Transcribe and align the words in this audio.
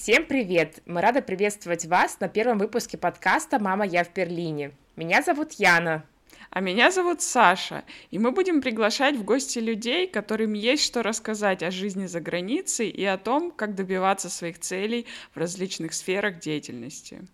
Всем 0.00 0.24
привет! 0.26 0.78
Мы 0.86 1.00
рады 1.00 1.22
приветствовать 1.22 1.84
вас 1.84 2.20
на 2.20 2.28
первом 2.28 2.58
выпуске 2.58 2.96
подкаста 2.96 3.58
«Мама, 3.58 3.84
я 3.84 4.04
в 4.04 4.14
Берлине». 4.14 4.70
Меня 4.94 5.22
зовут 5.22 5.54
Яна. 5.54 6.04
А 6.50 6.60
меня 6.60 6.92
зовут 6.92 7.20
Саша, 7.20 7.82
и 8.12 8.18
мы 8.20 8.30
будем 8.30 8.62
приглашать 8.62 9.16
в 9.16 9.24
гости 9.24 9.58
людей, 9.58 10.06
которым 10.06 10.52
есть 10.52 10.84
что 10.84 11.02
рассказать 11.02 11.64
о 11.64 11.72
жизни 11.72 12.06
за 12.06 12.20
границей 12.20 12.88
и 12.88 13.04
о 13.04 13.18
том, 13.18 13.50
как 13.50 13.74
добиваться 13.74 14.30
своих 14.30 14.60
целей 14.60 15.04
в 15.34 15.36
различных 15.36 15.92
сферах 15.92 16.38
деятельности. 16.38 17.26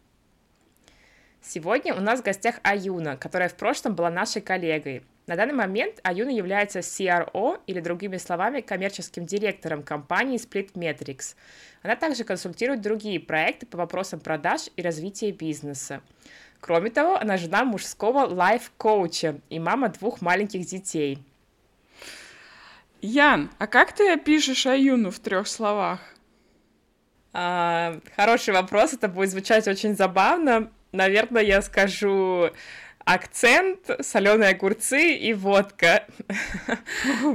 Сегодня 1.43 1.95
у 1.95 2.01
нас 2.01 2.21
в 2.21 2.25
гостях 2.25 2.61
Аюна, 2.63 3.19
которая 3.19 3.51
в 3.51 3.57
прошлом 3.57 3.95
была 3.95 4.11
нашей 4.11 4.41
коллегой. 4.41 5.03
На 5.27 5.37
данный 5.37 5.55
момент 5.55 6.01
Аюна 6.03 6.31
является 6.31 6.81
CRO, 6.81 7.59
или 7.67 7.81
другими 7.81 8.19
словами, 8.19 8.61
коммерческим 8.61 9.25
директором 9.25 9.83
компании 9.83 10.39
Splitmetrics. 10.39 11.35
Она 11.83 11.97
также 11.97 12.25
консультирует 12.25 12.83
другие 12.83 13.19
проекты 13.19 13.65
по 13.65 13.79
вопросам 13.79 14.21
продаж 14.21 14.69
и 14.77 14.83
развития 14.83 15.33
бизнеса. 15.33 16.03
Кроме 16.61 16.91
того, 16.91 17.17
она 17.17 17.37
жена 17.39 17.65
мужского 17.65 18.27
лайф-коуча 18.27 19.41
и 19.49 19.59
мама 19.59 19.89
двух 19.89 20.21
маленьких 20.21 20.67
детей. 20.67 21.19
Ян, 23.01 23.51
а 23.59 23.67
как 23.67 23.93
ты 23.93 24.13
опишешь 24.13 24.67
Аюну 24.67 25.11
в 25.11 25.19
трех 25.21 25.47
словах? 25.47 26.01
А, 27.33 27.99
хороший 28.17 28.55
вопрос, 28.55 28.93
это 28.93 29.09
будет 29.09 29.31
звучать 29.31 29.69
очень 29.69 29.97
забавно. 29.97 30.71
Наверное, 30.93 31.43
я 31.43 31.61
скажу 31.63 32.51
акцент, 33.05 33.79
соленые 34.01 34.51
огурцы 34.51 35.15
и 35.15 35.35
водка. 35.35 36.05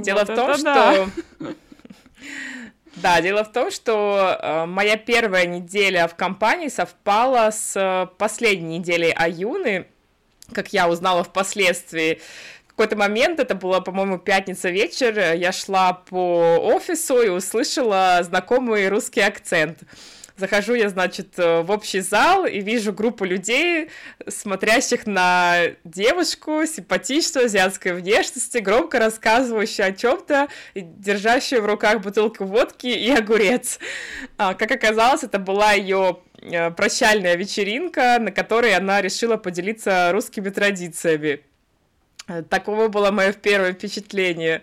Дело 0.00 0.24
в 0.24 0.34
том, 0.34 0.54
что 0.56 1.08
да, 2.96 3.20
дело 3.20 3.44
в 3.44 3.52
том, 3.52 3.70
что 3.70 4.36
э, 4.40 4.66
моя 4.66 4.96
первая 4.96 5.46
неделя 5.46 6.08
в 6.08 6.16
компании 6.16 6.68
совпала 6.68 7.50
с 7.50 7.74
э, 7.76 8.06
последней 8.18 8.78
неделей 8.78 9.12
Аюны, 9.16 9.86
как 10.52 10.72
я 10.72 10.88
узнала 10.88 11.22
впоследствии. 11.22 12.20
В 12.66 12.70
какой-то 12.70 12.96
момент, 12.96 13.38
это 13.40 13.54
было, 13.54 13.80
по-моему, 13.80 14.18
пятница 14.18 14.70
вечер, 14.70 15.34
я 15.34 15.52
шла 15.52 15.92
по 15.92 16.58
офису 16.58 17.22
и 17.22 17.28
услышала 17.28 18.18
знакомый 18.22 18.88
русский 18.88 19.20
акцент. 19.20 19.78
Захожу 20.40 20.72
я, 20.72 20.88
значит, 20.88 21.38
э, 21.38 21.60
в 21.60 21.70
общий 21.70 22.00
зал 22.00 22.46
и 22.46 22.60
вижу 22.60 22.94
группу 22.94 23.26
людей, 23.26 23.90
смотрящих 24.26 25.06
на 25.06 25.72
девушку 25.84 26.64
симпатичную, 26.64 27.44
азиатской 27.44 27.92
внешности, 27.92 28.56
громко 28.56 28.98
рассказывающую 28.98 29.86
о 29.86 29.92
чем-то, 29.92 30.48
держащую 30.74 31.60
в 31.60 31.66
руках 31.66 32.00
бутылку 32.00 32.46
водки 32.46 32.86
и 32.86 33.10
огурец. 33.10 33.78
А, 34.38 34.54
как 34.54 34.70
оказалось, 34.70 35.24
это 35.24 35.38
была 35.38 35.72
ее 35.72 36.20
э, 36.40 36.70
прощальная 36.70 37.34
вечеринка, 37.36 38.16
на 38.18 38.32
которой 38.32 38.74
она 38.74 39.02
решила 39.02 39.36
поделиться 39.36 40.10
русскими 40.10 40.48
традициями. 40.48 41.40
Э, 42.28 42.42
Такого 42.42 42.88
было 42.88 43.10
мое 43.10 43.34
первое 43.34 43.74
впечатление. 43.74 44.62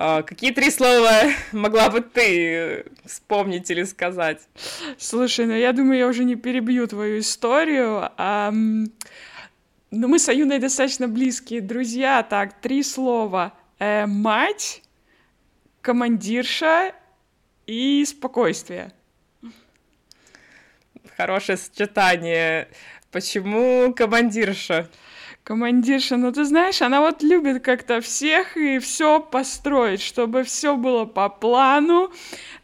А, 0.00 0.22
какие 0.22 0.52
три 0.52 0.70
слова 0.70 1.22
могла 1.52 1.90
бы 1.90 2.00
ты 2.00 2.84
вспомнить 3.04 3.68
или 3.68 3.82
сказать? 3.82 4.38
Слушай, 4.96 5.46
ну 5.46 5.54
я 5.54 5.72
думаю, 5.72 5.98
я 5.98 6.06
уже 6.06 6.22
не 6.22 6.36
перебью 6.36 6.86
твою 6.86 7.18
историю. 7.18 8.08
А, 8.16 8.52
ну 8.52 8.88
мы 9.90 10.20
с 10.20 10.28
Аюной 10.28 10.60
достаточно 10.60 11.08
близкие 11.08 11.60
друзья. 11.60 12.22
Так, 12.22 12.60
три 12.60 12.84
слова. 12.84 13.54
Э, 13.80 14.06
мать, 14.06 14.84
командирша 15.80 16.94
и 17.66 18.04
спокойствие. 18.04 18.92
Хорошее 21.16 21.58
сочетание. 21.58 22.68
Почему 23.10 23.92
командирша? 23.92 24.88
Командирша, 25.48 26.18
ну 26.18 26.30
ты 26.30 26.44
знаешь, 26.44 26.82
она 26.82 27.00
вот 27.00 27.22
любит 27.22 27.62
как-то 27.62 28.02
всех 28.02 28.58
и 28.58 28.78
все 28.80 29.18
построить, 29.18 30.02
чтобы 30.02 30.42
все 30.42 30.76
было 30.76 31.06
по 31.06 31.30
плану. 31.30 32.12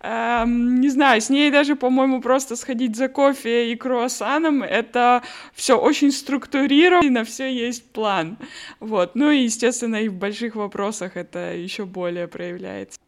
Эм, 0.00 0.82
не 0.82 0.90
знаю, 0.90 1.22
с 1.22 1.30
ней 1.30 1.50
даже, 1.50 1.76
по-моему, 1.76 2.20
просто 2.20 2.56
сходить 2.56 2.94
за 2.94 3.08
кофе 3.08 3.72
и 3.72 3.74
круассаном, 3.74 4.62
это 4.62 5.22
все 5.54 5.78
очень 5.78 6.12
структурировано, 6.12 7.24
все 7.24 7.50
есть 7.50 7.90
план. 7.90 8.36
Вот. 8.80 9.14
Ну 9.14 9.30
и, 9.30 9.44
естественно, 9.44 9.96
и 9.96 10.08
в 10.08 10.16
больших 10.16 10.54
вопросах 10.54 11.16
это 11.16 11.54
еще 11.54 11.86
более 11.86 12.28
проявляется. 12.28 12.98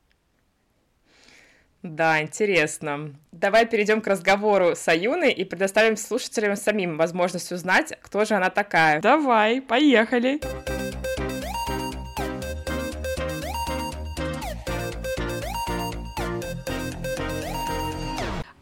Да, 1.95 2.21
интересно. 2.21 3.15
Давай 3.31 3.65
перейдем 3.65 4.01
к 4.01 4.09
разговору 4.09 4.75
с 4.75 4.89
Аюной 4.89 5.31
и 5.31 5.45
предоставим 5.45 5.97
слушателям 5.97 6.57
самим 6.57 6.97
возможность 6.97 7.53
узнать, 7.53 7.97
кто 8.03 8.25
же 8.25 8.35
она 8.35 8.51
такая. 8.51 9.01
Давай, 9.01 9.61
поехали. 9.61 10.41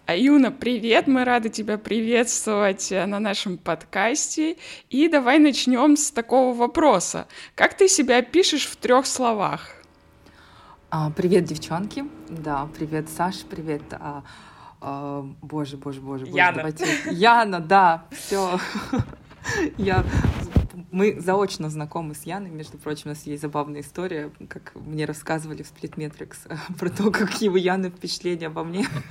Аюна, 0.05 0.53
привет! 0.53 1.06
Мы 1.06 1.25
рады 1.25 1.49
тебя 1.49 1.79
приветствовать 1.79 2.93
э, 2.93 3.06
на 3.06 3.21
нашем 3.21 3.56
подкасте. 3.56 4.59
И 4.91 5.09
давай 5.09 5.39
начнем 5.39 5.97
с 5.97 6.11
такого 6.11 6.55
вопроса. 6.55 7.27
Как 7.55 7.75
ты 7.75 7.89
себя 7.89 8.21
пишешь 8.21 8.67
в 8.67 8.77
трех 8.77 9.06
словах? 9.06 9.84
А, 10.97 11.10
привет, 11.10 11.43
девчонки. 11.43 12.05
Да, 12.28 12.69
привет, 12.78 13.09
Саш, 13.09 13.43
привет. 13.50 13.82
А, 13.91 14.22
а, 14.81 15.27
боже, 15.43 15.77
боже, 15.77 16.00
боже, 16.00 16.25
боже. 16.25 16.37
Яна. 16.37 16.56
Давайте. 16.59 16.87
Яна, 17.10 17.59
да, 17.59 18.06
все. 18.12 18.60
Я 19.77 20.05
мы 20.93 21.19
заочно 21.19 21.69
знакомы 21.69 22.15
с 22.15 22.22
Яной, 22.22 22.50
между 22.50 22.78
прочим, 22.78 23.06
у 23.06 23.09
нас 23.09 23.27
есть 23.27 23.43
забавная 23.43 23.81
история, 23.81 24.31
как 24.49 24.72
мне 24.77 25.05
рассказывали 25.05 25.65
в 25.65 25.72
Splitmetrics 25.72 26.56
про 26.78 26.91
то, 26.91 27.11
какие 27.11 27.49
у 27.49 27.56
Яны 27.56 27.91
впечатления 27.91 28.47
обо 28.47 28.62
мне. 28.62 28.87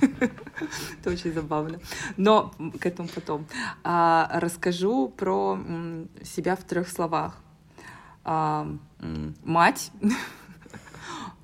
Это 1.00 1.10
очень 1.10 1.34
забавно. 1.34 1.80
Но 2.16 2.54
к 2.80 2.86
этому 2.86 3.10
потом. 3.14 3.46
А, 3.82 4.30
расскажу 4.32 5.10
про 5.10 5.58
себя 6.22 6.56
в 6.56 6.64
трех 6.64 6.88
словах. 6.88 7.38
А, 8.24 8.66
мать, 9.44 9.90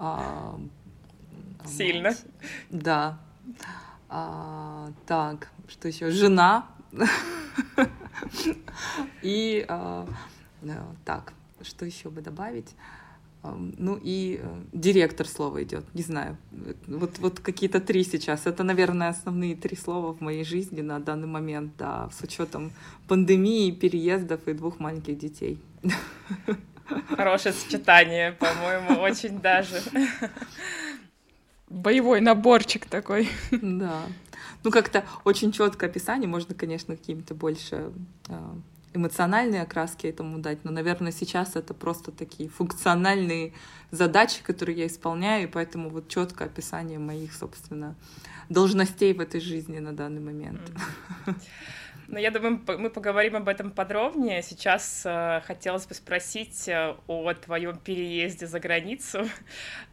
а, 0.01 0.59
Сильно. 1.67 2.17
Да. 2.71 3.19
А, 4.09 4.91
так, 5.07 5.51
что 5.69 5.89
еще? 5.89 6.11
Жена. 6.11 6.67
И 9.23 9.65
а, 9.69 10.09
так, 11.05 11.33
что 11.63 11.85
еще 11.85 12.09
бы 12.09 12.23
добавить? 12.23 12.75
Ну 13.43 13.99
и 14.03 14.39
э, 14.43 14.63
директор 14.73 15.27
слова 15.27 15.63
идет, 15.63 15.87
не 15.95 16.03
знаю. 16.03 16.37
Вот, 16.87 17.19
вот 17.21 17.41
какие-то 17.41 17.81
три 17.81 18.05
сейчас. 18.05 18.47
Это, 18.47 18.65
наверное, 18.65 19.09
основные 19.09 19.57
три 19.57 19.77
слова 19.77 20.13
в 20.13 20.21
моей 20.21 20.45
жизни 20.45 20.83
на 20.83 20.99
данный 20.99 21.27
момент, 21.27 21.73
да, 21.79 22.11
с 22.11 22.23
учетом 22.23 22.71
пандемии, 23.09 23.71
переездов 23.71 24.47
и 24.47 24.53
двух 24.53 24.79
маленьких 24.79 25.17
детей. 25.17 25.59
Хорошее 27.17 27.55
сочетание, 27.55 28.33
по-моему, 28.33 29.01
очень 29.01 29.41
даже. 29.41 29.81
Боевой 31.69 32.21
наборчик 32.21 32.87
такой. 32.87 33.29
Да. 33.51 34.03
Ну, 34.63 34.71
как-то 34.71 35.05
очень 35.25 35.53
четкое 35.53 35.89
описание. 35.89 36.29
Можно, 36.29 36.55
конечно, 36.55 36.97
какими-то 36.97 37.35
больше 37.35 37.93
а, 38.29 38.57
эмоциональные 38.93 39.63
окраски 39.63 40.07
этому 40.07 40.39
дать, 40.39 40.65
но, 40.65 40.71
наверное, 40.71 41.13
сейчас 41.13 41.57
это 41.57 41.73
просто 41.75 42.11
такие 42.11 42.49
функциональные 42.49 43.53
задачи, 43.91 44.43
которые 44.43 44.79
я 44.79 44.87
исполняю, 44.87 45.45
и 45.45 45.47
поэтому 45.47 45.91
вот 45.91 46.09
четкое 46.09 46.49
описание 46.49 46.99
моих, 46.99 47.33
собственно, 47.33 47.95
должностей 48.49 49.15
в 49.15 49.21
этой 49.21 49.41
жизни 49.41 49.79
на 49.79 49.93
данный 49.93 50.21
момент. 50.21 50.61
Mm-hmm. 50.61 51.35
Но 52.11 52.19
я 52.19 52.33
думаю, 52.33 52.61
мы 52.67 52.91
поговорим 52.91 53.37
об 53.37 53.49
этом 53.49 53.71
подробнее. 53.71 54.43
Сейчас 54.43 55.03
э, 55.05 55.43
хотелось 55.47 55.87
бы 55.87 55.95
спросить 55.95 56.67
э, 56.67 56.97
о 57.07 57.33
твоем 57.35 57.79
переезде 57.79 58.49
за 58.49 58.59
границу. 58.59 59.29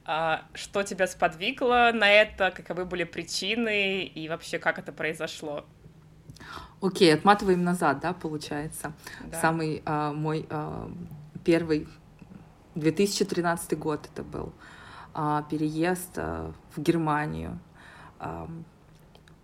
Э, 0.07 0.37
что 0.55 0.81
тебя 0.81 1.05
сподвигло 1.05 1.91
на 1.93 2.09
это? 2.09 2.49
Каковы 2.49 2.85
были 2.85 3.03
причины? 3.03 4.03
И 4.03 4.27
вообще, 4.29 4.57
как 4.57 4.79
это 4.79 4.91
произошло? 4.91 5.63
Окей, 6.81 7.13
okay, 7.13 7.17
отматываем 7.17 7.63
назад, 7.63 7.99
да, 7.99 8.13
получается. 8.13 8.93
Да. 9.25 9.39
Самый 9.39 9.83
э, 9.85 10.11
мой 10.11 10.47
э, 10.49 10.89
первый 11.45 11.87
2013 12.73 13.77
год 13.77 14.09
это 14.11 14.23
был 14.23 14.53
э, 15.13 15.43
переезд 15.51 16.13
э, 16.15 16.51
в 16.75 16.81
Германию. 16.81 17.59
Э, 18.19 18.47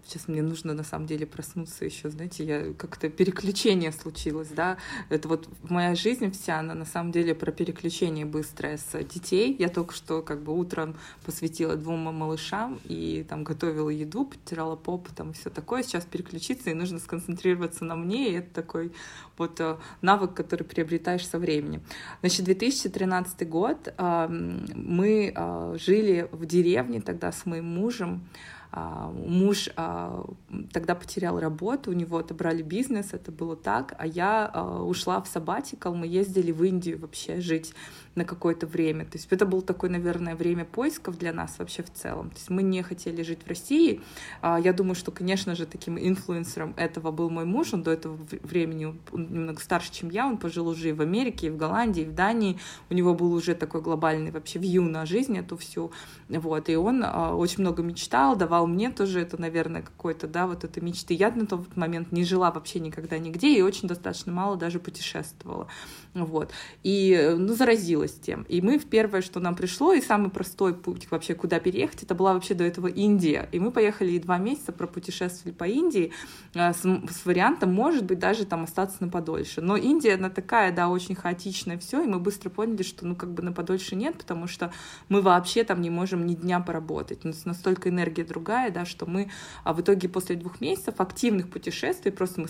сейчас 0.05 0.27
мне 0.27 0.41
нужно 0.41 0.73
на 0.73 0.83
самом 0.83 1.07
деле 1.07 1.25
проснуться 1.25 1.85
еще, 1.85 2.09
знаете, 2.09 2.43
я 2.43 2.73
как-то 2.73 3.09
переключение 3.09 3.91
случилось, 3.91 4.49
да, 4.49 4.77
это 5.09 5.27
вот 5.27 5.47
моя 5.63 5.95
жизнь 5.95 6.31
вся, 6.31 6.59
она 6.59 6.73
на 6.73 6.85
самом 6.85 7.11
деле 7.11 7.33
про 7.35 7.51
переключение 7.51 8.25
быстрое 8.25 8.77
с 8.77 9.03
детей, 9.03 9.55
я 9.57 9.69
только 9.69 9.93
что 9.93 10.21
как 10.21 10.41
бы 10.41 10.57
утром 10.57 10.95
посвятила 11.25 11.75
двум 11.75 11.99
малышам 11.99 12.79
и 12.85 13.25
там 13.27 13.43
готовила 13.43 13.89
еду, 13.89 14.25
потирала 14.25 14.75
поп, 14.75 15.07
там 15.15 15.33
все 15.33 15.49
такое, 15.49 15.83
сейчас 15.83 16.05
переключиться 16.05 16.69
и 16.69 16.73
нужно 16.73 16.99
сконцентрироваться 16.99 17.85
на 17.85 17.95
мне, 17.95 18.29
и 18.29 18.33
это 18.33 18.53
такой 18.53 18.91
вот 19.37 19.59
э, 19.59 19.77
навык, 20.01 20.33
который 20.33 20.63
приобретаешь 20.63 21.27
со 21.27 21.39
временем. 21.39 21.81
Значит, 22.21 22.45
2013 22.45 23.47
год 23.47 23.93
мы 23.97 25.33
э, 25.35 25.77
жили 25.79 26.27
в 26.31 26.45
деревне 26.45 27.01
тогда 27.01 27.31
с 27.31 27.45
моим 27.45 27.65
мужем, 27.65 28.21
а, 28.23 28.43
муж 28.75 29.69
а, 29.75 30.25
тогда 30.71 30.95
потерял 30.95 31.39
работу, 31.39 31.91
у 31.91 31.93
него 31.93 32.17
отобрали 32.17 32.63
бизнес, 32.63 33.13
это 33.13 33.31
было 33.31 33.55
так, 33.55 33.93
а 33.99 34.07
я 34.07 34.49
а, 34.51 34.83
ушла 34.83 35.21
в 35.21 35.27
сабатикал, 35.27 35.93
мы 35.93 36.07
ездили 36.07 36.51
в 36.51 36.63
Индию 36.63 36.99
вообще 36.99 37.39
жить 37.39 37.73
на 38.15 38.25
какое-то 38.25 38.67
время. 38.67 39.05
То 39.05 39.17
есть 39.17 39.27
это 39.31 39.45
было 39.45 39.61
такое, 39.61 39.89
наверное, 39.89 40.35
время 40.35 40.65
поисков 40.65 41.17
для 41.17 41.33
нас 41.33 41.55
вообще 41.57 41.83
в 41.83 41.91
целом. 41.91 42.29
То 42.29 42.37
есть 42.37 42.49
мы 42.49 42.61
не 42.63 42.81
хотели 42.83 43.23
жить 43.23 43.39
в 43.43 43.47
России. 43.47 44.01
А, 44.41 44.59
я 44.59 44.73
думаю, 44.73 44.95
что, 44.95 45.11
конечно 45.11 45.55
же, 45.55 45.65
таким 45.65 45.97
инфлюенсером 45.97 46.73
этого 46.77 47.11
был 47.11 47.29
мой 47.29 47.45
муж. 47.45 47.73
Он 47.73 47.83
до 47.83 47.91
этого 47.91 48.17
времени 48.43 48.95
он 49.11 49.33
немного 49.33 49.59
старше, 49.59 49.91
чем 49.91 50.09
я. 50.09 50.27
Он 50.27 50.37
пожил 50.37 50.67
уже 50.67 50.89
и 50.89 50.93
в 50.93 51.01
Америке, 51.01 51.47
и 51.47 51.49
в 51.49 51.57
Голландии, 51.57 52.03
и 52.03 52.05
в 52.05 52.13
Дании. 52.13 52.59
У 52.89 52.93
него 52.93 53.13
был 53.13 53.33
уже 53.33 53.55
такой 53.55 53.81
глобальный 53.81 54.31
вообще 54.31 54.59
вью 54.59 54.83
на 54.83 55.05
жизнь 55.05 55.37
эту 55.37 55.57
всю. 55.57 55.91
Вот. 56.29 56.69
И 56.69 56.75
он 56.75 57.03
а, 57.03 57.35
очень 57.35 57.61
много 57.61 57.81
мечтал, 57.81 58.35
давал 58.35 58.67
мне 58.67 58.91
тоже 58.91 59.21
это, 59.21 59.39
наверное, 59.39 59.81
какой-то, 59.81 60.27
да, 60.27 60.45
вот 60.47 60.63
это 60.63 60.81
мечты. 60.81 61.13
Я 61.13 61.31
на 61.31 61.47
тот 61.47 61.75
момент 61.75 62.11
не 62.11 62.23
жила 62.23 62.51
вообще 62.51 62.79
никогда 62.79 63.17
нигде 63.17 63.57
и 63.57 63.61
очень 63.61 63.87
достаточно 63.87 64.31
мало 64.31 64.55
даже 64.55 64.79
путешествовала. 64.79 65.67
Вот. 66.13 66.51
И, 66.83 67.35
ну, 67.37 67.55
заразилась 68.03 68.13
тем. 68.19 68.45
И 68.49 68.61
мы 68.61 68.77
в 68.77 68.85
первое, 68.85 69.21
что 69.21 69.39
нам 69.39 69.55
пришло, 69.55 69.93
и 69.93 70.01
самый 70.01 70.29
простой 70.29 70.73
путь 70.73 71.09
вообще, 71.11 71.35
куда 71.35 71.59
переехать, 71.59 72.03
это 72.03 72.15
была 72.15 72.33
вообще 72.33 72.53
до 72.53 72.63
этого 72.63 72.87
Индия. 72.87 73.49
И 73.51 73.59
мы 73.59 73.71
поехали 73.71 74.11
и 74.11 74.19
два 74.19 74.37
месяца 74.37 74.71
пропутешествовали 74.71 75.53
по 75.53 75.65
Индии 75.65 76.11
э, 76.53 76.73
с, 76.73 76.81
с 76.81 77.25
вариантом, 77.25 77.73
может 77.73 78.05
быть, 78.05 78.19
даже 78.19 78.45
там 78.45 78.63
остаться 78.63 78.97
на 78.99 79.09
подольше. 79.09 79.61
Но 79.61 79.75
Индия, 79.77 80.15
она 80.15 80.29
такая, 80.29 80.71
да, 80.71 80.89
очень 80.89 81.15
хаотичная 81.15 81.77
все, 81.77 82.03
и 82.03 82.07
мы 82.07 82.19
быстро 82.19 82.49
поняли, 82.49 82.83
что, 82.83 83.05
ну, 83.05 83.15
как 83.15 83.33
бы 83.33 83.43
на 83.43 83.51
подольше 83.51 83.95
нет, 83.95 84.17
потому 84.17 84.47
что 84.47 84.71
мы 85.09 85.21
вообще 85.21 85.63
там 85.63 85.81
не 85.81 85.89
можем 85.89 86.25
ни 86.25 86.35
дня 86.35 86.59
поработать. 86.59 87.25
У 87.25 87.27
нас 87.27 87.45
настолько 87.45 87.89
энергия 87.89 88.23
другая, 88.23 88.71
да, 88.71 88.85
что 88.85 89.05
мы 89.05 89.29
а 89.63 89.73
в 89.73 89.81
итоге 89.81 90.09
после 90.09 90.35
двух 90.35 90.61
месяцев 90.61 90.95
активных 90.97 91.49
путешествий 91.49 92.11
просто 92.11 92.41
мы 92.41 92.47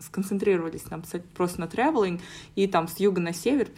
сконцентрировались 0.00 0.82
там 0.82 1.02
просто 1.34 1.60
на 1.60 1.64
traveling, 1.64 2.20
и 2.56 2.66
там 2.66 2.88
с 2.88 2.98
юга 3.00 3.20
на 3.20 3.32
север 3.32 3.68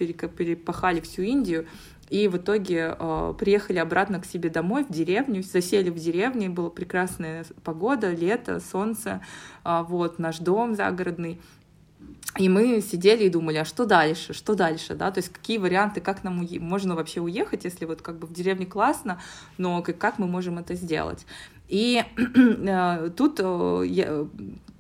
перепахали 0.57 1.01
всю 1.01 1.23
Индию, 1.23 1.67
и 2.09 2.29
в 2.29 2.37
итоге 2.37 2.97
э, 2.99 3.35
приехали 3.39 3.79
обратно 3.79 4.21
к 4.21 4.27
себе 4.27 4.49
домой, 4.49 4.85
в 4.85 4.93
деревню, 4.93 5.43
засели 5.43 5.91
в 5.91 5.99
деревне, 5.99 6.49
была 6.49 6.71
прекрасная 6.71 7.45
погода, 7.65 8.13
лето, 8.13 8.61
солнце, 8.61 9.21
э, 9.65 9.85
вот, 9.89 10.19
наш 10.19 10.39
дом 10.39 10.77
загородный. 10.77 11.41
И 12.39 12.49
мы 12.49 12.81
сидели 12.83 13.25
и 13.25 13.31
думали, 13.31 13.57
а 13.57 13.65
что 13.65 13.87
дальше, 13.87 14.35
что 14.35 14.55
дальше, 14.55 14.95
да, 14.95 15.11
то 15.11 15.19
есть 15.19 15.33
какие 15.33 15.59
варианты, 15.59 16.01
как 16.01 16.23
нам 16.23 16.43
уе- 16.43 16.61
можно 16.61 16.95
вообще 16.95 17.21
уехать, 17.21 17.65
если 17.65 17.87
вот 17.87 18.03
как 18.03 18.19
бы 18.19 18.27
в 18.27 18.33
деревне 18.33 18.67
классно, 18.67 19.21
но 19.57 19.83
как, 19.83 19.99
как 19.99 20.19
мы 20.19 20.27
можем 20.27 20.59
это 20.59 20.75
сделать. 20.75 21.27
И 21.69 22.05
э, 22.17 23.11
тут 23.17 23.41
э, 23.43 23.83
я, 23.87 24.27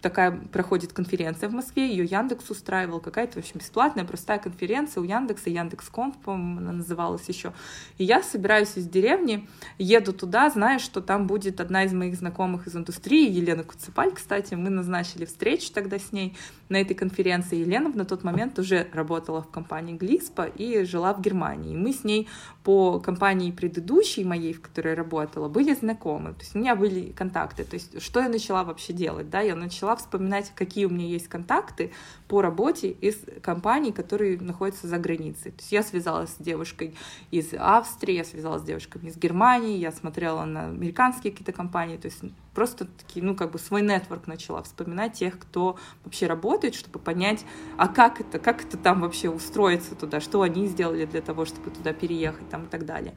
такая 0.07 0.31
проходит 0.31 0.93
конференция 0.93 1.49
в 1.49 1.53
Москве, 1.53 1.89
ее 1.89 2.05
Яндекс 2.05 2.49
устраивал, 2.49 3.01
какая-то, 3.01 3.35
в 3.35 3.37
общем, 3.39 3.59
бесплатная, 3.59 4.05
простая 4.05 4.39
конференция 4.39 5.01
у 5.01 5.05
Яндекса, 5.05 5.51
Яндекс.Конф, 5.51 6.17
по-моему, 6.19 6.61
она 6.61 6.73
называлась 6.73 7.29
еще. 7.29 7.53
И 7.99 8.05
я 8.05 8.23
собираюсь 8.23 8.77
из 8.77 8.87
деревни, 8.89 9.49
еду 9.79 10.13
туда, 10.13 10.49
зная, 10.49 10.79
что 10.79 11.01
там 11.01 11.27
будет 11.27 11.61
одна 11.61 11.83
из 11.83 11.93
моих 11.93 12.15
знакомых 12.15 12.69
из 12.69 12.77
индустрии, 12.77 13.29
Елена 13.29 13.65
Куцепаль, 13.65 14.13
кстати, 14.13 14.55
мы 14.55 14.71
назначили 14.71 15.25
встречу 15.25 15.73
тогда 15.73 15.99
с 15.99 16.13
ней 16.13 16.37
на 16.69 16.81
этой 16.81 16.95
конференции. 16.95 17.59
Елена 17.59 17.91
на 17.91 18.05
тот 18.05 18.25
момент 18.25 18.59
уже 18.59 18.89
работала 18.93 19.43
в 19.43 19.51
компании 19.51 19.97
Глиспа 19.97 20.47
и 20.47 20.85
жила 20.85 21.13
в 21.15 21.21
Германии. 21.21 21.77
Мы 21.77 21.93
с 21.93 22.05
ней 22.05 22.29
по 22.65 22.99
компании 22.99 23.53
предыдущей 23.53 24.25
моей, 24.25 24.53
в 24.53 24.61
которой 24.61 24.89
я 24.91 24.97
работала, 24.97 25.49
были 25.49 25.75
знакомы. 25.75 26.33
То 26.35 26.41
есть 26.41 26.57
у 26.57 26.59
меня 26.59 26.75
были 26.75 27.13
контакты. 27.13 27.65
То 27.65 27.75
есть 27.75 28.03
что 28.03 28.21
я 28.21 28.29
начала 28.29 28.65
вообще 28.65 28.93
делать? 28.93 29.31
Да? 29.31 29.41
Я 29.41 29.55
начала 29.55 29.97
вспоминать, 29.97 30.53
какие 30.55 30.87
у 30.87 30.91
меня 30.91 31.07
есть 31.07 31.29
контакты 31.29 31.93
по 32.29 32.43
работе 32.43 32.91
из 32.91 33.19
компаний, 33.43 33.93
которые 33.93 34.39
находятся 34.39 34.89
за 34.89 34.99
границей. 34.99 35.53
То 35.53 35.59
есть 35.59 35.73
я 35.73 35.83
связалась 35.83 36.31
с 36.31 36.37
девушкой 36.39 36.95
из 37.31 37.55
Австрии, 37.55 38.17
я 38.17 38.25
связалась 38.25 38.63
с 38.63 38.65
девушками 38.65 39.09
из 39.09 39.17
Германии, 39.17 39.79
я 39.79 39.93
смотрела 39.93 40.45
на 40.45 40.67
американские 40.67 41.33
какие-то 41.33 41.53
компании, 41.53 41.97
то 41.97 42.07
есть 42.07 42.21
просто 42.55 42.87
такие, 42.87 43.25
ну, 43.25 43.37
как 43.37 43.53
бы 43.53 43.59
свой 43.59 43.83
нетворк 43.83 44.27
начала 44.27 44.63
вспоминать 44.63 45.13
тех, 45.15 45.39
кто 45.39 45.77
вообще 46.05 46.27
работает, 46.27 46.75
чтобы 46.75 46.99
понять, 46.99 47.45
а 47.77 47.89
как 47.89 48.21
это, 48.21 48.39
как 48.39 48.65
это 48.65 48.77
там 48.77 49.03
вообще 49.03 49.31
устроиться 49.31 49.95
туда, 49.95 50.21
что 50.21 50.43
они 50.43 50.67
сделали 50.67 51.05
для 51.05 51.21
того, 51.21 51.45
чтобы 51.45 51.71
туда 51.71 51.93
переехать 51.93 52.49
там 52.49 52.65
и 52.65 52.69
так 52.69 52.87
далее. 52.87 53.15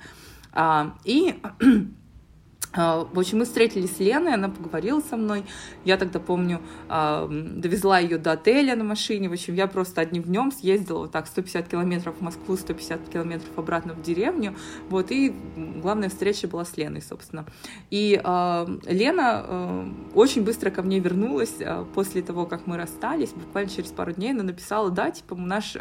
А, 0.51 0.95
и 1.03 1.41
в 2.73 3.17
общем, 3.17 3.39
мы 3.39 3.45
встретились 3.45 3.95
с 3.95 3.99
Леной, 3.99 4.35
она 4.35 4.49
поговорила 4.49 4.99
со 4.99 5.17
мной. 5.17 5.43
Я 5.85 5.97
тогда 5.97 6.19
помню, 6.19 6.61
а, 6.87 7.27
довезла 7.27 7.97
ее 7.97 8.19
до 8.19 8.33
отеля 8.33 8.75
на 8.75 8.83
машине. 8.83 9.27
В 9.27 9.33
общем, 9.33 9.55
я 9.55 9.65
просто 9.65 10.01
одним 10.01 10.23
днем 10.23 10.51
съездила 10.51 10.99
вот 10.99 11.11
так 11.11 11.25
150 11.25 11.67
километров 11.67 12.17
в 12.17 12.21
Москву, 12.21 12.55
150 12.55 13.09
километров 13.09 13.49
обратно 13.57 13.93
в 13.93 14.03
деревню. 14.03 14.55
Вот, 14.89 15.09
и 15.09 15.33
главная 15.81 16.09
встреча 16.09 16.47
была 16.47 16.63
с 16.63 16.77
Леной, 16.77 17.01
собственно. 17.01 17.45
И 17.89 18.21
э, 18.23 18.77
Лена 18.85 19.91
очень 20.13 20.43
быстро 20.43 20.69
ко 20.69 20.83
мне 20.83 20.99
вернулась 20.99 21.55
после 21.95 22.21
того, 22.21 22.45
как 22.45 22.67
мы 22.67 22.77
расстались. 22.77 23.31
Буквально 23.31 23.69
через 23.69 23.89
пару 23.89 24.11
дней 24.11 24.31
она 24.31 24.43
написала, 24.43 24.91
да, 24.91 25.09
типа, 25.09 25.35
наш 25.35 25.73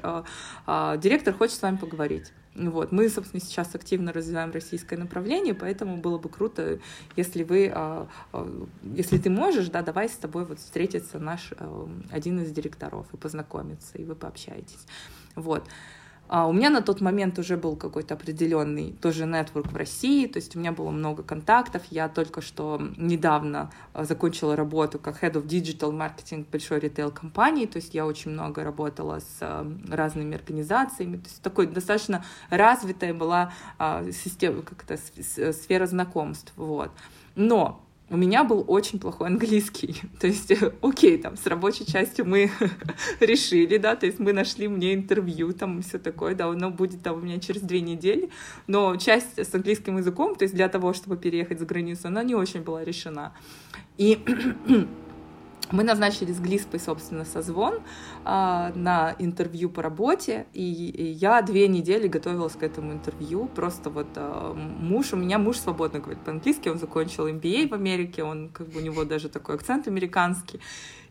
директор 1.02 1.34
хочет 1.34 1.56
с 1.56 1.62
вами 1.62 1.76
поговорить. 1.76 2.32
Вот. 2.58 2.90
Мы, 2.90 3.08
собственно, 3.08 3.40
сейчас 3.40 3.74
активно 3.74 4.12
развиваем 4.12 4.50
российское 4.50 4.96
направление, 4.96 5.54
поэтому 5.54 5.96
было 5.96 6.18
бы 6.18 6.28
круто, 6.28 6.80
если 7.16 7.44
вы, 7.44 7.70
а, 7.72 8.08
а, 8.32 8.66
если 8.82 9.18
ты 9.18 9.30
можешь, 9.30 9.68
да, 9.68 9.82
давай 9.82 10.08
с 10.08 10.16
тобой 10.16 10.44
вот 10.44 10.58
встретиться 10.58 11.18
наш 11.18 11.52
а, 11.56 11.88
один 12.10 12.40
из 12.40 12.50
директоров 12.50 13.06
и 13.14 13.16
познакомиться, 13.16 13.96
и 13.98 14.04
вы 14.04 14.16
пообщаетесь. 14.16 14.86
Вот. 15.36 15.64
А 16.28 16.46
у 16.46 16.52
меня 16.52 16.68
на 16.68 16.82
тот 16.82 17.00
момент 17.00 17.38
уже 17.38 17.56
был 17.56 17.74
какой-то 17.74 18.14
определенный 18.14 18.92
тоже 18.92 19.24
нетворк 19.24 19.72
в 19.72 19.76
России, 19.76 20.26
то 20.26 20.38
есть 20.38 20.54
у 20.54 20.58
меня 20.58 20.72
было 20.72 20.90
много 20.90 21.22
контактов. 21.22 21.82
Я 21.90 22.08
только 22.08 22.42
что 22.42 22.80
недавно 22.96 23.70
а, 23.94 24.04
закончила 24.04 24.54
работу 24.54 24.98
как 24.98 25.22
Head 25.22 25.32
of 25.32 25.46
Digital 25.46 25.90
Marketing 25.90 26.46
большой 26.50 26.80
ритейл-компании, 26.80 27.64
то 27.66 27.76
есть 27.76 27.94
я 27.94 28.06
очень 28.06 28.32
много 28.32 28.62
работала 28.62 29.20
с 29.20 29.38
а, 29.40 29.66
разными 29.88 30.34
организациями, 30.34 31.16
то 31.16 31.24
есть 31.24 31.40
такой 31.40 31.66
достаточно 31.66 32.22
развитая 32.50 33.14
была 33.14 33.52
а, 33.78 34.04
система, 34.12 34.62
как-то 34.62 34.98
сфера 34.98 35.86
знакомств, 35.86 36.52
вот. 36.56 36.90
Но 37.36 37.80
у 38.10 38.16
меня 38.16 38.44
был 38.44 38.64
очень 38.66 38.98
плохой 38.98 39.28
английский. 39.28 40.00
То 40.20 40.26
есть, 40.26 40.52
окей, 40.80 41.18
там, 41.18 41.36
с 41.36 41.46
рабочей 41.46 41.86
частью 41.86 42.24
мы 42.24 42.50
решили, 43.20 43.76
да, 43.76 43.96
то 43.96 44.06
есть 44.06 44.18
мы 44.18 44.32
нашли 44.32 44.68
мне 44.68 44.94
интервью, 44.94 45.52
там, 45.52 45.82
все 45.82 45.98
такое, 45.98 46.34
да, 46.34 46.46
оно 46.46 46.70
будет 46.70 47.02
там 47.02 47.16
у 47.16 47.20
меня 47.20 47.38
через 47.38 47.62
две 47.62 47.80
недели, 47.80 48.30
но 48.66 48.96
часть 48.96 49.38
с 49.38 49.54
английским 49.54 49.98
языком, 49.98 50.34
то 50.34 50.44
есть 50.44 50.54
для 50.54 50.68
того, 50.68 50.92
чтобы 50.92 51.16
переехать 51.16 51.58
за 51.58 51.66
границу, 51.66 52.08
она 52.08 52.22
не 52.22 52.34
очень 52.34 52.62
была 52.62 52.84
решена. 52.84 53.32
И 53.96 54.18
мы 55.70 55.84
назначили 55.84 56.32
с 56.32 56.40
Глиспой, 56.40 56.80
собственно, 56.80 57.24
созвон 57.24 57.80
а, 58.24 58.72
на 58.74 59.14
интервью 59.18 59.68
по 59.68 59.82
работе, 59.82 60.46
и, 60.54 60.62
и 60.62 61.04
я 61.12 61.42
две 61.42 61.68
недели 61.68 62.08
готовилась 62.08 62.54
к 62.54 62.62
этому 62.62 62.92
интервью. 62.92 63.46
Просто 63.54 63.90
вот 63.90 64.06
а, 64.16 64.54
муж, 64.54 65.12
у 65.12 65.16
меня 65.16 65.38
муж 65.38 65.58
свободно 65.58 65.98
говорит 66.00 66.20
по-английски, 66.24 66.68
он 66.68 66.78
закончил 66.78 67.28
MBA 67.28 67.68
в 67.68 67.74
Америке, 67.74 68.22
он 68.24 68.48
как 68.48 68.68
бы 68.68 68.80
у 68.80 68.82
него 68.82 69.04
даже 69.04 69.28
такой 69.28 69.56
акцент 69.56 69.88
американский. 69.88 70.60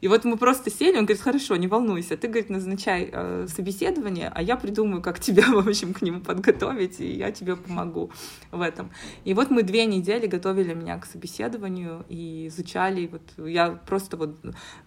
И 0.02 0.08
вот 0.08 0.26
мы 0.26 0.38
просто 0.38 0.70
сели, 0.70 0.98
он 0.98 1.06
говорит, 1.06 1.22
хорошо, 1.22 1.56
не 1.56 1.68
волнуйся, 1.68 2.18
ты, 2.18 2.28
говорит, 2.28 2.50
назначай 2.50 3.10
э, 3.12 3.48
собеседование, 3.48 4.32
а 4.34 4.42
я 4.42 4.56
придумаю, 4.56 5.02
как 5.02 5.20
тебя, 5.20 5.44
в 5.48 5.68
общем, 5.68 5.94
к 5.94 6.02
нему 6.02 6.22
подготовить, 6.22 7.00
и 7.00 7.12
я 7.12 7.32
тебе 7.32 7.56
помогу 7.56 8.12
в 8.52 8.62
этом. 8.62 8.92
И 9.26 9.34
вот 9.34 9.50
мы 9.50 9.64
две 9.64 9.86
недели 9.86 10.28
готовили 10.28 10.74
меня 10.74 10.98
к 11.00 11.06
собеседованию 11.06 12.06
и 12.10 12.48
изучали, 12.48 13.08
вот 13.08 13.48
я 13.48 13.72
просто 13.72 14.18
вот 14.18 14.38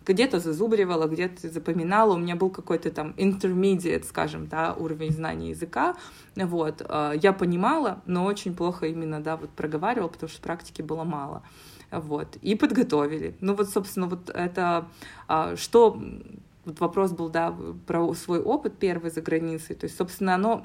где-то 0.07 0.38
зазубривала, 0.38 1.07
где-то 1.07 1.49
запоминала, 1.49 2.14
у 2.14 2.19
меня 2.19 2.37
был 2.37 2.50
какой-то 2.50 2.90
там 2.90 3.14
intermediate, 3.17 4.05
скажем, 4.05 4.47
да, 4.47 4.75
уровень 4.75 5.12
знания 5.12 5.50
языка, 5.50 5.97
вот, 6.37 6.83
э, 6.87 7.12
я 7.21 7.33
понимала, 7.33 8.02
но 8.07 8.25
очень 8.25 8.55
плохо 8.55 8.87
именно, 8.87 9.21
да, 9.21 9.37
вот 9.37 9.50
проговаривала, 9.50 10.09
потому 10.09 10.31
что 10.31 10.40
практики 10.40 10.83
было 10.83 11.05
мало. 11.05 11.43
Вот, 11.91 12.37
и 12.43 12.55
подготовили. 12.55 13.35
Ну 13.41 13.55
вот, 13.55 13.71
собственно, 13.71 14.07
вот 14.07 14.31
это, 14.31 14.89
а, 15.29 15.57
что 15.57 16.01
вот 16.65 16.81
вопрос 16.81 17.13
был, 17.13 17.29
да, 17.29 17.55
про 17.87 18.13
свой 18.15 18.41
опыт 18.41 18.75
первый 18.79 19.11
за 19.11 19.23
границей. 19.23 19.75
То 19.75 19.85
есть, 19.85 19.97
собственно, 19.97 20.35
оно 20.35 20.63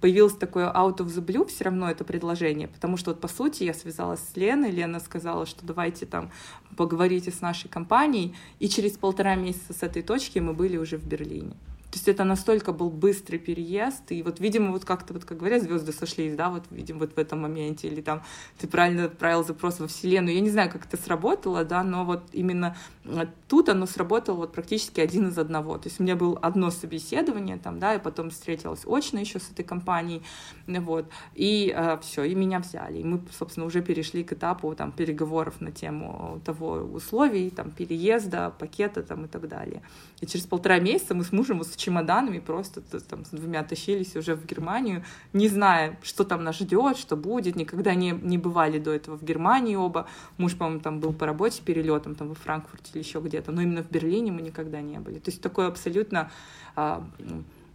появилось 0.00 0.34
такое 0.34 0.66
out 0.66 0.98
of 0.98 1.06
the 1.06 1.24
blue 1.24 1.46
все 1.46 1.64
равно 1.64 1.90
это 1.90 2.04
предложение, 2.04 2.68
потому 2.68 2.96
что 2.96 3.10
вот 3.10 3.20
по 3.20 3.28
сути 3.28 3.64
я 3.64 3.74
связалась 3.74 4.20
с 4.20 4.36
Леной, 4.36 4.70
Лена 4.70 5.00
сказала, 5.00 5.46
что 5.46 5.64
давайте 5.64 6.06
там 6.06 6.30
поговорите 6.76 7.30
с 7.30 7.40
нашей 7.40 7.68
компанией, 7.68 8.34
и 8.58 8.68
через 8.68 8.92
полтора 8.92 9.34
месяца 9.34 9.72
с 9.72 9.82
этой 9.82 10.02
точки 10.02 10.38
мы 10.38 10.52
были 10.52 10.76
уже 10.76 10.98
в 10.98 11.06
Берлине. 11.06 11.56
То 11.90 11.96
есть 11.96 12.06
это 12.06 12.22
настолько 12.22 12.72
был 12.72 12.88
быстрый 12.88 13.38
переезд, 13.38 14.12
и 14.12 14.22
вот, 14.22 14.38
видимо, 14.38 14.70
вот 14.70 14.84
как-то, 14.84 15.12
вот 15.12 15.24
как 15.24 15.38
говорят, 15.38 15.62
звезды 15.62 15.92
сошлись, 15.92 16.36
да, 16.36 16.48
вот, 16.48 16.64
видимо, 16.70 17.00
вот 17.00 17.16
в 17.16 17.18
этом 17.18 17.40
моменте, 17.40 17.88
или 17.88 18.00
там 18.00 18.22
ты 18.58 18.68
правильно 18.68 19.06
отправил 19.06 19.44
запрос 19.44 19.80
во 19.80 19.88
Вселенную. 19.88 20.34
Я 20.36 20.40
не 20.40 20.50
знаю, 20.50 20.70
как 20.70 20.86
это 20.86 20.96
сработало, 20.96 21.64
да, 21.64 21.82
но 21.82 22.04
вот 22.04 22.22
именно 22.32 22.76
э, 23.04 23.26
тут 23.48 23.68
оно 23.68 23.86
сработало 23.86 24.36
вот 24.36 24.52
практически 24.52 25.00
один 25.00 25.28
из 25.28 25.38
одного. 25.38 25.78
То 25.78 25.88
есть 25.88 25.98
у 25.98 26.04
меня 26.04 26.14
было 26.14 26.38
одно 26.38 26.70
собеседование 26.70 27.58
там, 27.58 27.80
да, 27.80 27.96
и 27.96 27.98
потом 27.98 28.30
встретилась 28.30 28.82
очно 28.86 29.18
еще 29.18 29.40
с 29.40 29.50
этой 29.50 29.64
компанией, 29.64 30.22
вот, 30.68 31.06
и 31.34 31.74
э, 31.76 31.98
все, 32.02 32.22
и 32.22 32.36
меня 32.36 32.60
взяли. 32.60 32.98
И 32.98 33.04
мы, 33.04 33.20
собственно, 33.36 33.66
уже 33.66 33.82
перешли 33.82 34.22
к 34.22 34.32
этапу 34.32 34.72
там 34.76 34.92
переговоров 34.92 35.60
на 35.60 35.72
тему 35.72 36.40
того 36.44 36.74
условий, 36.74 37.50
там, 37.50 37.72
переезда, 37.72 38.54
пакета 38.56 39.02
там 39.02 39.24
и 39.24 39.28
так 39.28 39.48
далее. 39.48 39.82
И 40.20 40.26
через 40.26 40.46
полтора 40.46 40.78
месяца 40.78 41.14
мы 41.14 41.24
с 41.24 41.32
мужем 41.32 41.64
с 41.64 41.79
чемоданами 41.80 42.38
просто 42.38 42.80
там 43.00 43.24
с 43.24 43.30
двумя 43.30 43.64
тащились 43.64 44.16
уже 44.16 44.34
в 44.34 44.46
Германию, 44.46 45.04
не 45.32 45.48
зная, 45.48 45.98
что 46.02 46.24
там 46.24 46.44
нас 46.44 46.58
ждет, 46.58 46.96
что 46.96 47.16
будет. 47.16 47.56
Никогда 47.56 47.94
не, 47.94 48.10
не 48.10 48.38
бывали 48.38 48.78
до 48.78 48.92
этого 48.92 49.16
в 49.16 49.24
Германии 49.24 49.74
оба. 49.74 50.06
Муж, 50.38 50.56
по-моему, 50.56 50.80
там 50.80 51.00
был 51.00 51.12
по 51.12 51.26
работе 51.26 51.62
перелетом 51.64 52.14
там 52.14 52.28
во 52.28 52.34
Франкфурте 52.34 52.90
или 52.92 53.02
еще 53.02 53.20
где-то, 53.20 53.52
но 53.52 53.62
именно 53.62 53.82
в 53.82 53.90
Берлине 53.90 54.32
мы 54.32 54.42
никогда 54.42 54.80
не 54.80 54.98
были. 54.98 55.18
То 55.18 55.30
есть 55.30 55.42
такой 55.42 55.66
абсолютно 55.66 56.30
а, 56.76 57.04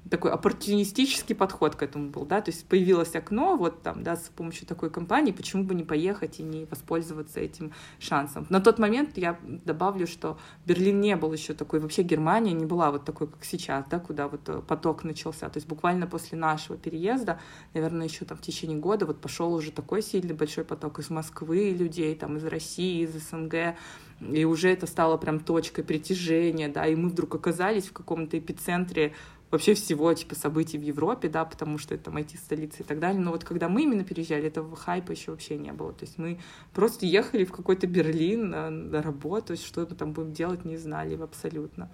такой 0.10 0.32
оппортунистический 0.32 1.36
подход 1.36 1.76
к 1.76 1.82
этому 1.82 2.10
был, 2.10 2.26
да, 2.26 2.42
то 2.42 2.52
есть 2.52 2.66
появилось 2.68 3.16
окно 3.16 3.56
вот 3.58 3.82
там, 3.82 4.04
да, 4.04 4.16
с 4.16 4.30
помощью 4.36 4.68
такой 4.68 4.90
компании, 4.90 5.32
почему 5.32 5.64
бы 5.64 5.74
не 5.74 5.84
поехать 5.84 6.40
и 6.40 6.44
не 6.44 6.66
воспользоваться 6.66 7.40
этим 7.40 7.72
шансом. 8.00 8.46
На 8.50 8.62
тот 8.62 8.78
момент 8.78 9.18
я 9.18 9.40
добавлю, 9.44 10.06
что 10.06 10.38
Берлин 10.66 11.02
не 11.02 11.16
был 11.16 11.34
еще 11.34 11.54
такой, 11.54 11.80
вообще 11.80 12.04
Германия 12.04 12.54
не 12.54 12.66
была 12.66 12.92
вот 12.92 13.06
такой, 13.06 13.28
как 13.28 13.44
сейчас, 13.44 13.86
да, 13.90 14.00
куда 14.00 14.28
вот 14.28 14.48
э, 14.48 14.62
поток 14.68 15.04
начался, 15.04 15.50
то 15.50 15.58
есть 15.58 15.68
буквально 15.68 16.06
после 16.06 16.38
нашего 16.38 16.78
переезда, 16.78 17.40
наверное, 17.74 18.08
еще 18.08 18.26
там 18.26 18.38
в 18.38 18.42
течение 18.42 18.78
года 18.78 19.06
вот 19.06 19.20
пошел 19.20 19.54
уже 19.54 19.72
такой 19.72 20.04
сильный 20.04 20.36
большой 20.36 20.66
поток 20.66 21.00
из 21.00 21.10
Москвы 21.10 21.72
людей, 21.72 22.16
там 22.16 22.38
из 22.38 22.46
России, 22.46 23.04
из 23.04 23.30
СНГ, 23.30 23.76
и 24.22 24.46
уже 24.46 24.70
это 24.70 24.88
стало 24.88 25.18
прям 25.18 25.40
точкой 25.40 25.84
притяжения, 25.84 26.70
да, 26.70 26.88
и 26.88 26.96
мы 26.96 27.10
вдруг 27.10 27.36
оказались 27.36 27.88
в 27.88 27.94
каком-то 27.94 28.38
эпицентре 28.38 29.14
вообще 29.56 29.74
всего, 29.74 30.14
типа, 30.14 30.36
событий 30.36 30.78
в 30.78 30.82
Европе, 30.82 31.30
да, 31.30 31.46
потому 31.46 31.78
что 31.78 31.96
это 31.96 32.12
IT-столица 32.12 32.84
и 32.84 32.86
так 32.86 33.00
далее. 33.00 33.22
Но 33.22 33.32
вот 33.32 33.44
когда 33.44 33.70
мы 33.70 33.84
именно 33.84 34.04
переезжали, 34.04 34.48
этого 34.48 34.76
хайпа 34.76 35.12
еще 35.12 35.32
вообще 35.32 35.58
не 35.58 35.72
было. 35.72 35.94
То 35.94 36.06
есть 36.06 36.18
мы 36.18 36.40
просто 36.74 37.06
ехали 37.06 37.46
в 37.46 37.52
какой-то 37.52 37.88
Берлин 37.88 38.50
на, 38.50 38.70
на 38.70 39.02
работу, 39.02 39.56
что 39.56 39.88
мы 39.90 39.96
там 39.96 40.12
будем 40.12 40.34
делать, 40.34 40.66
не 40.66 40.78
знали 40.78 41.16
абсолютно. 41.16 41.90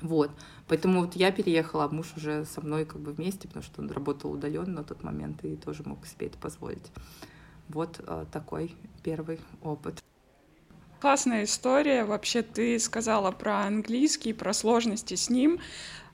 Вот. 0.00 0.30
Поэтому 0.68 1.00
вот 1.00 1.16
я 1.16 1.32
переехала, 1.32 1.84
а 1.84 1.88
муж 1.88 2.12
уже 2.16 2.44
со 2.44 2.60
мной 2.60 2.84
как 2.84 3.00
бы 3.00 3.12
вместе, 3.12 3.48
потому 3.48 3.64
что 3.64 3.82
он 3.82 3.90
работал 3.90 4.32
удаленно 4.32 4.80
на 4.80 4.84
тот 4.84 5.02
момент 5.02 5.44
и 5.44 5.56
тоже 5.56 5.82
мог 5.84 6.06
себе 6.06 6.26
это 6.28 6.38
позволить. 6.38 6.90
Вот 7.68 8.00
э, 8.06 8.26
такой 8.32 8.74
первый 9.02 9.40
опыт. 9.62 10.02
Классная 11.00 11.42
история. 11.42 12.04
Вообще 12.04 12.42
ты 12.42 12.78
сказала 12.78 13.32
про 13.32 13.66
английский, 13.66 14.32
про 14.32 14.52
сложности 14.52 15.14
с 15.14 15.28
ним. 15.28 15.58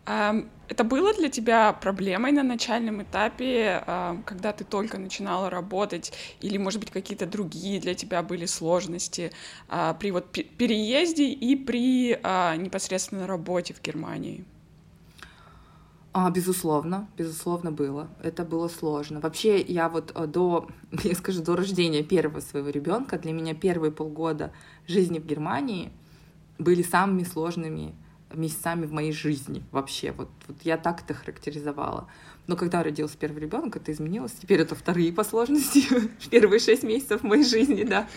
Это 0.08 0.84
было 0.84 1.12
для 1.12 1.28
тебя 1.28 1.72
проблемой 1.72 2.32
на 2.32 2.42
начальном 2.42 3.02
этапе, 3.02 3.82
когда 4.24 4.52
ты 4.52 4.64
только 4.64 4.98
начинала 4.98 5.50
работать, 5.50 6.12
или, 6.40 6.56
может 6.56 6.80
быть, 6.80 6.90
какие-то 6.90 7.26
другие 7.26 7.80
для 7.80 7.94
тебя 7.94 8.22
были 8.22 8.46
сложности 8.46 9.32
а, 9.68 9.92
при 9.94 10.10
вот 10.10 10.30
переезде 10.30 11.28
и 11.28 11.56
при 11.56 12.18
а, 12.22 12.56
непосредственно 12.56 13.26
работе 13.26 13.74
в 13.74 13.82
Германии? 13.82 14.44
А, 16.12 16.30
безусловно, 16.30 17.08
безусловно 17.16 17.70
было. 17.70 18.08
Это 18.22 18.44
было 18.44 18.68
сложно. 18.68 19.20
Вообще, 19.20 19.60
я 19.60 19.88
вот 19.88 20.12
э, 20.14 20.26
до, 20.26 20.68
я 21.04 21.14
скажу, 21.14 21.42
до 21.42 21.54
рождения 21.54 22.02
первого 22.02 22.40
своего 22.40 22.70
ребенка, 22.70 23.18
для 23.18 23.32
меня 23.32 23.54
первые 23.54 23.92
полгода 23.92 24.52
жизни 24.86 25.18
в 25.18 25.26
Германии 25.26 25.92
были 26.58 26.82
самыми 26.82 27.22
сложными 27.24 27.94
месяцами 28.32 28.87
в 28.87 28.92
моей 28.92 29.12
жизни 29.12 29.62
вообще. 29.73 30.12
Вот, 30.12 30.28
вот 30.47 30.56
я 30.62 30.76
так 30.76 31.02
это 31.02 31.14
характеризовала. 31.14 32.08
Но 32.47 32.56
когда 32.56 32.82
родился 32.82 33.16
первый 33.18 33.40
ребенок, 33.40 33.76
это 33.76 33.92
изменилось. 33.92 34.32
Теперь 34.32 34.61
это 34.61 34.75
вторые 34.75 35.12
по 35.12 35.23
сложности, 35.23 35.85
первые 36.30 36.61
шесть 36.61 36.82
месяцев 36.82 37.23
моей 37.23 37.44
жизни, 37.44 37.85
да. 37.85 38.08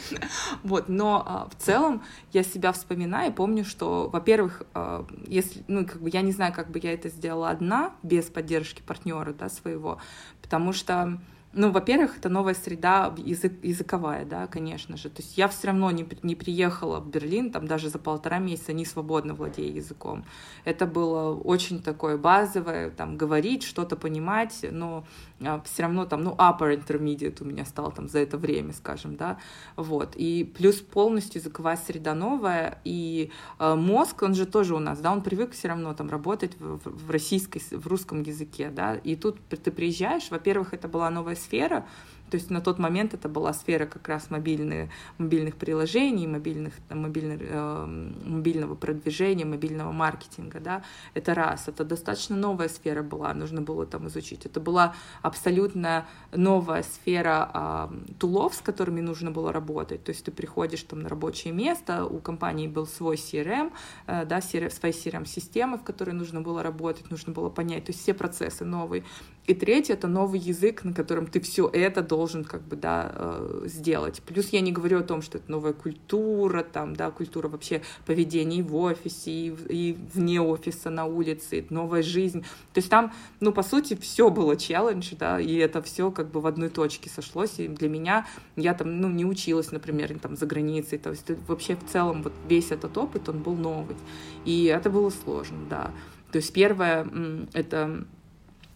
Вот, 0.64 0.88
но 0.88 1.24
а, 1.26 1.50
в 1.50 1.62
целом 1.62 2.02
я 2.32 2.44
себя 2.44 2.72
вспоминаю 2.72 3.32
и 3.32 3.36
помню, 3.36 3.66
что, 3.66 4.10
во-первых, 4.10 4.64
а, 4.74 5.06
если, 5.28 5.64
ну, 5.68 5.86
как 5.86 6.02
бы 6.02 6.10
я 6.10 6.22
не 6.22 6.32
знаю, 6.32 6.54
как 6.54 6.72
бы 6.72 6.80
я 6.82 6.94
это 6.94 7.10
сделала 7.10 7.50
одна, 7.50 7.94
без 8.04 8.26
поддержки 8.26 8.82
партнера, 8.82 9.34
да, 9.34 9.50
своего, 9.50 10.00
потому 10.42 10.72
что 10.72 11.20
ну, 11.54 11.72
во-первых, 11.72 12.18
это 12.18 12.30
новая 12.30 12.54
среда 12.54 13.14
язык, 13.18 13.54
языковая, 13.62 14.26
да, 14.26 14.48
конечно 14.48 14.96
же. 14.96 15.10
То 15.10 15.22
есть 15.22 15.38
я 15.38 15.50
все 15.50 15.68
равно 15.68 15.92
не, 15.92 16.08
не 16.24 16.36
приехала 16.36 17.00
в 17.00 17.10
Берлин, 17.10 17.52
там 17.52 17.68
даже 17.68 17.90
за 17.90 18.00
полтора 18.00 18.40
месяца 18.40 18.72
не 18.72 18.86
свободно 18.86 19.34
владея 19.34 19.72
языком. 19.72 20.24
Это 20.64 20.86
было 20.86 21.36
очень 21.36 21.82
такое 21.82 22.18
базовое, 22.18 22.90
там, 22.90 23.18
говорить, 23.18 23.64
что-то 23.64 23.98
понимать, 23.98 24.66
но 24.72 25.04
а, 25.42 25.62
все 25.66 25.84
равно 25.84 26.06
там, 26.06 26.24
ну, 26.24 26.32
upper 26.36 26.74
intermediate 26.74 27.42
у 27.42 27.46
меня 27.46 27.66
стал 27.66 27.92
там 27.92 28.08
за 28.08 28.20
это 28.20 28.38
время, 28.38 28.72
скажем, 28.72 29.18
да, 29.18 29.38
вот. 29.76 30.16
И 30.16 30.50
плюс 30.58 30.78
полностью 30.78 31.42
языковая 31.42 31.76
среда 31.76 32.14
новая, 32.14 32.80
и 32.86 33.32
э, 33.60 33.76
мозг, 33.76 34.22
он 34.24 34.36
же 34.36 34.46
тоже 34.46 34.76
у 34.76 34.80
нас, 34.80 35.00
да, 35.00 35.12
он 35.12 35.22
привык 35.22 35.52
все 35.52 35.68
равно 35.68 35.94
там 35.94 36.10
работать 36.10 36.58
в, 36.60 36.80
в 36.86 37.12
российской, 37.12 37.62
в 37.72 37.88
русском 37.88 38.22
языке, 38.24 38.70
да, 38.70 38.96
и 38.96 39.18
тут 39.18 39.40
ты 39.50 39.72
приезжаешь, 39.72 40.30
во-первых, 40.32 40.74
это 40.74 40.88
была 40.88 41.10
новая 41.10 41.36
сфера, 41.42 41.86
то 42.32 42.38
есть 42.38 42.50
на 42.50 42.62
тот 42.62 42.80
момент 42.80 43.14
это 43.14 43.28
была 43.28 43.52
сфера 43.54 43.86
как 43.86 44.08
раз 44.08 44.30
мобильные, 44.30 44.90
мобильных 45.18 45.58
приложений, 45.58 46.28
мобильных, 46.28 46.74
мобильных, 46.90 47.42
э, 47.42 47.86
мобильного 48.24 48.76
продвижения, 48.76 49.44
мобильного 49.44 49.92
маркетинга. 49.92 50.62
Да? 50.62 50.84
Это 51.14 51.34
раз. 51.34 51.68
Это 51.68 51.84
достаточно 51.84 52.38
новая 52.38 52.70
сфера 52.70 53.04
была, 53.04 53.34
нужно 53.34 53.62
было 53.62 53.86
там 53.86 54.08
изучить. 54.08 54.46
Это 54.46 54.62
была 54.62 54.96
абсолютно 55.22 56.08
новая 56.32 56.84
сфера 56.84 57.52
э, 57.54 58.14
тулов, 58.18 58.56
с 58.56 58.62
которыми 58.62 59.02
нужно 59.02 59.32
было 59.32 59.52
работать. 59.52 60.06
То 60.06 60.12
есть 60.12 60.24
ты 60.24 60.32
приходишь 60.32 60.84
там 60.84 61.02
на 61.02 61.10
рабочее 61.10 61.54
место, 61.54 62.06
у 62.06 62.20
компании 62.20 62.70
был 62.70 62.88
свой 62.88 63.18
CRM, 63.18 63.74
э, 64.08 64.26
да, 64.26 64.40
CRM, 64.40 64.70
свои 64.72 64.94
CRM-системы, 64.94 65.78
в 65.78 65.84
которой 65.84 66.12
нужно 66.12 66.40
было 66.40 66.64
работать, 66.64 67.12
нужно 67.12 67.34
было 67.34 67.50
понять. 67.50 67.84
То 67.84 67.90
есть 67.90 68.02
все 68.02 68.14
процессы 68.14 68.64
новые. 68.64 69.04
И 69.52 69.54
третье— 69.54 69.94
это 69.96 70.08
новый 70.08 70.40
язык, 70.40 70.86
на 70.86 70.94
котором 70.94 71.28
ты 71.28 71.42
все 71.42 71.68
это 71.68 72.02
должен 72.02 72.46
как 72.46 72.62
бы, 72.62 72.78
да, 72.78 73.12
э, 73.14 73.64
сделать. 73.66 74.22
Плюс 74.26 74.48
я 74.52 74.62
не 74.62 74.72
говорю 74.72 75.00
о 75.00 75.04
том, 75.04 75.22
что 75.22 75.40
это 75.40 75.52
новая 75.52 75.74
культура, 75.74 76.64
там, 76.64 76.96
да, 76.96 77.12
культура 77.12 77.50
вообще 77.50 77.82
поведения 78.06 78.64
в 78.64 78.74
офисе, 78.78 79.30
и, 79.30 79.48
и 79.68 79.98
вне 80.14 80.40
офиса, 80.40 80.90
на 80.90 81.04
улице, 81.04 81.66
новая 81.70 82.02
жизнь. 82.02 82.44
То 82.72 82.78
есть 82.78 82.90
там, 82.90 83.12
ну, 83.42 83.52
по 83.52 83.62
сути, 83.62 83.98
все 84.00 84.30
было 84.30 84.56
челлендж, 84.56 85.16
да, 85.20 85.38
и 85.38 85.56
это 85.56 85.82
все 85.82 86.12
как 86.12 86.32
бы 86.32 86.40
в 86.40 86.48
одной 86.48 86.70
точке 86.70 87.10
сошлось. 87.10 87.60
И 87.60 87.68
для 87.68 87.90
меня, 87.90 88.26
я 88.56 88.74
там, 88.74 89.02
ну, 89.02 89.10
не 89.10 89.26
училась, 89.26 89.74
например, 89.74 90.18
там, 90.20 90.38
за 90.38 90.46
границей. 90.46 90.98
То 90.98 91.10
есть 91.10 91.30
вообще 91.50 91.76
в 91.76 91.92
целом 91.92 92.24
вот 92.24 92.32
весь 92.48 92.72
этот 92.72 92.98
опыт, 92.98 93.28
он 93.28 93.44
был 93.44 93.56
новый. 93.56 93.98
И 94.46 94.64
это 94.64 94.90
было 94.90 95.10
сложно, 95.10 95.58
да. 95.70 95.92
То 96.32 96.38
есть 96.38 96.54
первое, 96.54 97.06
это 97.52 98.06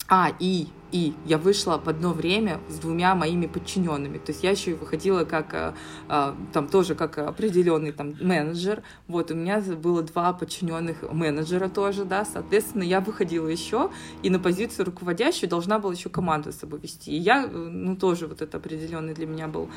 а, 0.08 0.32
и 0.40 0.68
и 0.96 1.14
я 1.26 1.38
вышла 1.38 1.78
в 1.78 1.90
одно 1.90 2.14
время 2.14 2.62
с 2.70 2.80
двумя 2.80 3.16
моими 3.16 3.48
подчиненными. 3.48 4.18
То 4.18 4.32
есть 4.32 4.46
я 4.46 4.52
еще 4.52 4.72
и 4.72 4.74
выходила 4.76 5.26
как 5.26 5.54
э, 5.54 5.74
э, 6.08 6.34
там 6.54 6.70
тоже 6.70 6.96
как 6.96 7.18
определенный 7.18 7.92
там 7.92 8.16
менеджер. 8.22 8.82
Вот 9.10 9.30
у 9.30 9.36
меня 9.36 9.60
было 9.60 10.04
два 10.04 10.32
подчиненных 10.32 11.12
менеджера 11.12 11.68
тоже, 11.68 12.06
да, 12.06 12.24
соответственно, 12.24 12.84
я 12.84 13.02
выходила 13.02 13.48
еще 13.48 13.92
и 14.24 14.30
на 14.30 14.40
позицию 14.40 14.86
руководящую 14.86 15.50
должна 15.50 15.80
была 15.80 15.92
еще 15.92 16.08
команду 16.08 16.54
с 16.54 16.56
собой 16.56 16.80
вести. 16.80 17.12
И 17.12 17.18
я, 17.18 17.44
э, 17.44 17.48
ну, 17.50 17.98
тоже 17.98 18.28
вот 18.28 18.42
это 18.42 18.56
определенный 18.56 19.14
для 19.14 19.28
меня 19.28 19.50
был 19.50 19.70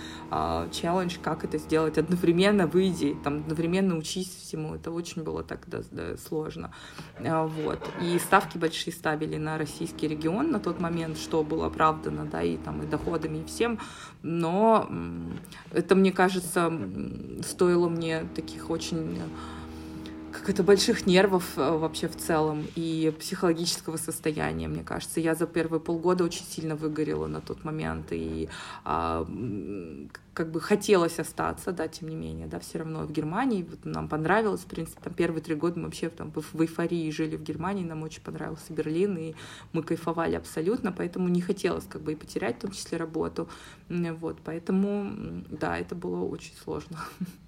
челлендж, 0.71 1.17
как 1.21 1.45
это 1.45 1.59
сделать 1.59 1.99
одновременно 1.99 2.69
выйди, 2.69 3.17
там, 3.25 3.39
одновременно 3.39 3.97
учись 3.97 4.29
всему. 4.29 4.77
Это 4.77 4.93
очень 4.93 5.25
было 5.25 5.43
так 5.43 5.67
да, 5.67 5.81
сложно. 6.29 6.71
Вот. 7.19 7.81
И 8.03 8.19
ставки 8.21 8.57
большие 8.57 8.93
ставили 8.93 9.37
на 9.37 9.59
российский 9.59 10.07
регион 10.07 10.53
на 10.53 10.61
тот 10.61 10.81
момент, 10.81 11.08
момент, 11.09 11.19
что 11.19 11.43
было 11.43 11.67
оправдано, 11.67 12.27
да, 12.27 12.43
и 12.43 12.57
там 12.57 12.83
и 12.83 12.87
доходами, 12.87 13.39
и 13.39 13.45
всем, 13.45 13.79
но 14.23 14.89
это, 15.73 15.95
мне 15.95 16.13
кажется, 16.13 16.73
стоило 17.43 17.89
мне 17.89 18.25
таких 18.35 18.71
очень 18.71 19.21
как 20.33 20.51
это 20.51 20.63
больших 20.63 21.07
нервов 21.07 21.57
э, 21.57 21.71
вообще 21.77 22.09
в 22.09 22.17
целом 22.17 22.67
и 22.75 23.13
психологического 23.19 23.97
состояния, 23.97 24.69
мне 24.69 24.83
кажется. 24.83 25.21
Я 25.21 25.35
за 25.35 25.47
первые 25.47 25.81
полгода 25.81 26.25
очень 26.25 26.45
сильно 26.45 26.77
выгорела 26.77 27.27
на 27.27 27.41
тот 27.41 27.65
момент 27.65 28.09
и 28.11 28.49
а, 28.85 29.27
как 30.35 30.51
бы 30.51 30.61
хотелось 30.61 31.19
остаться, 31.19 31.73
да, 31.73 31.89
тем 31.89 32.09
не 32.09 32.17
менее, 32.17 32.47
да, 32.47 32.61
все 32.61 32.79
равно 32.79 33.01
в 33.01 33.13
Германии 33.13 33.67
вот 33.69 33.85
нам 33.85 34.09
понравилось, 34.09 34.61
в 34.61 34.67
принципе, 34.67 35.01
там 35.03 35.13
первые 35.13 35.43
три 35.43 35.55
года 35.55 35.79
мы 35.79 35.87
вообще 35.87 36.11
там 36.11 36.31
в, 36.33 36.55
в 36.55 36.63
эйфории 36.63 37.11
жили 37.11 37.37
в 37.37 37.43
Германии, 37.43 37.85
нам 37.85 38.03
очень 38.03 38.23
понравился 38.23 38.73
Берлин 38.73 39.17
и 39.17 39.35
мы 39.73 39.83
кайфовали 39.83 40.37
абсолютно, 40.37 40.93
поэтому 40.93 41.29
не 41.29 41.41
хотелось 41.41 41.85
как 41.85 42.03
бы 42.03 42.13
и 42.13 42.17
потерять 42.17 42.59
в 42.59 42.61
том 42.61 42.71
числе 42.71 42.99
работу, 42.99 43.49
вот, 43.89 44.39
поэтому 44.45 45.43
да, 45.51 45.79
это 45.79 45.95
было 45.95 46.25
очень 46.25 46.55
сложно. 46.63 46.99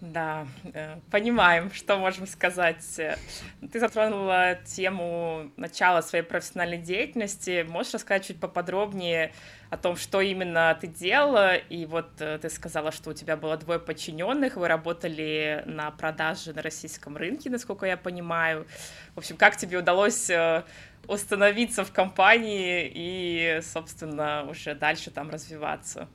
Да, 0.00 0.46
э, 0.74 1.00
понимаем, 1.10 1.72
что 1.72 1.98
можем 1.98 2.28
сказать. 2.28 2.84
Ты 2.94 3.80
затронула 3.80 4.54
тему 4.64 5.50
начала 5.56 6.02
своей 6.02 6.22
профессиональной 6.22 6.78
деятельности. 6.78 7.66
Можешь 7.68 7.94
рассказать 7.94 8.26
чуть 8.26 8.38
поподробнее 8.38 9.32
о 9.70 9.76
том, 9.76 9.96
что 9.96 10.20
именно 10.20 10.78
ты 10.80 10.86
делала? 10.86 11.56
И 11.56 11.84
вот 11.84 12.10
э, 12.20 12.38
ты 12.40 12.48
сказала, 12.48 12.92
что 12.92 13.10
у 13.10 13.12
тебя 13.12 13.36
было 13.36 13.56
двое 13.56 13.80
подчиненных, 13.80 14.54
вы 14.56 14.68
работали 14.68 15.64
на 15.66 15.90
продаже 15.90 16.52
на 16.52 16.62
российском 16.62 17.16
рынке, 17.16 17.50
насколько 17.50 17.84
я 17.84 17.96
понимаю. 17.96 18.68
В 19.16 19.18
общем, 19.18 19.36
как 19.36 19.56
тебе 19.56 19.78
удалось 19.78 20.30
э, 20.30 20.62
установиться 21.08 21.84
в 21.84 21.90
компании 21.90 22.88
и, 22.94 23.60
собственно, 23.62 24.46
уже 24.48 24.76
дальше 24.76 25.10
там 25.10 25.28
развиваться? 25.28 26.08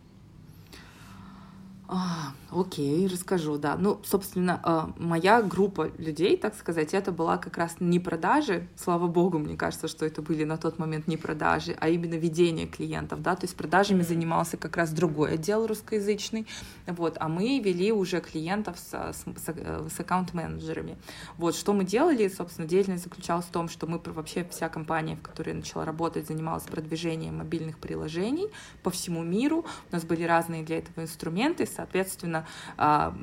А, 1.95 2.33
окей, 2.49 3.05
расскажу, 3.05 3.59
да. 3.59 3.75
Ну, 3.77 4.01
собственно, 4.03 4.59
а, 4.63 4.91
моя 4.97 5.43
группа 5.43 5.91
людей, 5.99 6.35
так 6.37 6.55
сказать, 6.55 6.95
это 6.95 7.11
была 7.11 7.37
как 7.37 7.55
раз 7.55 7.75
не 7.79 7.99
продажи, 7.99 8.67
слава 8.75 9.05
богу, 9.05 9.37
мне 9.37 9.55
кажется, 9.55 9.87
что 9.87 10.03
это 10.03 10.23
были 10.23 10.43
на 10.43 10.57
тот 10.57 10.79
момент 10.79 11.05
не 11.05 11.17
продажи, 11.17 11.77
а 11.79 11.89
именно 11.89 12.15
ведение 12.15 12.65
клиентов, 12.65 13.21
да, 13.21 13.35
то 13.35 13.43
есть 13.43 13.55
продажами 13.55 14.01
занимался 14.01 14.57
как 14.57 14.75
раз 14.75 14.89
другой 14.89 15.35
отдел 15.35 15.67
русскоязычный, 15.67 16.47
вот, 16.87 17.17
а 17.19 17.27
мы 17.27 17.59
вели 17.59 17.91
уже 17.91 18.21
клиентов 18.21 18.79
с, 18.79 18.91
с, 18.91 19.25
с, 19.25 19.93
с 19.95 19.99
аккаунт-менеджерами. 19.99 20.97
Вот, 21.37 21.55
что 21.55 21.73
мы 21.73 21.83
делали, 21.83 22.27
собственно, 22.27 22.67
деятельность 22.67 23.03
заключалась 23.03 23.45
в 23.45 23.51
том, 23.51 23.69
что 23.69 23.85
мы 23.85 24.01
вообще 24.03 24.47
вся 24.49 24.67
компания, 24.67 25.15
в 25.15 25.21
которой 25.21 25.49
я 25.49 25.55
начала 25.55 25.85
работать, 25.85 26.25
занималась 26.25 26.63
продвижением 26.63 27.37
мобильных 27.37 27.77
приложений 27.77 28.47
по 28.81 28.89
всему 28.89 29.21
миру, 29.21 29.63
у 29.91 29.93
нас 29.93 30.03
были 30.05 30.23
разные 30.23 30.63
для 30.63 30.79
этого 30.79 31.03
инструменты, 31.03 31.67
соответственно, 31.83 32.45
а, 32.77 33.13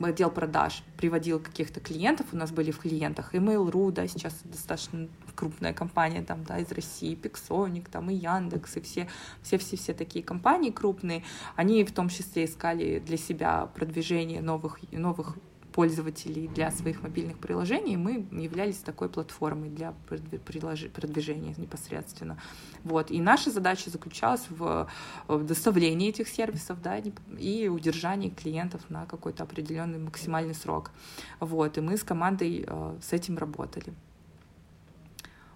отдел 0.00 0.30
продаж 0.30 0.84
приводил 0.96 1.40
каких-то 1.40 1.80
клиентов, 1.80 2.26
у 2.32 2.36
нас 2.36 2.52
были 2.52 2.70
в 2.70 2.78
клиентах 2.78 3.34
и 3.34 3.38
Mail.ru, 3.38 3.90
да, 3.90 4.06
сейчас 4.06 4.40
достаточно 4.44 5.08
крупная 5.34 5.72
компания 5.72 6.22
там, 6.22 6.44
да, 6.44 6.58
из 6.58 6.70
России, 6.70 7.18
Pixonic, 7.20 7.88
там 7.90 8.10
и 8.10 8.14
Яндекс, 8.14 8.76
и 8.76 8.80
все, 8.80 9.08
все, 9.42 9.58
все, 9.58 9.76
все 9.76 9.94
такие 9.94 10.24
компании 10.24 10.70
крупные, 10.70 11.24
они 11.56 11.84
в 11.84 11.92
том 11.92 12.08
числе 12.08 12.44
искали 12.44 13.00
для 13.00 13.16
себя 13.16 13.66
продвижение 13.74 14.40
новых, 14.40 14.78
новых 14.92 15.36
пользователей 15.74 16.46
для 16.46 16.70
своих 16.70 17.02
мобильных 17.02 17.36
приложений, 17.38 17.96
мы 17.96 18.26
являлись 18.30 18.76
такой 18.76 19.08
платформой 19.08 19.70
для 19.70 19.92
продвижения 20.08 21.52
непосредственно. 21.56 22.38
Вот. 22.84 23.10
И 23.10 23.20
наша 23.20 23.50
задача 23.50 23.90
заключалась 23.90 24.46
в 24.48 24.88
доставлении 25.28 26.10
этих 26.10 26.28
сервисов 26.28 26.80
да, 26.80 27.02
и 27.38 27.66
удержании 27.66 28.30
клиентов 28.30 28.88
на 28.88 29.04
какой-то 29.06 29.42
определенный 29.42 29.98
максимальный 29.98 30.54
срок. 30.54 30.92
Вот. 31.40 31.76
И 31.76 31.80
мы 31.80 31.96
с 31.96 32.04
командой 32.04 32.64
э, 32.64 32.98
с 33.02 33.12
этим 33.12 33.36
работали. 33.36 33.92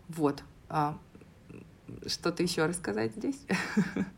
Вот. 0.08 0.42
А, 0.68 0.98
что-то 2.08 2.42
еще 2.42 2.66
рассказать 2.66 3.14
здесь? 3.14 3.40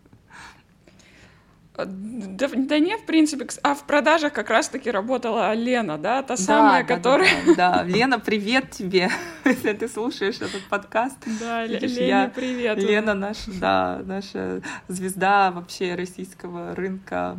Да, 1.77 2.49
да 2.53 2.79
нет, 2.79 3.01
в 3.01 3.07
принципе, 3.07 3.47
а 3.63 3.75
в 3.75 3.85
продажах 3.85 4.33
как 4.33 4.51
раз-таки 4.51 4.91
работала 4.91 5.55
Лена, 5.55 5.97
да, 5.99 6.23
та 6.23 6.37
да, 6.37 6.43
самая, 6.43 6.85
да, 6.85 6.95
которая... 6.95 7.31
Да, 7.47 7.55
да, 7.55 7.83
Лена, 7.85 8.19
привет 8.19 8.71
тебе, 8.71 9.11
если 9.45 9.73
ты 9.73 9.89
слушаешь 9.89 10.37
этот 10.37 10.63
подкаст. 10.69 11.17
Да, 11.41 11.67
Видишь, 11.67 11.93
Лене 11.93 12.09
я... 12.09 12.33
привет. 12.35 12.79
Лена 12.79 13.15
наша, 13.15 13.51
да, 13.61 14.01
наша 14.05 14.63
звезда 14.89 15.53
вообще 15.53 15.95
российского 15.95 16.75
рынка 16.75 17.39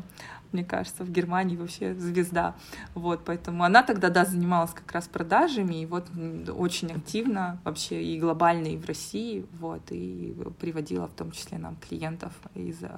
мне 0.51 0.63
кажется, 0.63 1.03
в 1.03 1.11
Германии 1.11 1.55
вообще 1.55 1.93
звезда. 1.95 2.55
Вот, 2.93 3.21
поэтому 3.25 3.63
она 3.63 3.83
тогда, 3.83 4.09
да, 4.09 4.25
занималась 4.25 4.71
как 4.71 4.91
раз 4.91 5.07
продажами, 5.07 5.81
и 5.81 5.85
вот 5.85 6.07
очень 6.49 6.91
активно 6.91 7.59
вообще 7.63 8.03
и 8.03 8.19
глобально, 8.19 8.67
и 8.67 8.77
в 8.77 8.85
России, 8.85 9.45
вот, 9.59 9.81
и 9.91 10.35
приводила 10.59 11.07
в 11.07 11.13
том 11.13 11.31
числе 11.31 11.57
нам 11.57 11.75
клиентов 11.77 12.33
из 12.55 12.81
э, 12.83 12.89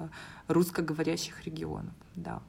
русскоговорящих 0.48 1.44
регионов, 1.44 1.94
да. 2.14 2.40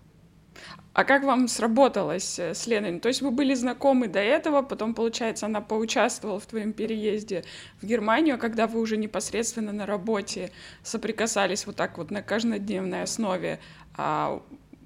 А 0.94 1.04
как 1.04 1.24
вам 1.24 1.48
сработалось 1.48 2.40
э, 2.40 2.54
с 2.54 2.68
Леной? 2.68 3.00
То 3.00 3.10
есть 3.10 3.22
вы 3.22 3.32
были 3.32 3.54
знакомы 3.54 4.08
до 4.08 4.20
этого, 4.20 4.62
потом, 4.62 4.94
получается, 4.94 5.46
она 5.46 5.60
поучаствовала 5.60 6.40
в 6.40 6.46
твоем 6.46 6.72
переезде 6.72 7.44
в 7.82 7.86
Германию, 7.86 8.36
а 8.36 8.38
когда 8.38 8.66
вы 8.66 8.80
уже 8.80 8.96
непосредственно 8.96 9.74
на 9.74 9.86
работе 9.86 10.52
соприкасались 10.84 11.68
вот 11.68 11.76
так 11.76 11.98
вот 11.98 12.12
на 12.12 12.22
каждодневной 12.22 13.04
основе, 13.04 13.60
а 13.98 14.42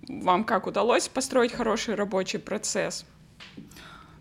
вам 0.09 0.43
как 0.43 0.67
удалось 0.67 1.07
построить 1.07 1.53
хороший 1.53 1.95
рабочий 1.95 2.39
процесс? 2.39 3.05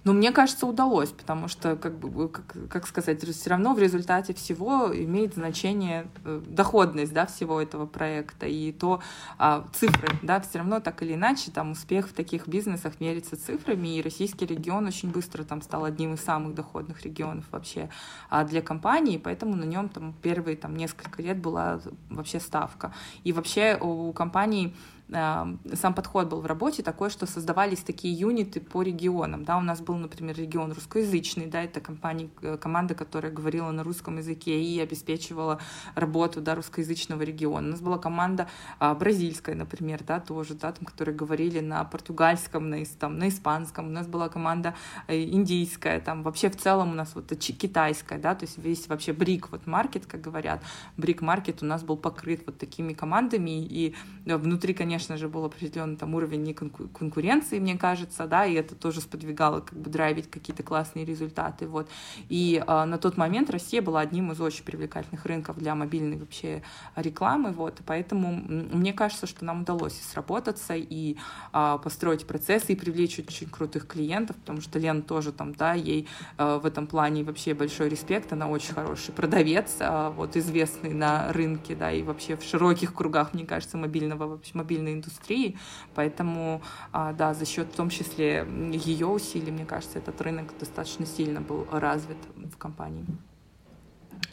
Но 0.05 0.15
мне 0.15 0.33
кажется, 0.33 0.67
удалось, 0.67 1.11
потому 1.11 1.49
что, 1.49 1.77
как 1.77 1.99
бы, 1.99 2.31
как, 2.31 2.55
как 2.71 2.87
сказать, 2.87 3.23
все 3.23 3.51
равно 3.51 3.75
в 3.75 3.79
результате 3.79 4.33
всего 4.33 4.91
имеет 4.95 5.35
значение 5.35 6.07
э, 6.25 6.41
доходность, 6.47 7.13
да, 7.13 7.27
всего 7.27 7.61
этого 7.61 7.85
проекта 7.85 8.47
и 8.47 8.73
то 8.73 9.03
а, 9.37 9.67
цифры, 9.75 10.09
да, 10.23 10.41
все 10.41 10.59
равно 10.59 10.81
так 10.81 11.03
или 11.03 11.13
иначе 11.13 11.51
там 11.51 11.73
успех 11.73 12.09
в 12.09 12.15
таких 12.15 12.49
бизнесах 12.49 13.01
мерится 13.01 13.37
цифрами, 13.37 13.99
и 13.99 14.03
российский 14.03 14.47
регион 14.47 14.87
очень 14.87 15.11
быстро 15.11 15.45
там 15.45 15.61
стал 15.61 15.85
одним 15.85 16.15
из 16.15 16.21
самых 16.21 16.55
доходных 16.55 17.03
регионов 17.03 17.45
вообще 17.51 17.91
а, 18.31 18.45
для 18.45 18.63
компании, 18.63 19.19
поэтому 19.19 19.57
на 19.57 19.65
нем 19.65 19.91
там 19.91 20.15
первые 20.23 20.57
там 20.57 20.75
несколько 20.75 21.21
лет 21.21 21.37
была 21.39 21.83
вообще 22.09 22.41
ставка. 22.41 22.95
И 23.25 23.33
вообще 23.33 23.77
у 23.79 24.13
компании 24.15 24.75
сам 25.11 25.95
подход 25.95 26.29
был 26.29 26.43
в 26.43 26.47
работе 26.47 26.83
такой, 26.83 27.09
что 27.09 27.27
создавались 27.27 27.81
такие 27.81 28.13
юниты 28.13 28.61
по 28.61 28.83
регионам. 28.83 29.45
Да, 29.45 29.57
у 29.57 29.63
нас 29.63 29.81
был, 29.81 29.97
например, 29.97 30.37
регион 30.37 30.73
русскоязычный, 30.73 31.47
да, 31.47 31.63
это 31.63 31.81
компания, 31.81 32.29
э, 32.43 32.59
команда, 32.59 32.95
которая 32.95 33.33
говорила 33.33 33.71
на 33.71 33.83
русском 33.83 34.19
языке 34.19 34.61
и 34.63 34.79
обеспечивала 34.79 35.61
работу 35.95 36.43
да, 36.43 36.55
русскоязычного 36.55 37.23
региона. 37.23 37.69
У 37.69 37.71
нас 37.71 37.81
была 37.81 37.97
команда 37.99 38.49
а, 38.79 38.95
бразильская, 38.95 39.55
например, 39.55 40.03
да, 40.07 40.21
тоже, 40.21 40.55
да, 40.55 40.73
там, 40.73 40.85
которые 40.85 41.15
говорили 41.15 41.61
на 41.61 41.85
португальском, 41.85 42.69
на, 42.69 42.85
там, 42.99 43.19
на 43.19 43.29
испанском. 43.29 43.87
У 43.87 43.91
нас 43.91 44.07
была 44.07 44.29
команда 44.29 44.75
э, 45.07 45.23
индийская, 45.23 46.01
там 46.01 46.23
вообще 46.23 46.51
в 46.51 46.57
целом 46.57 46.91
у 46.91 46.95
нас 46.95 47.15
вот 47.15 47.29
китайская, 47.29 48.19
да, 48.19 48.35
то 48.35 48.45
есть 48.45 48.59
весь 48.59 48.89
вообще 48.89 49.15
брик, 49.15 49.51
вот 49.51 49.67
маркет, 49.67 50.05
как 50.05 50.21
говорят, 50.21 50.63
брик 50.99 51.23
маркет 51.23 51.63
у 51.63 51.67
нас 51.67 51.83
был 51.83 51.97
покрыт 51.97 52.43
вот 52.45 52.59
такими 52.59 52.93
командами, 52.93 53.65
и 53.65 53.95
внутри, 54.27 54.75
конечно, 54.75 54.98
конечно 54.99 55.17
же, 55.17 55.29
был 55.29 55.45
определенный 55.45 55.97
там 55.97 56.17
уровень 56.17 56.53
конкуренции, 56.53 57.61
мне 57.61 57.79
кажется, 57.79 58.27
да, 58.27 58.45
и 58.45 58.55
это 58.55 58.75
тоже 58.75 59.01
сподвигало 59.01 59.61
как 59.61 59.79
бы 59.79 59.89
драйвить 59.89 60.29
какие-то 60.29 60.65
классные 60.65 61.05
результаты, 61.05 61.69
вот. 61.69 61.89
И 62.29 62.61
э, 62.67 62.85
на 62.85 62.99
тот 62.99 63.17
момент 63.17 63.49
Россия 63.49 63.81
была 63.81 64.01
одним 64.01 64.33
из 64.33 64.41
очень 64.41 64.65
привлекательных 64.65 65.25
рынков 65.25 65.57
для 65.57 65.77
мобильной 65.77 66.17
вообще 66.17 66.63
рекламы, 66.97 67.53
вот, 67.53 67.81
поэтому 67.87 68.33
мне 68.33 68.93
кажется, 68.93 69.29
что 69.29 69.45
нам 69.45 69.61
удалось 69.61 70.01
и 70.01 70.03
сработаться, 70.03 70.75
и 70.75 71.17
э, 71.53 71.79
построить 71.81 72.27
процессы, 72.27 72.73
и 72.73 72.77
привлечь 72.77 73.21
очень 73.21 73.49
крутых 73.49 73.87
клиентов, 73.87 74.35
потому 74.35 74.61
что 74.61 74.81
Лена 74.81 75.03
тоже 75.03 75.31
там, 75.31 75.55
да, 75.55 75.75
ей 75.75 76.09
э, 76.39 76.59
в 76.61 76.67
этом 76.67 76.89
плане 76.89 77.23
вообще 77.23 77.55
большой 77.55 77.89
респект, 77.89 78.33
она 78.33 78.49
очень 78.49 78.75
хороший 78.75 79.15
продавец, 79.15 79.77
э, 79.79 80.13
вот, 80.17 80.37
известный 80.37 80.93
на 80.93 81.33
рынке, 81.33 81.77
да, 81.77 81.93
и 81.93 82.03
вообще 82.03 82.37
в 82.37 82.43
широких 82.43 82.93
кругах, 82.95 83.33
мне 83.33 83.47
кажется, 83.47 83.77
мобильного, 83.77 84.27
вообще 84.27 84.51
мобильной 84.55 84.88
креативной 84.89 84.95
индустрии, 84.95 85.57
поэтому, 85.95 86.61
а, 86.93 87.13
да, 87.13 87.35
за 87.35 87.47
счет 87.47 87.69
в 87.69 87.77
том 87.77 87.91
числе 87.91 88.47
ее 88.73 89.07
усилий, 89.07 89.53
мне 89.53 89.65
кажется, 89.65 89.99
этот 89.99 90.21
рынок 90.21 90.53
достаточно 90.59 91.07
сильно 91.07 91.41
был 91.41 91.67
развит 91.71 92.19
в 92.37 92.57
компании. 92.57 93.05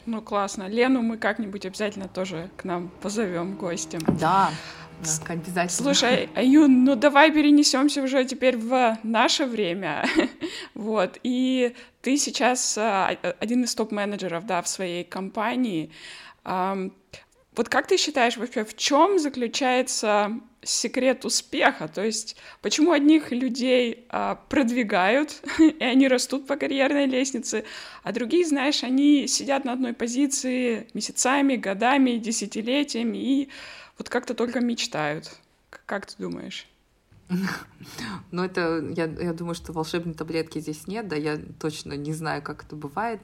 Ну, 0.06 0.22
классно. 0.22 0.68
Лену 0.68 1.02
мы 1.02 1.16
как-нибудь 1.16 1.66
обязательно 1.66 2.08
тоже 2.08 2.48
к 2.56 2.64
нам 2.64 2.90
позовем 3.00 3.56
гостем. 3.56 4.00
Да. 4.20 4.50
Обязательно. 5.28 5.68
Слушай, 5.68 6.30
Аюн, 6.34 6.84
ну 6.84 6.96
давай 6.96 7.30
перенесемся 7.30 8.02
уже 8.02 8.24
теперь 8.24 8.56
в 8.56 8.96
наше 9.02 9.44
время. 9.44 10.06
вот. 10.74 11.18
И 11.22 11.74
ты 12.00 12.16
сейчас 12.16 12.78
а, 12.78 13.08
один 13.40 13.64
из 13.64 13.74
топ-менеджеров, 13.74 14.46
да, 14.46 14.62
в 14.62 14.68
своей 14.68 15.04
компании. 15.04 15.90
Вот 17.56 17.70
как 17.70 17.86
ты 17.86 17.96
считаешь 17.96 18.36
вообще, 18.36 18.64
в 18.64 18.76
чем 18.76 19.18
заключается 19.18 20.40
секрет 20.62 21.24
успеха? 21.24 21.88
То 21.88 22.04
есть 22.04 22.36
почему 22.60 22.92
одних 22.92 23.32
людей 23.32 24.04
а, 24.10 24.34
продвигают, 24.50 25.42
и 25.58 25.82
они 25.82 26.06
растут 26.06 26.46
по 26.46 26.56
карьерной 26.56 27.06
лестнице, 27.06 27.64
а 28.02 28.12
другие, 28.12 28.44
знаешь, 28.44 28.84
они 28.84 29.26
сидят 29.26 29.64
на 29.64 29.72
одной 29.72 29.94
позиции 29.94 30.86
месяцами, 30.92 31.56
годами, 31.56 32.18
десятилетиями 32.18 33.16
и 33.16 33.48
вот 33.96 34.10
как-то 34.10 34.34
только 34.34 34.60
мечтают? 34.60 35.34
Как 35.86 36.06
ты 36.06 36.14
думаешь? 36.18 36.68
Ну, 38.30 38.44
это, 38.44 38.84
я, 38.96 39.04
я 39.06 39.32
думаю, 39.32 39.54
что 39.54 39.72
волшебной 39.72 40.14
таблетки 40.14 40.58
здесь 40.58 40.86
нет, 40.86 41.08
да, 41.08 41.16
я 41.16 41.38
точно 41.58 41.94
не 41.94 42.12
знаю, 42.12 42.42
как 42.42 42.64
это 42.64 42.76
бывает. 42.76 43.20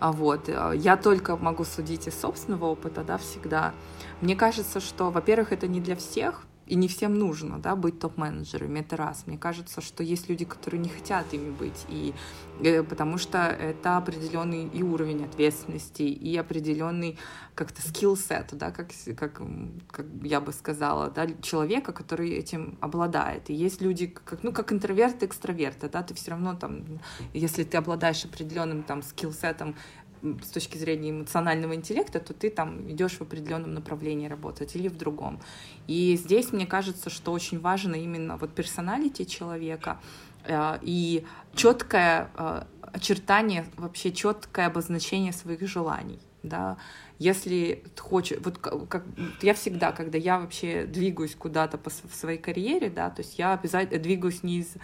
А 0.00 0.12
вот, 0.12 0.48
э, 0.48 0.72
я 0.76 0.96
только 0.96 1.36
могу 1.36 1.64
судить 1.64 2.06
из 2.08 2.20
собственного 2.20 2.66
опыта, 2.66 3.02
да, 3.04 3.18
всегда. 3.18 3.72
Мне 4.20 4.36
кажется, 4.36 4.80
что, 4.80 5.10
во-первых, 5.10 5.52
это 5.52 5.66
не 5.68 5.80
для 5.80 5.96
всех, 5.96 6.42
и 6.66 6.76
не 6.76 6.88
всем 6.88 7.18
нужно, 7.18 7.58
да, 7.58 7.76
быть 7.76 7.98
топ-менеджерами, 7.98 8.80
это 8.80 8.96
раз. 8.96 9.24
Мне 9.26 9.38
кажется, 9.38 9.80
что 9.80 10.02
есть 10.02 10.28
люди, 10.28 10.44
которые 10.44 10.80
не 10.80 10.88
хотят 10.88 11.32
ими 11.32 11.50
быть, 11.50 11.84
и, 11.88 12.14
э, 12.62 12.82
потому 12.82 13.18
что 13.18 13.38
это 13.38 13.96
определенный 13.96 14.66
и 14.68 14.82
уровень 14.82 15.24
ответственности, 15.24 16.02
и 16.02 16.36
определенный 16.36 17.18
как-то 17.54 17.82
скилл-сет, 17.82 18.48
да, 18.52 18.70
как, 18.70 18.90
как, 19.16 19.40
как 19.90 20.06
я 20.22 20.40
бы 20.40 20.52
сказала, 20.52 21.10
да, 21.10 21.26
человека, 21.42 21.92
который 21.92 22.30
этим 22.30 22.78
обладает. 22.80 23.50
И 23.50 23.54
есть 23.54 23.80
люди, 23.80 24.06
как, 24.06 24.42
ну, 24.42 24.52
как 24.52 24.72
интроверты, 24.72 25.26
экстраверты, 25.26 25.88
да, 25.88 26.02
ты 26.02 26.14
все 26.14 26.32
равно 26.32 26.54
там, 26.54 26.84
если 27.32 27.64
ты 27.64 27.76
обладаешь 27.76 28.24
определенным 28.24 28.82
там 28.82 29.02
скилл-сетом 29.02 29.76
с 30.42 30.48
точки 30.48 30.78
зрения 30.78 31.10
эмоционального 31.10 31.74
интеллекта, 31.74 32.20
то 32.20 32.32
ты 32.32 32.50
там 32.50 32.90
идешь 32.90 33.12
в 33.12 33.22
определенном 33.22 33.74
направлении 33.74 34.26
работать 34.28 34.74
или 34.76 34.88
в 34.88 34.96
другом. 34.96 35.40
И 35.86 36.16
здесь 36.16 36.52
мне 36.52 36.66
кажется, 36.66 37.10
что 37.10 37.32
очень 37.32 37.60
важно 37.60 37.94
именно 37.94 38.36
вот 38.36 38.54
персоналити 38.54 39.24
человека 39.24 40.00
э, 40.44 40.78
и 40.82 41.24
четкое 41.54 42.30
э, 42.36 42.62
очертание, 42.82 43.66
вообще 43.76 44.12
четкое 44.12 44.66
обозначение 44.66 45.32
своих 45.32 45.66
желаний. 45.68 46.20
Да, 46.42 46.76
если 47.18 47.82
хочешь, 47.98 48.38
вот 48.44 48.58
как 48.58 49.04
я 49.40 49.54
всегда, 49.54 49.92
когда 49.92 50.18
я 50.18 50.38
вообще 50.38 50.84
двигаюсь 50.84 51.34
куда-то 51.34 51.78
по 51.78 51.88
в 51.88 52.14
своей 52.14 52.38
карьере, 52.38 52.90
да, 52.90 53.08
то 53.08 53.22
есть 53.22 53.38
я 53.38 53.54
обязательно 53.54 54.02
двигаюсь 54.02 54.42
не 54.42 54.58
из 54.58 54.74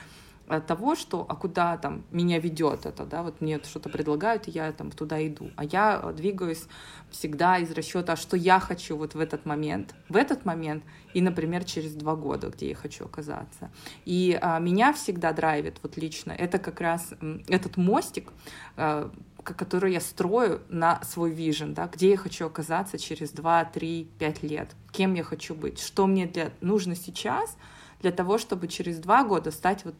того, 0.59 0.97
что, 0.97 1.25
а 1.29 1.37
куда 1.37 1.77
там 1.77 2.05
меня 2.11 2.41
ведет 2.41 2.85
это, 2.85 3.05
да, 3.05 3.23
вот 3.23 3.41
мне 3.41 3.61
что-то 3.63 3.89
предлагают, 3.89 4.49
и 4.49 4.51
я 4.51 4.73
там 4.73 4.91
туда 4.91 5.25
иду, 5.25 5.51
а 5.55 5.65
я 5.65 6.13
двигаюсь 6.17 6.67
всегда 7.11 7.59
из 7.59 7.71
расчета, 7.71 8.17
что 8.17 8.37
я 8.37 8.59
хочу 8.59 8.97
вот 8.97 9.15
в 9.15 9.21
этот 9.21 9.47
момент, 9.47 9.95
в 10.09 10.17
этот 10.17 10.45
момент 10.45 10.83
и, 11.15 11.21
например, 11.21 11.65
через 11.65 11.95
два 11.95 12.17
года, 12.17 12.49
где 12.49 12.71
я 12.71 12.75
хочу 12.75 13.05
оказаться. 13.05 13.71
И 14.05 14.37
а, 14.41 14.59
меня 14.59 14.93
всегда 14.93 15.33
драйвит 15.33 15.79
вот 15.83 15.97
лично, 15.97 16.33
это 16.33 16.59
как 16.59 16.81
раз 16.81 17.15
этот 17.47 17.77
мостик, 17.77 18.33
а, 18.77 19.13
который 19.43 19.93
я 19.93 20.01
строю 20.01 20.63
на 20.69 21.01
свой 21.05 21.31
вижен, 21.31 21.75
да, 21.75 21.87
где 21.87 22.11
я 22.11 22.17
хочу 22.17 22.47
оказаться 22.47 22.99
через 22.99 23.31
2, 23.31 23.67
3, 23.67 24.11
5 24.19 24.43
лет, 24.43 24.75
кем 24.91 25.15
я 25.15 25.23
хочу 25.23 25.55
быть, 25.55 25.79
что 25.79 26.07
мне 26.07 26.27
для, 26.27 26.51
нужно 26.61 26.97
сейчас 26.97 27.57
для 28.01 28.13
того, 28.13 28.39
чтобы 28.39 28.69
через 28.69 28.99
два 28.99 29.25
года 29.25 29.51
стать 29.51 29.85
вот 29.85 29.95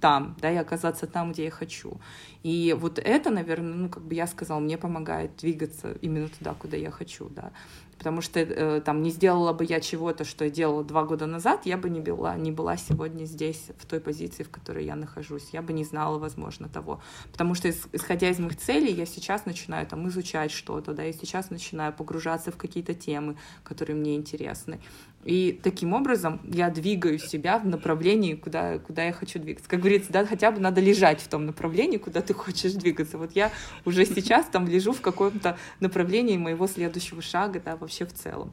там, 0.00 0.36
да, 0.40 0.52
и 0.52 0.56
оказаться 0.56 1.06
там, 1.06 1.32
где 1.32 1.44
я 1.44 1.50
хочу. 1.50 2.00
И 2.42 2.76
вот 2.78 2.98
это, 2.98 3.30
наверное, 3.30 3.74
ну, 3.74 3.88
как 3.88 4.04
бы 4.04 4.14
я 4.14 4.26
сказала, 4.26 4.60
мне 4.60 4.78
помогает 4.78 5.36
двигаться 5.36 5.92
именно 6.00 6.28
туда, 6.28 6.54
куда 6.54 6.76
я 6.76 6.90
хочу, 6.90 7.28
да. 7.28 7.52
Потому 7.98 8.20
что 8.20 8.40
э, 8.40 8.80
там 8.82 9.02
не 9.02 9.10
сделала 9.10 9.54
бы 9.54 9.64
я 9.64 9.80
чего-то, 9.80 10.24
что 10.24 10.44
я 10.44 10.50
делала 10.50 10.84
два 10.84 11.04
года 11.04 11.26
назад, 11.26 11.64
я 11.64 11.78
бы 11.78 11.88
не 11.88 12.00
была, 12.00 12.36
не 12.36 12.52
была 12.52 12.76
сегодня 12.76 13.24
здесь, 13.24 13.70
в 13.78 13.86
той 13.86 14.00
позиции, 14.00 14.42
в 14.42 14.50
которой 14.50 14.84
я 14.84 14.96
нахожусь. 14.96 15.48
Я 15.52 15.62
бы 15.62 15.72
не 15.72 15.84
знала, 15.84 16.18
возможно, 16.18 16.68
того. 16.68 17.00
Потому 17.32 17.54
что, 17.54 17.70
исходя 17.70 18.28
из 18.28 18.38
моих 18.38 18.58
целей, 18.58 18.92
я 18.92 19.06
сейчас 19.06 19.46
начинаю 19.46 19.86
там 19.86 20.06
изучать 20.08 20.50
что-то, 20.50 20.92
да, 20.92 21.04
я 21.04 21.12
сейчас 21.12 21.50
начинаю 21.50 21.92
погружаться 21.92 22.52
в 22.52 22.56
какие-то 22.56 22.94
темы, 22.94 23.36
которые 23.64 23.96
мне 23.96 24.14
интересны. 24.14 24.78
И 25.26 25.58
таким 25.60 25.92
образом 25.92 26.40
я 26.44 26.70
двигаю 26.70 27.18
себя 27.18 27.58
в 27.58 27.66
направлении, 27.66 28.34
куда, 28.34 28.78
куда 28.78 29.04
я 29.04 29.12
хочу 29.12 29.40
двигаться. 29.40 29.68
Как 29.68 29.80
говорится, 29.80 30.12
да, 30.12 30.24
хотя 30.24 30.52
бы 30.52 30.60
надо 30.60 30.80
лежать 30.80 31.20
в 31.20 31.26
том 31.26 31.46
направлении, 31.46 31.96
куда 31.96 32.20
ты 32.22 32.32
хочешь 32.32 32.72
двигаться. 32.74 33.18
Вот 33.18 33.32
я 33.34 33.50
уже 33.84 34.06
сейчас 34.06 34.46
там 34.46 34.68
лежу 34.68 34.92
в 34.92 35.00
каком-то 35.00 35.58
направлении 35.80 36.36
моего 36.36 36.68
следующего 36.68 37.22
шага, 37.22 37.60
да, 37.60 37.76
вообще 37.76 38.06
в 38.06 38.12
целом. 38.12 38.52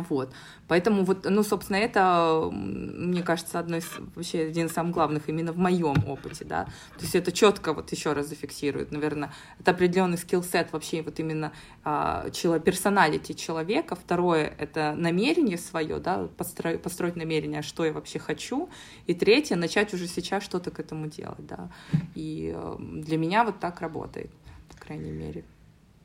Вот. 0.00 0.32
Поэтому 0.68 1.04
вот, 1.04 1.26
ну, 1.28 1.42
собственно, 1.42 1.76
это, 1.76 2.48
мне 2.50 3.22
кажется, 3.22 3.58
одно 3.58 3.76
из, 3.76 3.86
вообще 4.14 4.46
один 4.46 4.66
из 4.66 4.72
самых 4.72 4.94
главных 4.94 5.28
именно 5.28 5.52
в 5.52 5.58
моем 5.58 6.08
опыте, 6.08 6.44
да. 6.44 6.64
То 6.96 7.02
есть 7.02 7.14
это 7.14 7.30
четко 7.30 7.74
вот 7.74 7.92
еще 7.92 8.12
раз 8.12 8.28
зафиксирует, 8.28 8.90
наверное, 8.90 9.32
это 9.60 9.72
определенный 9.72 10.16
скилл-сет 10.16 10.72
вообще 10.72 11.02
вот 11.02 11.20
именно 11.20 11.52
а, 11.84 12.30
персоналити 12.64 13.32
человека. 13.32 13.94
Второе— 13.94 14.52
это 14.58 14.94
намерение 14.96 15.58
свое, 15.58 15.98
да, 15.98 16.28
построить, 16.36 16.82
построить 16.82 17.16
намерение, 17.16 17.62
что 17.62 17.84
я 17.84 17.92
вообще 17.92 18.18
хочу. 18.18 18.70
И 19.06 19.14
третье— 19.14 19.56
начать 19.56 19.92
уже 19.92 20.06
сейчас 20.06 20.42
что-то 20.42 20.70
к 20.70 20.80
этому 20.80 21.06
делать, 21.06 21.46
да. 21.46 21.70
И 22.14 22.52
э, 22.54 22.76
для 22.78 23.18
меня 23.18 23.44
вот 23.44 23.60
так 23.60 23.80
работает, 23.80 24.30
по 24.70 24.86
крайней 24.86 25.12
мере. 25.12 25.44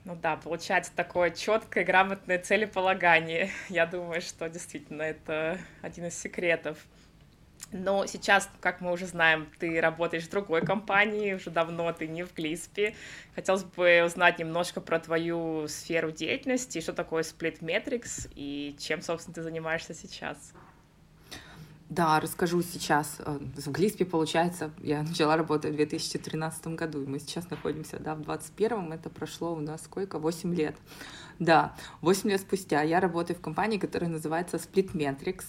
Ну 0.08 0.16
да, 0.16 0.38
получается 0.38 0.94
такое 0.96 1.32
четкое, 1.32 1.84
грамотное 1.84 2.40
целеполагание. 2.40 3.52
Я 3.70 3.86
думаю, 3.86 4.22
что 4.22 4.48
действительно 4.48 5.02
это 5.02 5.60
один 5.82 6.06
из 6.06 6.18
секретов. 6.18 6.78
Но 7.74 8.06
сейчас, 8.06 8.50
как 8.62 8.80
мы 8.80 8.94
уже 8.94 9.06
знаем, 9.06 9.52
ты 9.60 9.82
работаешь 9.82 10.24
в 10.24 10.30
другой 10.30 10.66
компании, 10.66 11.34
уже 11.34 11.50
давно 11.50 11.92
ты 11.92 12.08
не 12.08 12.24
в 12.24 12.34
Глиспе. 12.34 12.96
Хотелось 13.36 13.66
бы 13.66 14.02
узнать 14.06 14.40
немножко 14.40 14.80
про 14.80 14.98
твою 14.98 15.68
сферу 15.68 16.12
деятельности, 16.12 16.80
что 16.80 16.94
такое 16.94 17.24
Split 17.24 17.60
Metrics 17.60 18.32
и 18.34 18.78
чем, 18.80 19.02
собственно, 19.02 19.36
ты 19.36 19.42
занимаешься 19.42 19.94
сейчас. 19.94 20.54
Да, 21.90 22.20
расскажу 22.20 22.62
сейчас. 22.64 23.16
Э, 23.20 23.40
в 23.40 23.72
Глиспе, 23.72 24.04
получается, 24.04 24.72
я 24.82 25.04
начала 25.04 25.38
работать 25.38 25.72
в 25.72 25.76
2013 25.78 26.68
году, 26.76 27.02
и 27.02 27.06
мы 27.06 27.20
сейчас 27.20 27.50
находимся 27.50 27.98
да, 28.00 28.14
в 28.14 28.24
2021, 28.24 28.92
это 28.92 29.10
прошло 29.10 29.54
у 29.54 29.62
нас 29.62 29.84
сколько? 29.84 30.20
8 30.20 30.54
лет. 30.54 30.76
Да, 31.40 31.76
8 32.02 32.30
лет 32.30 32.42
спустя 32.42 32.82
я 32.82 33.00
работаю 33.00 33.38
в 33.38 33.42
компании, 33.42 33.78
которая 33.78 34.10
называется 34.10 34.58
Splitmetrics. 34.58 35.46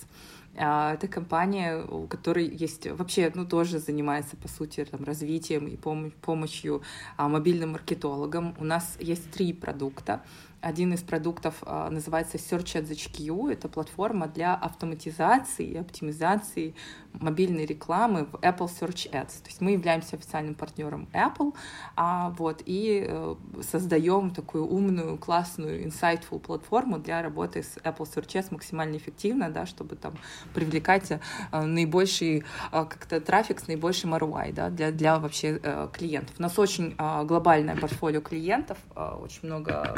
А, 0.57 0.95
это 0.95 1.09
компания, 1.09 1.83
у 1.83 2.07
которой 2.07 2.49
есть 2.49 2.87
вообще, 2.87 3.33
ну, 3.35 3.45
тоже 3.45 3.81
занимается, 3.81 4.37
по 4.37 4.49
сути, 4.49 4.85
там, 4.85 5.03
развитием 5.05 5.67
и 5.67 5.77
помощью 5.77 6.83
а, 7.17 7.29
мобильным 7.29 7.73
маркетологам. 7.73 8.55
У 8.59 8.65
нас 8.65 8.97
есть 9.01 9.31
три 9.33 9.53
продукта. 9.53 10.23
Один 10.61 10.93
из 10.93 11.03
продуктов 11.03 11.63
а, 11.63 11.89
называется 11.89 12.37
Search 12.37 12.83
Ads 12.83 12.91
HQ. 12.91 13.53
Это 13.53 13.69
платформа 13.69 14.27
для 14.27 14.55
автоматизации 14.55 15.65
и 15.65 15.77
оптимизации 15.77 16.75
мобильной 17.13 17.65
рекламы 17.65 18.25
в 18.25 18.35
Apple 18.37 18.69
Search 18.69 19.11
Ads. 19.11 19.43
То 19.43 19.47
есть 19.47 19.61
мы 19.61 19.73
являемся 19.73 20.17
официальным 20.17 20.55
партнером 20.55 21.09
Apple, 21.13 21.55
а, 21.97 22.31
вот, 22.39 22.63
и 22.67 23.05
э, 23.07 23.35
создаем 23.63 24.31
такую 24.31 24.67
умную, 24.67 25.17
классную, 25.19 25.87
insightful 25.87 26.41
платформу 26.41 26.99
для 26.99 27.23
работы 27.23 27.63
с 27.63 27.77
Apple 27.79 28.09
Search 28.13 28.35
Ads 28.35 28.49
максимально 28.51 28.97
эффективно, 28.97 29.51
да, 29.51 29.65
чтобы 29.65 29.97
там 29.97 30.15
привлекать 30.55 31.11
э, 31.11 31.21
наибольший 31.53 32.39
э, 32.39 32.43
как-то 32.73 33.21
трафик 33.21 33.61
с 33.61 33.69
наибольшим 33.69 34.15
ROI 34.15 34.53
да, 34.53 34.71
для, 34.71 34.91
для 34.91 35.19
вообще 35.19 35.61
клиентов. 35.93 36.35
У 36.39 36.43
нас 36.43 36.59
очень 36.59 36.95
глобальное 36.97 37.77
портфолио 37.77 38.21
клиентов, 38.21 38.79
очень 38.95 39.49
много 39.49 39.95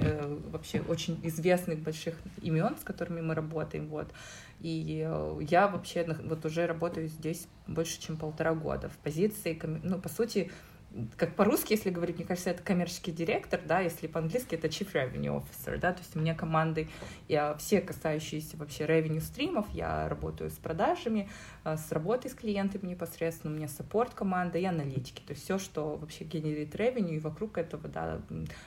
э, 0.00 0.38
вообще 0.50 0.80
очень 0.80 1.18
известных 1.22 1.80
больших 1.80 2.14
имен, 2.42 2.76
с 2.78 2.84
которыми 2.84 3.20
мы 3.20 3.34
работаем. 3.34 3.88
Вот. 3.88 4.08
И 4.60 5.04
э, 5.06 5.38
я 5.48 5.68
вообще 5.68 6.06
вот 6.24 6.44
уже 6.44 6.66
работаю 6.66 7.08
здесь 7.08 7.48
больше, 7.66 8.00
чем 8.00 8.16
полтора 8.16 8.54
года 8.54 8.88
в 8.88 8.96
позиции, 8.98 9.60
ну, 9.82 9.98
по 9.98 10.08
сути, 10.08 10.50
как 11.16 11.34
по-русски, 11.34 11.72
если 11.72 11.90
говорить, 11.90 12.16
мне 12.16 12.26
кажется, 12.26 12.50
это 12.50 12.62
коммерческий 12.62 13.12
директор, 13.12 13.60
да, 13.64 13.80
если 13.80 14.06
по-английски 14.06 14.54
это 14.54 14.68
chief 14.68 14.92
revenue 14.92 15.42
officer, 15.42 15.78
да, 15.78 15.92
то 15.92 16.00
есть 16.00 16.16
у 16.16 16.20
меня 16.20 16.34
команды, 16.34 16.88
я 17.28 17.54
все 17.56 17.80
касающиеся 17.80 18.56
вообще 18.56 18.84
revenue 18.84 19.20
стримов, 19.20 19.66
я 19.72 20.08
работаю 20.08 20.50
с 20.50 20.54
продажами, 20.54 21.28
э, 21.64 21.76
с 21.76 21.92
работой 21.92 22.30
с 22.30 22.34
клиентами 22.34 22.90
непосредственно, 22.90 23.52
у 23.52 23.56
меня 23.56 23.68
саппорт 23.68 24.14
команда 24.14 24.58
и 24.58 24.64
аналитики, 24.64 25.20
то 25.26 25.32
есть 25.32 25.44
все, 25.44 25.58
что 25.58 25.96
вообще 25.96 26.24
генерит 26.24 26.74
revenue 26.74 27.16
и 27.16 27.20
вокруг 27.20 27.58
этого, 27.58 27.88
да, 27.88 28.20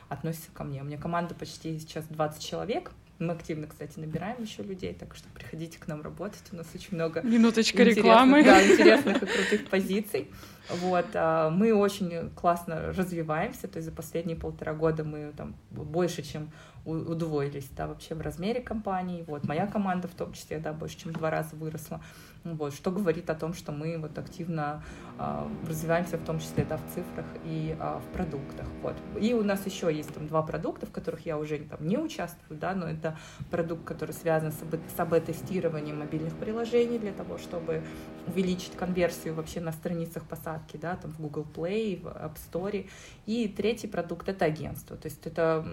относится 0.08 0.52
ко 0.54 0.64
мне. 0.64 0.82
У 0.82 0.86
меня 0.86 0.98
команда 0.98 1.36
почти 1.36 1.80
сейчас 1.80 2.06
20 2.08 2.44
человек, 2.44 2.92
Мы 3.20 3.34
активно, 3.34 3.68
кстати, 3.68 4.00
набираем 4.00 4.42
еще 4.42 4.64
людей, 4.64 4.94
так 4.94 5.14
что 5.14 5.28
приходите 5.30 5.78
к 5.78 5.88
нам 5.88 6.02
работать. 6.02 6.44
У 6.54 6.56
нас 6.56 6.68
очень 6.74 6.96
много 6.96 7.22
Минуточка 7.22 7.84
рекламы. 7.84 8.44
Да, 8.44 8.64
интересных 8.72 9.22
и 9.22 9.26
крутых 9.26 9.68
позиций. 9.70 10.30
Вот, 10.70 11.08
а, 11.16 11.50
мы 11.50 11.74
очень 11.74 12.30
классно 12.36 12.94
развиваемся, 12.94 13.68
то 13.68 13.78
есть 13.78 13.90
за 13.90 13.92
последние 13.94 14.38
полтора 14.38 14.74
года 14.74 15.04
мы 15.04 15.34
там 15.36 15.56
больше, 15.72 16.22
чем 16.22 16.52
удвоились, 16.86 17.68
да, 17.76 17.88
вообще 17.88 18.16
в 18.16 18.22
размере 18.22 18.62
компании. 18.62 19.24
Вот, 19.28 19.44
моя 19.46 19.68
команда 19.68 20.08
в 20.08 20.14
том 20.14 20.34
числе, 20.34 20.60
да, 20.60 20.72
больше, 20.72 20.98
чем 20.98 21.12
в 21.12 21.16
два 21.16 21.30
раза 21.30 21.56
выросла. 21.56 22.02
Вот, 22.44 22.74
что 22.74 22.92
говорит 22.92 23.30
о 23.30 23.36
том, 23.36 23.54
что 23.54 23.72
мы 23.72 23.98
вот 23.98 24.18
активно 24.18 24.82
э, 25.18 25.48
развиваемся, 25.68 26.18
в 26.18 26.24
том 26.24 26.40
числе 26.40 26.64
да, 26.64 26.78
в 26.78 26.94
цифрах 26.94 27.26
и 27.44 27.76
э, 27.78 28.00
в 28.00 28.14
продуктах. 28.14 28.66
Вот. 28.82 28.96
И 29.20 29.34
у 29.34 29.44
нас 29.44 29.66
еще 29.66 29.94
есть 29.94 30.14
там 30.14 30.28
два 30.28 30.42
продукта, 30.42 30.86
в 30.86 30.92
которых 30.92 31.26
я 31.26 31.38
уже 31.38 31.58
там, 31.60 31.86
не 31.86 31.98
участвую, 31.98 32.58
да, 32.58 32.74
но 32.74 32.88
это 32.88 33.18
продукт, 33.52 33.84
который 33.84 34.12
связан 34.12 34.52
с, 34.52 34.56
с 34.96 35.00
АБ-тестированием 35.00 36.00
мобильных 36.00 36.34
приложений 36.36 37.00
для 37.00 37.12
того, 37.12 37.38
чтобы 37.38 37.84
увеличить 38.26 38.76
конверсию 38.76 39.34
вообще 39.34 39.60
на 39.60 39.74
страницах 39.74 40.24
посадки, 40.24 40.78
да, 40.78 40.96
там 40.96 41.12
в 41.12 41.20
Google 41.20 41.46
Play, 41.54 42.02
в 42.02 42.08
App 42.08 42.38
Store. 42.52 42.88
И 43.26 43.48
третий 43.50 43.88
продукт— 43.88 44.30
это 44.30 44.46
агентство. 44.46 44.96
То 44.96 45.08
есть 45.08 45.26
это 45.28 45.66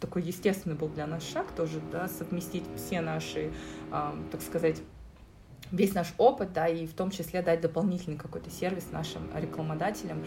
такой 0.00 0.22
естественный 0.22 0.76
был 0.76 0.88
для 0.88 1.06
нас 1.06 1.28
шаг 1.28 1.46
тоже, 1.52 1.80
да, 1.92 2.08
совместить 2.08 2.64
все 2.76 3.02
наши, 3.02 3.50
э, 3.92 4.12
так 4.30 4.40
сказать, 4.40 4.80
весь 5.72 5.94
наш 5.94 6.12
опыт, 6.18 6.52
да, 6.52 6.68
и 6.68 6.86
в 6.86 6.94
том 6.94 7.10
числе 7.10 7.42
дать 7.42 7.60
дополнительный 7.60 8.16
какой-то 8.16 8.50
сервис 8.50 8.88
нашим 8.92 9.22
рекламодателям, 9.34 10.24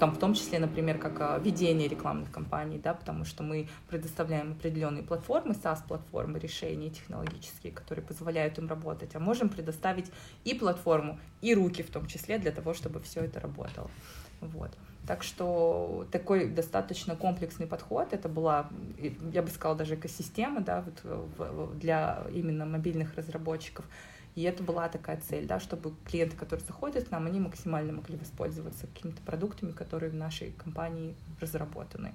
там 0.00 0.12
в 0.12 0.18
том 0.18 0.34
числе, 0.34 0.58
например, 0.58 0.98
как 0.98 1.20
а, 1.20 1.38
ведение 1.38 1.88
рекламных 1.88 2.30
кампаний, 2.30 2.78
да, 2.78 2.94
потому 2.94 3.24
что 3.24 3.42
мы 3.42 3.68
предоставляем 3.88 4.52
определенные 4.52 5.02
платформы, 5.02 5.54
SaaS-платформы, 5.54 6.38
решения 6.38 6.90
технологические, 6.90 7.72
которые 7.72 8.04
позволяют 8.04 8.58
им 8.58 8.68
работать, 8.68 9.14
а 9.14 9.20
можем 9.20 9.48
предоставить 9.48 10.10
и 10.44 10.54
платформу, 10.54 11.18
и 11.40 11.54
руки 11.54 11.82
в 11.82 11.90
том 11.90 12.06
числе 12.06 12.38
для 12.38 12.52
того, 12.52 12.74
чтобы 12.74 13.00
все 13.00 13.20
это 13.20 13.40
работало. 13.40 13.90
Вот. 14.40 14.70
Так 15.06 15.24
что 15.24 16.06
такой 16.12 16.48
достаточно 16.48 17.16
комплексный 17.16 17.66
подход, 17.66 18.12
это 18.12 18.28
была, 18.28 18.68
я 19.32 19.42
бы 19.42 19.48
сказала, 19.48 19.76
даже 19.76 19.96
экосистема 19.96 20.60
да, 20.60 20.84
вот 20.84 21.78
для 21.78 22.24
именно 22.32 22.66
мобильных 22.66 23.16
разработчиков, 23.16 23.84
и 24.34 24.42
это 24.42 24.62
была 24.62 24.88
такая 24.88 25.20
цель, 25.20 25.46
да, 25.46 25.60
чтобы 25.60 25.92
клиенты, 26.04 26.36
которые 26.36 26.64
заходят 26.64 27.08
к 27.08 27.10
нам, 27.10 27.26
они 27.26 27.38
максимально 27.38 27.92
могли 27.92 28.16
воспользоваться 28.16 28.86
какими-то 28.86 29.20
продуктами, 29.22 29.72
которые 29.72 30.10
в 30.10 30.14
нашей 30.14 30.52
компании 30.52 31.14
разработаны. 31.40 32.14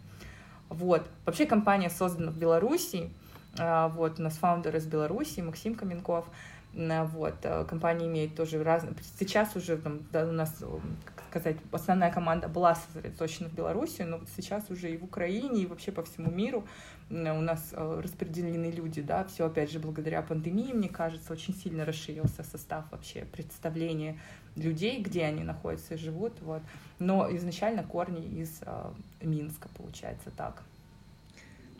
Вот. 0.69 1.07
Вообще 1.25 1.45
компания 1.45 1.89
создана 1.89 2.31
в 2.31 2.37
Беларуси. 2.37 3.11
А, 3.59 3.89
вот, 3.89 4.19
у 4.19 4.23
нас 4.23 4.33
фаундер 4.37 4.75
из 4.75 4.85
Беларуси, 4.85 5.41
Максим 5.41 5.75
Каменков. 5.75 6.25
Вот, 6.73 7.35
э, 7.43 7.65
компания 7.65 8.05
имеет 8.05 8.35
тоже 8.35 8.61
разные... 8.61 8.93
Сейчас 9.17 9.55
уже 9.55 9.77
там, 9.77 10.01
да, 10.11 10.25
у 10.25 10.31
нас, 10.31 10.63
как 11.05 11.25
сказать, 11.29 11.57
основная 11.71 12.11
команда 12.11 12.49
была 12.49 12.75
сосредоточена 12.75 13.49
в 13.49 13.53
Беларуси, 13.53 14.03
но 14.03 14.17
вот 14.19 14.27
сейчас 14.35 14.69
уже 14.69 14.91
и 14.91 14.97
в 14.97 15.03
Украине, 15.03 15.63
и 15.63 15.65
вообще 15.65 15.91
по 15.91 16.03
всему 16.03 16.29
миру 16.29 16.67
у 17.09 17.41
нас 17.41 17.69
э, 17.71 18.01
распределены 18.03 18.69
люди, 18.71 19.01
да, 19.01 19.23
все 19.23 19.45
опять 19.45 19.71
же 19.71 19.79
благодаря 19.79 20.21
пандемии, 20.21 20.73
мне 20.73 20.89
кажется, 20.89 21.31
очень 21.31 21.55
сильно 21.55 21.85
расширился 21.85 22.43
состав 22.43 22.91
вообще 22.91 23.25
представления 23.25 24.19
людей, 24.55 25.01
где 25.01 25.23
они 25.23 25.43
находятся 25.43 25.93
и 25.93 25.97
живут, 25.97 26.33
вот. 26.41 26.61
Но 26.99 27.33
изначально 27.35 27.83
корни 27.83 28.25
из 28.25 28.59
э, 28.61 28.91
Минска, 29.21 29.69
получается 29.69 30.31
так. 30.31 30.63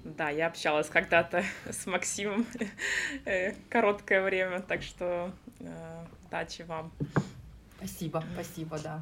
Да, 0.04 0.30
я 0.30 0.48
общалась 0.48 0.88
когда-то 0.88 1.44
с 1.70 1.86
Максимом 1.86 2.46
э, 3.26 3.54
короткое 3.70 4.22
время, 4.24 4.62
так 4.62 4.82
что 4.82 5.32
э, 5.60 6.06
удачи 6.28 6.62
вам. 6.62 6.92
Спасибо, 7.78 8.24
спасибо, 8.34 8.80
да. 8.80 9.02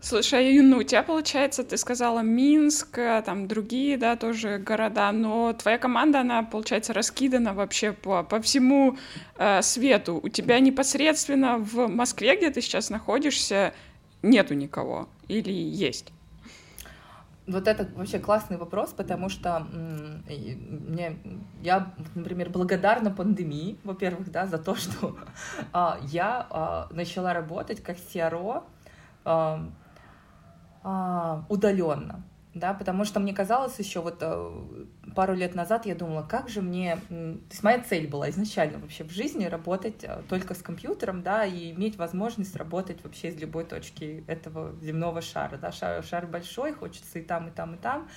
Слушай, 0.00 0.54
Юна, 0.54 0.76
у 0.76 0.82
тебя, 0.84 1.02
получается, 1.02 1.64
ты 1.64 1.76
сказала 1.76 2.20
Минск, 2.20 3.00
там 3.26 3.48
другие, 3.48 3.96
да, 3.96 4.14
тоже 4.14 4.58
города, 4.58 5.10
но 5.10 5.52
твоя 5.54 5.76
команда, 5.76 6.20
она, 6.20 6.44
получается, 6.44 6.92
раскидана 6.92 7.52
вообще 7.52 7.92
по, 7.92 8.22
по 8.22 8.40
всему 8.40 8.96
э, 9.38 9.60
свету. 9.62 10.20
У 10.22 10.28
тебя 10.28 10.60
непосредственно 10.60 11.58
в 11.58 11.88
Москве, 11.88 12.36
где 12.36 12.50
ты 12.50 12.60
сейчас 12.60 12.90
находишься, 12.90 13.74
нету 14.22 14.54
никого 14.54 15.08
или 15.26 15.50
есть? 15.50 16.12
Вот 17.48 17.66
это 17.66 17.88
вообще 17.96 18.20
классный 18.20 18.56
вопрос, 18.58 18.90
потому 18.90 19.30
что 19.30 19.66
мне, 20.28 21.16
я, 21.62 21.92
например, 22.14 22.50
благодарна 22.50 23.10
пандемии, 23.10 23.78
во-первых, 23.82 24.30
да, 24.30 24.46
за 24.46 24.58
то, 24.58 24.76
что 24.76 25.16
а, 25.72 25.98
я 26.02 26.46
а, 26.50 26.88
начала 26.92 27.32
работать 27.32 27.82
как 27.82 27.96
CRO 27.96 28.62
а, 28.62 28.62
а, 29.24 29.68
удаленно, 31.48 32.24
да, 32.54 32.74
потому 32.74 33.04
что 33.04 33.20
мне 33.20 33.32
казалось 33.32 33.78
еще 33.78 34.00
вот 34.00 34.18
э, 34.20 34.64
пару 35.14 35.34
лет 35.34 35.54
назад 35.54 35.86
я 35.86 35.94
думала, 35.94 36.22
как 36.22 36.48
же 36.48 36.62
мне, 36.62 36.96
то 37.08 37.38
есть 37.50 37.62
моя 37.62 37.80
цель 37.80 38.08
была 38.08 38.30
изначально 38.30 38.78
вообще 38.78 39.04
в 39.04 39.10
жизни 39.10 39.44
работать 39.44 40.02
э, 40.02 40.22
только 40.28 40.54
с 40.54 40.62
компьютером, 40.62 41.22
да, 41.22 41.44
и 41.44 41.72
иметь 41.72 41.96
возможность 41.96 42.56
работать 42.56 43.02
вообще 43.02 43.28
из 43.28 43.36
любой 43.40 43.64
точки 43.64 44.24
этого 44.26 44.74
земного 44.80 45.20
шара, 45.20 45.56
да, 45.56 45.72
шар, 45.72 46.02
шар 46.02 46.26
большой, 46.26 46.72
хочется 46.72 47.18
и 47.18 47.22
там, 47.22 47.48
и 47.48 47.50
там, 47.50 47.74
и 47.74 47.78
там, 47.78 48.08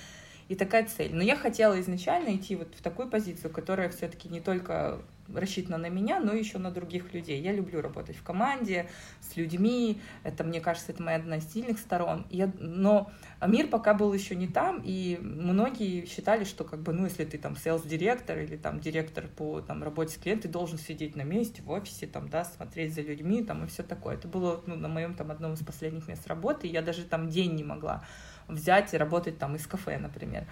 и 0.48 0.54
такая 0.54 0.86
цель. 0.86 1.14
Но 1.14 1.22
я 1.22 1.36
хотела 1.36 1.80
изначально 1.80 2.36
идти 2.36 2.56
вот 2.56 2.74
в 2.74 2.82
такую 2.82 3.08
позицию, 3.08 3.52
которая 3.52 3.88
все-таки 3.90 4.28
не 4.28 4.40
только 4.40 5.00
рассчитана 5.34 5.78
на 5.78 5.88
меня, 5.88 6.20
но 6.20 6.32
еще 6.32 6.58
на 6.58 6.70
других 6.70 7.12
людей. 7.12 7.40
Я 7.40 7.52
люблю 7.52 7.80
работать 7.80 8.16
в 8.16 8.22
команде, 8.22 8.88
с 9.20 9.36
людьми. 9.36 10.00
Это, 10.22 10.44
мне 10.44 10.60
кажется, 10.60 10.92
это 10.92 11.02
моя 11.02 11.18
одна 11.18 11.36
из 11.36 11.52
сильных 11.52 11.78
сторон. 11.78 12.26
Я, 12.30 12.52
но 12.58 13.10
мир 13.46 13.68
пока 13.68 13.94
был 13.94 14.12
еще 14.12 14.34
не 14.34 14.48
там, 14.48 14.80
и 14.84 15.18
многие 15.20 16.06
считали, 16.06 16.44
что 16.44 16.64
как 16.64 16.80
бы, 16.80 16.92
ну, 16.92 17.04
если 17.04 17.24
ты 17.24 17.38
там 17.38 17.54
sales-директор 17.54 18.38
или 18.38 18.56
там 18.56 18.80
директор 18.80 19.26
по 19.28 19.60
там, 19.60 19.82
работе 19.82 20.14
с 20.14 20.18
клиентом, 20.18 20.42
ты 20.42 20.48
должен 20.48 20.78
сидеть 20.78 21.16
на 21.16 21.22
месте 21.22 21.62
в 21.62 21.70
офисе, 21.70 22.06
там, 22.06 22.28
да, 22.28 22.44
смотреть 22.44 22.94
за 22.94 23.02
людьми 23.02 23.42
там, 23.44 23.64
и 23.64 23.66
все 23.66 23.82
такое. 23.82 24.14
Это 24.14 24.28
было 24.28 24.62
ну, 24.66 24.76
на 24.76 24.88
моем 24.88 25.14
там 25.14 25.30
одном 25.30 25.54
из 25.54 25.64
последних 25.64 26.08
мест 26.08 26.26
работы, 26.26 26.66
и 26.66 26.70
я 26.70 26.82
даже 26.82 27.04
там 27.04 27.28
день 27.28 27.54
не 27.54 27.64
могла 27.64 28.04
взять 28.48 28.92
и 28.94 28.96
работать 28.96 29.38
там 29.38 29.56
из 29.56 29.66
кафе, 29.66 29.98
например. 29.98 30.46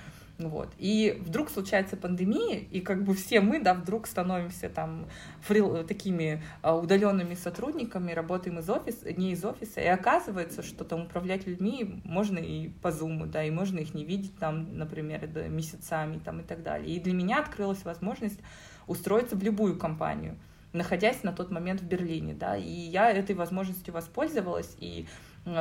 Вот. 0.49 0.73
И 0.79 1.21
вдруг 1.21 1.51
случается 1.51 1.97
пандемия, 1.97 2.61
и 2.61 2.81
как 2.81 3.05
бы 3.05 3.15
все 3.15 3.41
мы, 3.41 3.61
да, 3.61 3.75
вдруг 3.75 4.07
становимся 4.07 4.71
там 4.71 5.07
фрил, 5.43 5.85
такими 5.85 6.43
а, 6.63 6.77
удаленными 6.77 7.35
сотрудниками, 7.35 8.13
работаем 8.13 8.59
из 8.59 8.71
офиса, 8.71 9.13
не 9.13 9.33
из 9.33 9.45
офиса, 9.45 9.81
и 9.81 9.87
оказывается, 9.87 10.63
что 10.63 10.85
там 10.85 11.03
управлять 11.03 11.47
людьми 11.47 12.01
можно 12.05 12.39
и 12.39 12.69
по 12.69 12.91
зуму, 12.91 13.27
да, 13.27 13.45
и 13.45 13.51
можно 13.51 13.81
их 13.81 13.93
не 13.93 14.05
видеть 14.05 14.39
там, 14.39 14.79
например, 14.79 15.29
да, 15.29 15.47
месяцами 15.47 16.19
там 16.25 16.41
и 16.41 16.43
так 16.43 16.63
далее. 16.63 16.97
И 16.97 17.01
для 17.01 17.13
меня 17.13 17.41
открылась 17.41 17.85
возможность 17.85 18.41
устроиться 18.87 19.37
в 19.37 19.43
любую 19.43 19.79
компанию, 19.79 20.39
находясь 20.73 21.23
на 21.23 21.33
тот 21.33 21.51
момент 21.51 21.83
в 21.83 21.87
Берлине, 21.87 22.33
да, 22.33 22.57
и 22.57 22.71
я 22.71 23.11
этой 23.11 23.35
возможностью 23.35 23.93
воспользовалась, 23.93 24.75
и 24.79 25.07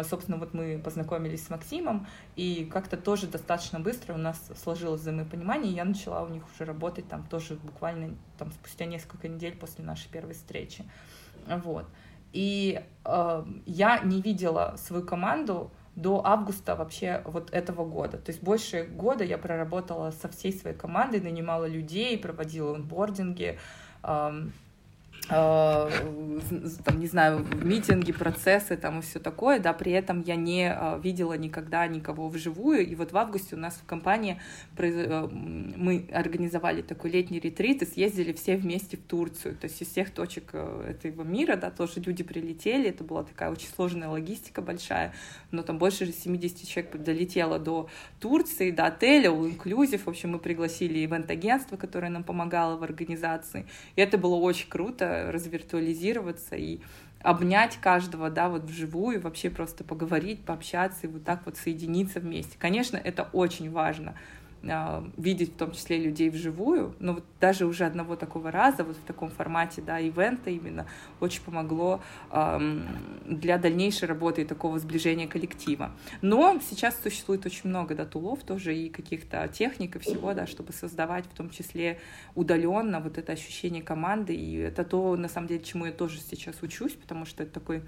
собственно, 0.04 0.38
вот 0.38 0.54
мы 0.54 0.80
познакомились 0.84 1.46
с 1.46 1.50
Максимом, 1.50 2.08
и 2.36 2.66
как-то 2.72 2.98
тоже 2.98 3.28
достаточно 3.28 3.80
быстро 3.80 4.14
у 4.14 4.18
нас 4.18 4.40
сложилось 4.62 5.02
взаимопонимание, 5.02 5.72
и 5.72 5.76
я 5.76 5.86
начала 5.86 6.24
у 6.24 6.30
них 6.30 6.44
уже 6.54 6.66
работать 6.66 7.08
там 7.08 7.26
тоже 7.28 7.56
буквально 7.56 8.16
там 8.38 8.52
спустя 8.52 8.86
несколько 8.86 9.28
недель 9.28 9.56
после 9.56 9.84
нашей 9.84 10.10
первой 10.10 10.34
встречи. 10.34 10.84
Вот. 11.48 11.86
И 12.32 12.84
э, 13.06 13.46
я 13.66 14.00
не 14.00 14.22
видела 14.22 14.76
свою 14.78 15.04
команду 15.06 15.72
до 15.96 16.22
августа 16.26 16.76
вообще 16.76 17.24
вот 17.26 17.52
этого 17.52 17.86
года. 17.86 18.18
То 18.18 18.32
есть 18.32 18.44
больше 18.44 18.84
года 18.84 19.24
я 19.24 19.38
проработала 19.38 20.12
со 20.12 20.30
всей 20.30 20.54
своей 20.54 20.76
командой, 20.76 21.22
нанимала 21.22 21.66
людей, 21.66 22.18
проводила 22.18 22.76
онбординги, 22.76 23.58
э, 23.58 23.58
Э, 24.04 24.32
там, 25.30 27.00
не 27.00 27.08
знаю, 27.08 27.46
митинги, 27.62 28.12
процессы 28.12 28.76
там 28.76 29.00
и 29.00 29.02
все 29.04 29.20
такое, 29.20 29.60
да, 29.60 29.74
при 29.74 29.92
этом 29.92 30.22
я 30.22 30.36
не 30.36 30.76
э, 30.76 31.00
видела 31.04 31.34
никогда 31.34 31.86
никого 31.88 32.28
вживую, 32.30 32.88
и 32.88 32.96
вот 32.96 33.12
в 33.12 33.18
августе 33.18 33.56
у 33.56 33.60
нас 33.60 33.76
в 33.76 33.86
компании 33.86 34.42
э, 34.78 35.28
мы 35.32 36.08
организовали 36.12 36.82
такой 36.82 37.12
летний 37.12 37.40
ретрит 37.40 37.84
и 37.84 37.86
съездили 37.86 38.34
все 38.34 38.58
вместе 38.58 38.98
в 38.98 39.02
Турцию, 39.02 39.56
то 39.56 39.66
есть 39.66 39.80
из 39.82 39.90
всех 39.90 40.10
точек 40.10 40.54
этого 40.54 41.22
мира, 41.24 41.56
да, 41.56 41.70
тоже 41.70 42.00
люди 42.00 42.24
прилетели, 42.24 42.90
это 42.90 43.04
была 43.04 43.24
такая 43.24 43.52
очень 43.52 43.70
сложная 43.76 44.10
логистика 44.10 44.64
большая, 44.64 45.14
но 45.52 45.62
там 45.62 45.78
больше 45.78 46.06
же 46.06 46.12
70 46.12 46.68
человек 46.68 46.98
долетело 46.98 47.60
до 47.60 47.88
Турции, 48.20 48.72
до 48.72 48.88
отеля, 48.88 49.30
all 49.30 49.56
inclusive, 49.56 50.00
в 50.00 50.08
общем, 50.08 50.32
мы 50.32 50.40
пригласили 50.40 51.06
ивент-агентство, 51.06 51.78
которое 51.78 52.10
нам 52.10 52.24
помогало 52.24 52.78
в 52.78 52.84
организации, 52.84 53.68
и 53.96 54.02
это 54.02 54.18
было 54.18 54.36
очень 54.36 54.70
круто, 54.70 55.19
развиртуализироваться 55.32 56.56
и 56.56 56.80
обнять 57.22 57.78
каждого, 57.78 58.30
да, 58.30 58.50
вот 58.50 58.64
вживую, 58.64 59.20
вообще 59.22 59.50
просто 59.50 59.84
поговорить, 59.84 60.42
пообщаться 60.42 61.08
и 61.08 61.08
вот 61.08 61.24
так 61.26 61.42
вот 61.46 61.58
соединиться 61.58 62.20
вместе. 62.20 62.56
Конечно, 62.58 62.98
это 62.98 63.30
очень 63.34 63.70
важно, 63.72 64.16
видеть 65.18 65.54
в 65.54 65.58
том 65.58 65.72
числе 65.72 65.98
людей 65.98 66.30
вживую, 66.30 66.96
но 67.00 67.14
вот 67.14 67.24
даже 67.40 67.66
уже 67.66 67.86
одного 67.86 68.16
такого 68.16 68.52
раза, 68.52 68.84
вот 68.84 68.98
в 68.98 69.04
таком 69.04 69.30
формате, 69.30 69.82
да, 69.82 70.00
ивента 70.00 70.50
именно, 70.50 70.86
очень 71.20 71.42
помогло 71.42 72.02
для 72.30 73.58
дальнейшей 73.58 74.08
работы 74.08 74.42
и 74.42 74.46
такого 74.46 74.80
сближения 74.80 75.28
коллектива. 75.28 75.92
Но 76.22 76.60
сейчас 76.70 77.00
существует 77.02 77.46
очень 77.46 77.70
много, 77.70 77.96
да, 77.96 78.06
тулов 78.06 78.44
тоже 78.44 78.76
и 78.76 78.90
каких-то 78.90 79.48
техник 79.48 79.96
и 79.96 80.00
всего, 80.00 80.34
да, 80.34 80.46
чтобы 80.46 80.74
создавать 80.74 81.26
в 81.26 81.36
том 81.36 81.50
числе 81.50 82.00
удаленно 82.36 83.00
вот 83.00 83.18
это 83.18 83.32
ощущение 83.32 83.82
команды, 83.82 84.36
и 84.36 84.56
это 84.58 84.84
то, 84.84 85.16
на 85.16 85.30
самом 85.30 85.48
деле, 85.48 85.64
чему 85.64 85.86
я 85.86 85.92
тоже 85.92 86.20
сейчас 86.20 86.62
учусь, 86.62 86.94
потому 86.94 87.26
что 87.26 87.44
это 87.44 87.54
такой 87.54 87.78
а, 87.78 87.82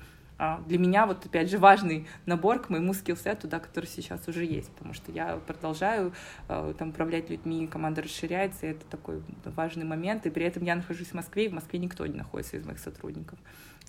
для 0.68 0.80
меня 0.80 1.06
вот 1.06 1.26
опять 1.26 1.50
же 1.50 1.58
важный 1.60 2.08
набор 2.26 2.60
к 2.60 2.70
моему 2.70 2.94
скиллсету, 2.94 3.48
да, 3.48 3.60
который 3.60 3.86
сейчас 3.86 4.28
уже 4.28 4.44
есть, 4.44 4.72
потому 4.72 4.94
что 4.94 5.12
я 5.12 5.38
продолжаю 5.38 6.14
э, 6.48 6.74
там 6.78 6.90
управлять 6.90 7.30
людьми, 7.30 7.68
команда 7.68 8.02
расширяется, 8.02 8.66
и 8.66 8.70
это 8.72 8.86
такой 8.88 9.22
важный 9.46 9.86
момент, 9.86 10.26
и 10.26 10.30
при 10.30 10.46
этом 10.46 10.64
я 10.64 10.76
нахожусь 10.76 11.10
в 11.10 11.14
Москве, 11.14 11.46
и 11.46 11.50
в 11.50 11.54
Москве 11.54 11.80
никто 11.80 12.06
не 12.08 12.18
находится 12.18 12.58
из 12.58 12.66
моих 12.66 12.80
сотрудников, 12.80 13.38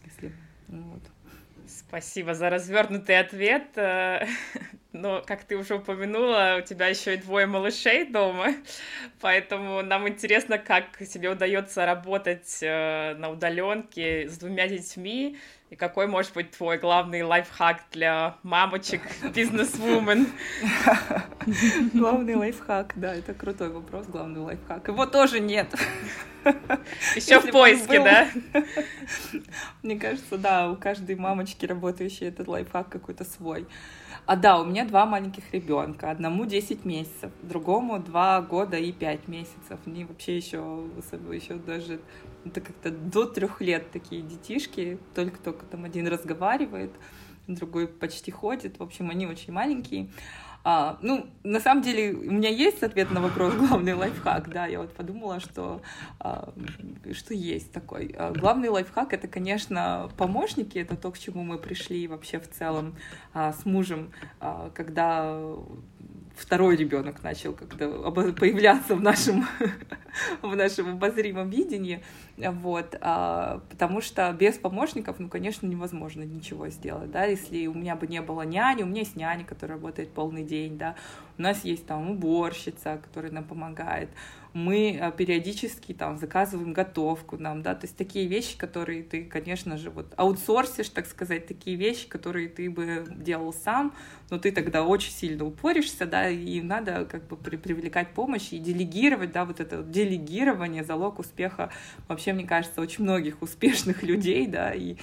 если 0.05 0.33
ну 0.69 0.83
вот. 0.83 1.03
Спасибо 1.67 2.35
за 2.35 2.51
развернутый 2.51 3.19
ответ. 3.19 3.69
Э, 3.77 4.27
но, 4.93 5.23
как 5.27 5.45
ты 5.45 5.57
уже 5.57 5.77
упомянула, 5.77 6.59
у 6.61 6.67
тебя 6.67 6.89
еще 6.89 7.15
и 7.15 7.19
двое 7.19 7.47
малышей 7.47 8.05
дома, 8.05 8.49
поэтому 9.21 9.83
нам 9.83 10.09
интересно, 10.09 10.59
как 10.59 10.99
тебе 10.99 11.31
удается 11.31 11.87
работать 11.87 12.59
э, 12.63 13.15
на 13.15 13.31
удаленке 13.31 14.29
с 14.29 14.39
двумя 14.39 14.67
детьми, 14.67 15.39
и 15.73 15.75
какой 15.75 16.07
может 16.07 16.35
быть 16.35 16.51
твой 16.51 16.77
главный 16.77 17.23
лайфхак 17.23 17.85
для 17.93 18.37
мамочек, 18.43 19.01
бизнес-вумен? 19.35 20.27
Главный 21.95 22.35
лайфхак, 22.35 22.93
да, 22.97 23.15
это 23.15 23.33
крутой 23.33 23.71
вопрос, 23.71 24.07
главный 24.07 24.41
лайфхак. 24.41 24.87
Его 24.89 25.07
тоже 25.07 25.41
нет. 25.41 25.75
Еще 27.17 27.41
в 27.41 27.51
поиске, 27.51 28.01
да? 28.01 28.29
Мне 29.83 29.99
кажется, 29.99 30.37
да, 30.37 30.71
у 30.71 30.77
каждой 30.77 31.17
мамочки, 31.17 31.65
работающей, 31.65 32.27
этот 32.27 32.49
лайфхак 32.49 32.91
какой-то 32.91 33.25
свой. 33.25 33.67
А 34.25 34.37
да, 34.37 34.61
у 34.61 34.65
меня 34.65 34.85
два 34.85 35.05
маленьких 35.05 35.53
ребенка. 35.53 36.11
Одному 36.11 36.47
10 36.47 36.85
месяцев, 36.85 37.33
другому 37.43 37.99
2 37.99 38.43
года 38.43 38.77
и 38.77 38.93
5 38.93 39.27
месяцев. 39.27 39.81
Они 39.85 40.05
вообще 40.05 40.37
еще, 40.37 40.85
еще 41.33 41.55
даже 41.55 42.01
это 42.45 42.61
как-то 42.61 42.91
до 42.91 43.27
трех 43.27 43.61
лет 43.61 43.91
такие 43.91 44.23
детишки, 44.23 44.99
только-только 45.15 45.67
там 45.67 45.85
один 45.85 46.07
разговаривает, 46.07 46.93
другой 47.49 47.89
почти 47.89 48.31
ходит. 48.31 48.79
В 48.79 48.83
общем, 48.83 49.11
они 49.11 49.27
очень 49.27 49.53
маленькие. 49.53 50.09
А, 50.65 50.99
ну, 51.03 51.27
на 51.43 51.59
самом 51.61 51.83
деле, 51.83 52.13
у 52.13 52.31
меня 52.31 52.49
есть 52.49 52.83
ответ 52.83 53.11
на 53.11 53.21
вопрос, 53.21 53.55
главный 53.59 53.95
лайфхак, 53.95 54.49
да, 54.49 54.67
я 54.67 54.81
вот 54.81 54.93
подумала, 54.93 55.41
что, 55.41 55.83
а, 56.21 56.53
что 57.13 57.35
есть 57.35 57.73
такой. 57.73 58.15
А, 58.17 58.33
главный 58.33 58.69
лайфхак— 58.69 59.13
это, 59.15 59.27
конечно, 59.27 60.09
помощники, 60.17 60.79
это 60.79 60.97
то, 60.97 61.11
к 61.11 61.19
чему 61.19 61.43
мы 61.43 61.59
пришли 61.59 62.07
вообще 62.07 62.39
в 62.39 62.49
целом 62.49 62.95
а, 63.35 63.53
с 63.53 63.65
мужем, 63.65 64.13
а, 64.41 64.71
когда 64.75 65.45
второй 66.37 66.77
ребенок 66.77 67.23
начал 67.23 67.53
как-то 67.53 67.89
появляться 68.33 68.95
в 68.95 69.01
нашем, 69.01 69.47
в 70.43 70.55
нашем 70.55 70.93
обозримом 70.93 71.51
видении, 71.51 72.03
вот, 72.37 72.97
а, 73.01 73.61
потому 73.71 74.01
что 74.01 74.33
без 74.33 74.57
помощников, 74.57 75.19
ну, 75.19 75.29
конечно, 75.29 75.67
невозможно 75.67 76.23
ничего 76.23 76.69
сделать, 76.69 77.11
да, 77.11 77.25
если 77.25 77.67
у 77.67 77.75
меня 77.75 77.97
бы 77.97 78.07
не 78.07 78.21
было 78.23 78.43
няни, 78.43 78.83
у 78.83 78.87
меня 78.87 79.01
есть 79.01 79.17
няня, 79.17 79.45
которая 79.45 79.79
работает 79.79 80.11
полный 80.11 80.45
день, 80.45 80.79
да, 80.79 80.97
у 81.43 81.45
нас 81.45 81.65
есть 81.65 81.87
там 81.87 82.09
уборщица, 82.09 83.01
которая 83.03 83.33
нам 83.33 83.43
помогает, 83.43 84.09
мы 84.53 84.97
а, 85.01 85.11
периодически 85.11 85.93
там 85.93 86.19
заказываем 86.19 86.73
готовку 86.73 87.37
нам, 87.37 87.63
да, 87.63 87.75
то 87.75 87.87
есть 87.87 87.97
такие 87.97 88.29
вещи, 88.29 88.57
которые 88.57 89.03
ты, 89.03 89.25
конечно 89.25 89.77
же, 89.77 89.91
вот 89.91 90.13
аутсорсишь, 90.17 90.91
так 90.91 91.07
сказать, 91.07 91.47
такие 91.49 91.77
вещи, 91.77 92.09
которые 92.09 92.49
ты 92.49 92.71
бы 92.71 93.05
делал 93.09 93.53
сам, 93.53 93.93
но 94.31 94.39
ты 94.39 94.53
тогда 94.53 94.85
очень 94.85 95.11
сильно 95.11 95.45
упоришься, 95.45 96.07
да, 96.07 96.29
и 96.29 96.61
надо 96.61 97.07
как 97.07 97.27
бы 97.27 97.37
при, 97.37 97.57
привлекать 97.57 98.11
помощь 98.11 98.53
и 98.53 98.59
делегировать, 98.59 99.33
да, 99.33 99.45
вот 99.45 99.59
это 99.59 99.83
делегирование, 99.83 100.85
залог 100.85 101.19
успеха. 101.19 101.71
Вообще, 102.07 102.33
мне 102.33 102.45
кажется, 102.45 102.81
очень 102.81 103.05
многих 103.05 103.43
успешных 103.43 104.03
людей, 104.05 104.47
да, 104.47 104.73
и 104.73 104.97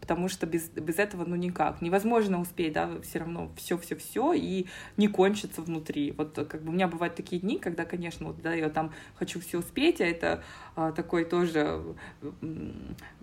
потому 0.00 0.28
что 0.28 0.46
без, 0.46 0.68
без 0.70 0.98
этого 0.98 1.24
ну 1.24 1.36
никак. 1.36 1.80
Невозможно 1.82 2.40
успеть, 2.40 2.72
да, 2.72 3.00
все 3.02 3.20
равно 3.20 3.50
все-все-все 3.56 4.32
и 4.32 4.66
не 4.96 5.08
кончится 5.08 5.62
внутри. 5.62 6.12
Вот 6.12 6.34
как 6.34 6.62
бы 6.62 6.70
у 6.70 6.72
меня 6.72 6.88
бывают 6.88 7.14
такие 7.14 7.40
дни, 7.40 7.58
когда, 7.58 7.84
конечно, 7.84 8.26
вот, 8.28 8.40
да, 8.42 8.54
я 8.54 8.68
там 8.70 8.92
хочу 9.14 9.40
все 9.40 9.58
успеть, 9.58 10.00
а 10.00 10.04
это 10.04 10.42
такой 10.96 11.24
тоже 11.24 11.82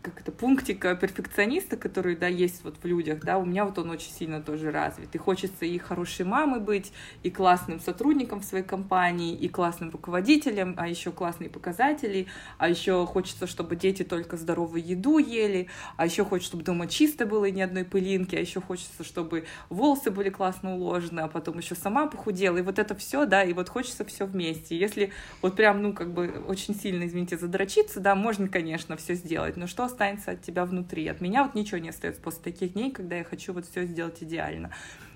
как 0.05 0.21
это, 0.21 0.31
пунктика 0.31 0.95
перфекциониста, 0.95 1.77
который, 1.77 2.15
да, 2.15 2.27
есть 2.27 2.63
вот 2.63 2.75
в 2.81 2.85
людях, 2.85 3.21
да, 3.21 3.39
у 3.39 3.45
меня 3.45 3.65
вот 3.65 3.79
он 3.79 3.89
очень 3.89 4.11
сильно 4.11 4.39
тоже 4.39 4.69
развит. 4.69 5.15
И 5.15 5.17
хочется 5.17 5.65
и 5.65 5.79
хорошей 5.79 6.25
мамой 6.25 6.59
быть, 6.59 6.93
и 7.23 7.31
классным 7.31 7.79
сотрудником 7.79 8.41
в 8.41 8.45
своей 8.45 8.63
компании, 8.63 9.35
и 9.35 9.49
классным 9.49 9.89
руководителем, 9.89 10.75
а 10.77 10.87
еще 10.87 11.11
классные 11.11 11.49
показатели, 11.49 12.27
а 12.59 12.69
еще 12.69 13.05
хочется, 13.07 13.47
чтобы 13.47 13.75
дети 13.75 14.03
только 14.03 14.37
здоровую 14.37 14.85
еду 14.85 15.17
ели, 15.17 15.69
а 15.97 16.05
еще 16.05 16.23
хочется, 16.23 16.49
чтобы 16.49 16.63
дома 16.63 16.85
чисто 16.85 17.25
было 17.25 17.45
и 17.45 17.51
ни 17.51 17.61
одной 17.61 17.83
пылинки, 17.83 18.35
а 18.35 18.39
еще 18.39 18.61
хочется, 18.61 19.03
чтобы 19.03 19.45
волосы 19.69 20.11
были 20.11 20.29
классно 20.29 20.75
уложены, 20.75 21.21
а 21.21 21.27
потом 21.27 21.57
еще 21.57 21.73
сама 21.73 22.05
похудела, 22.05 22.57
и 22.57 22.61
вот 22.61 22.77
это 22.77 22.93
все, 22.93 23.25
да, 23.25 23.43
и 23.43 23.53
вот 23.53 23.69
хочется 23.69 24.05
все 24.05 24.25
вместе. 24.25 24.77
Если 24.77 25.11
вот 25.41 25.55
прям, 25.55 25.81
ну, 25.81 25.93
как 25.93 26.13
бы 26.13 26.43
очень 26.47 26.75
сильно, 26.75 27.07
извините, 27.07 27.37
задрочиться, 27.45 27.99
да, 27.99 28.15
можно, 28.15 28.47
конечно, 28.47 28.97
все 28.97 29.13
сделать, 29.13 29.55
но 29.57 29.67
что 29.67 29.83
останется 29.83 30.31
от 30.31 30.41
тебя 30.41 30.65
внутри. 30.65 31.07
От 31.07 31.21
меня 31.21 31.43
вот 31.43 31.55
ничего 31.55 31.77
не 31.77 31.89
остается 31.89 32.21
после 32.21 32.41
таких 32.43 32.73
дней, 32.73 32.91
когда 32.91 33.15
я 33.17 33.23
хочу 33.23 33.53
вот 33.53 33.65
все 33.65 33.85
сделать 33.85 34.21
идеально. 34.21 34.71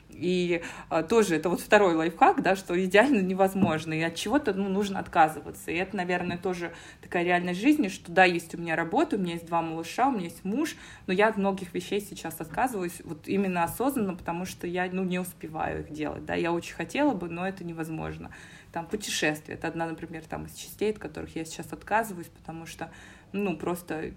И 0.09 0.63
а, 0.89 1.03
тоже 1.03 1.35
это 1.35 1.49
вот 1.49 1.61
второй 1.61 1.95
лайфхак, 1.95 2.41
да, 2.41 2.55
что 2.55 2.73
идеально 2.83 3.21
невозможно, 3.21 3.93
и 3.93 4.01
от 4.01 4.15
чего-то 4.15 4.53
ну, 4.53 4.67
нужно 4.67 4.99
отказываться. 4.99 5.71
И 5.71 5.75
это, 5.75 5.95
наверное, 5.95 6.37
тоже 6.37 6.73
такая 7.01 7.23
реальность 7.23 7.61
жизни, 7.61 7.87
что 7.89 8.11
да, 8.11 8.25
есть 8.25 8.53
у 8.55 8.57
меня 8.57 8.75
работа, 8.75 9.15
у 9.15 9.19
меня 9.19 9.33
есть 9.33 9.45
два 9.45 9.61
малыша, 9.61 10.07
у 10.07 10.11
меня 10.11 10.25
есть 10.25 10.43
муж, 10.43 10.75
но 11.07 11.13
я 11.13 11.27
от 11.27 11.37
многих 11.37 11.73
вещей 11.73 12.01
сейчас 12.01 12.41
отказываюсь 12.41 13.01
вот 13.03 13.27
именно 13.27 13.63
осознанно, 13.63 14.15
потому 14.15 14.45
что 14.45 14.67
я 14.67 14.89
ну, 14.91 15.03
не 15.03 15.19
успеваю 15.19 15.81
их 15.81 15.91
делать. 15.91 16.25
Да. 16.25 16.33
Я 16.33 16.51
очень 16.51 16.73
хотела 16.73 17.13
бы, 17.13 17.29
но 17.29 17.47
это 17.47 17.63
невозможно. 17.63 18.31
Там 18.71 18.85
путешествия, 18.85 19.55
это 19.55 19.67
одна, 19.67 19.87
например, 19.87 20.23
там 20.25 20.45
из 20.45 20.53
частей, 20.53 20.91
от 20.91 20.99
которых 20.99 21.35
я 21.35 21.43
сейчас 21.45 21.73
отказываюсь, 21.73 22.27
потому 22.27 22.65
что 22.65 22.91
ну, 23.31 23.57
просто 23.57 24.11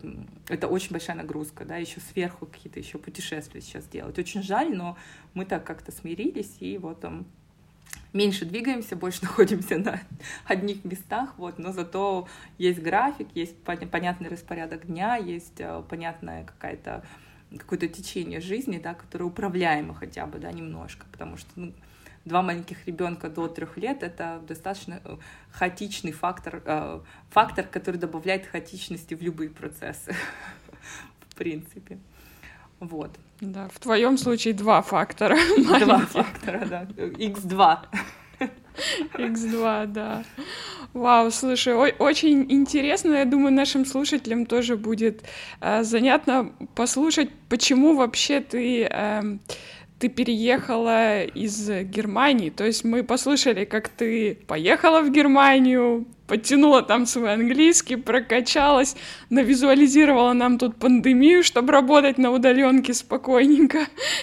это 0.48 0.68
очень 0.68 0.90
большая 0.90 1.16
нагрузка, 1.16 1.64
да, 1.64 1.76
еще 1.76 2.00
сверху 2.00 2.46
какие-то 2.46 2.78
еще 2.78 2.98
путешествия 2.98 3.60
сейчас 3.60 3.86
делать. 3.86 4.18
Очень 4.18 4.42
жаль, 4.42 4.74
но 4.74 4.96
мы 5.34 5.44
так 5.44 5.64
как-то 5.64 5.92
смирились, 5.92 6.56
и 6.60 6.78
вот 6.78 7.00
там 7.00 7.26
меньше 8.12 8.44
двигаемся, 8.44 8.96
больше 8.96 9.20
находимся 9.22 9.78
на 9.78 10.00
одних 10.46 10.84
местах, 10.84 11.34
вот, 11.36 11.58
но 11.58 11.72
зато 11.72 12.28
есть 12.58 12.80
график, 12.80 13.28
есть 13.34 13.56
понятный 13.62 14.28
распорядок 14.28 14.86
дня, 14.86 15.16
есть 15.16 15.60
э, 15.60 15.82
понятная 15.88 16.44
какая-то 16.44 17.04
какое-то 17.58 17.86
течение 17.86 18.40
жизни, 18.40 18.78
да, 18.78 18.94
которое 18.94 19.26
управляемо 19.26 19.94
хотя 19.94 20.26
бы, 20.26 20.38
да, 20.38 20.50
немножко, 20.52 21.06
потому 21.12 21.36
что, 21.36 21.50
ну, 21.56 21.72
два 22.24 22.42
маленьких 22.42 22.86
ребенка 22.86 23.28
до 23.28 23.48
трех 23.48 23.76
лет 23.76 24.02
это 24.02 24.40
достаточно 24.46 25.00
э, 25.04 25.16
хаотичный 25.50 26.12
фактор, 26.12 26.62
э, 26.64 27.00
фактор, 27.30 27.66
который 27.66 27.96
добавляет 27.96 28.46
хаотичности 28.46 29.14
в 29.14 29.22
любые 29.22 29.50
процессы, 29.50 30.14
в 31.28 31.34
принципе. 31.34 31.98
Вот. 32.80 33.10
Да, 33.40 33.68
в 33.68 33.78
твоем 33.78 34.18
случае 34.18 34.54
два 34.54 34.82
фактора. 34.82 35.36
Два 35.80 35.98
фактора, 36.00 36.66
да. 36.66 36.82
X2. 36.96 37.78
X2, 39.14 39.86
да. 39.86 40.24
Вау, 40.92 41.30
слушай, 41.30 41.74
о- 41.74 41.94
очень 42.02 42.46
интересно. 42.52 43.14
Я 43.14 43.24
думаю, 43.24 43.52
нашим 43.52 43.84
слушателям 43.84 44.46
тоже 44.46 44.76
будет 44.76 45.22
э, 45.60 45.82
занятно 45.84 46.52
послушать, 46.74 47.30
почему 47.48 47.96
вообще 47.96 48.40
ты 48.40 48.84
э, 48.84 49.22
ты 50.02 50.08
переехала 50.08 51.22
из 51.22 51.70
Германии. 51.70 52.50
То 52.50 52.64
есть 52.64 52.82
мы 52.82 53.04
послушали, 53.04 53.64
как 53.64 53.88
ты 53.88 54.36
поехала 54.48 55.00
в 55.00 55.12
Германию, 55.12 56.06
подтянула 56.32 56.80
там 56.80 57.04
свой 57.04 57.34
английский, 57.34 57.96
прокачалась, 57.96 58.96
навизуализировала 59.28 60.32
нам 60.32 60.56
тут 60.56 60.76
пандемию, 60.76 61.44
чтобы 61.44 61.72
работать 61.74 62.16
на 62.16 62.30
удаленке 62.30 62.94
спокойненько. 62.94 63.80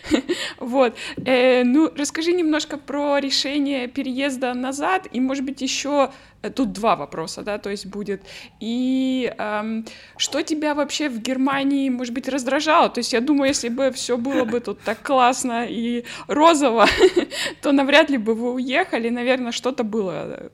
Вот. 0.59 0.95
Э, 1.25 1.63
ну, 1.63 1.91
расскажи 1.95 2.31
немножко 2.31 2.77
про 2.77 3.19
решение 3.19 3.87
переезда 3.87 4.53
назад, 4.53 5.07
и, 5.11 5.19
может 5.19 5.45
быть, 5.45 5.61
еще 5.61 6.09
Э, 6.41 6.49
тут 6.49 6.71
два 6.71 6.95
вопроса, 6.95 7.41
да, 7.41 7.57
то 7.57 7.69
есть 7.69 7.85
будет. 7.85 8.21
И 8.59 9.33
эм, 9.37 9.85
что 10.17 10.41
тебя 10.41 10.73
вообще 10.73 11.09
в 11.09 11.19
Германии, 11.19 11.89
может 11.89 12.13
быть, 12.13 12.29
раздражало? 12.29 12.89
То 12.89 12.99
есть 12.99 13.13
я 13.13 13.19
думаю, 13.21 13.49
если 13.49 13.69
бы 13.69 13.91
все 13.91 14.17
было 14.17 14.45
бы 14.45 14.59
тут 14.59 14.79
так 14.79 15.01
классно 15.01 15.65
и 15.67 16.05
розово, 16.27 16.87
то 17.61 17.71
навряд 17.71 18.09
ли 18.09 18.17
бы 18.17 18.35
вы 18.35 18.53
уехали. 18.53 19.09
Наверное, 19.09 19.51
что-то 19.51 19.83
было, 19.83 20.51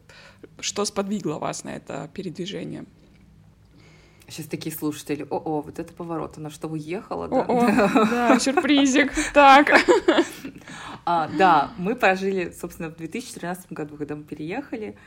что 0.60 0.86
сподвигло 0.86 1.36
вас 1.40 1.64
на 1.64 1.76
это 1.76 2.10
передвижение. 2.14 2.86
Сейчас 4.28 4.48
такие 4.48 4.76
слушатели, 4.76 5.26
о-о, 5.30 5.62
вот 5.62 5.78
это 5.78 5.94
поворот, 5.94 6.38
она 6.38 6.50
что, 6.50 6.68
уехала, 6.68 7.28
да? 7.28 7.42
О-о, 7.42 8.06
да, 8.10 8.40
сюрпризик, 8.40 9.14
так. 9.34 9.72
А, 11.06 11.30
да, 11.38 11.72
мы 11.78 11.96
прожили, 11.96 12.52
собственно, 12.52 12.90
в 12.90 12.96
2013 12.96 13.72
году, 13.72 13.98
когда 13.98 14.16
мы 14.16 14.24
переехали, 14.24 14.98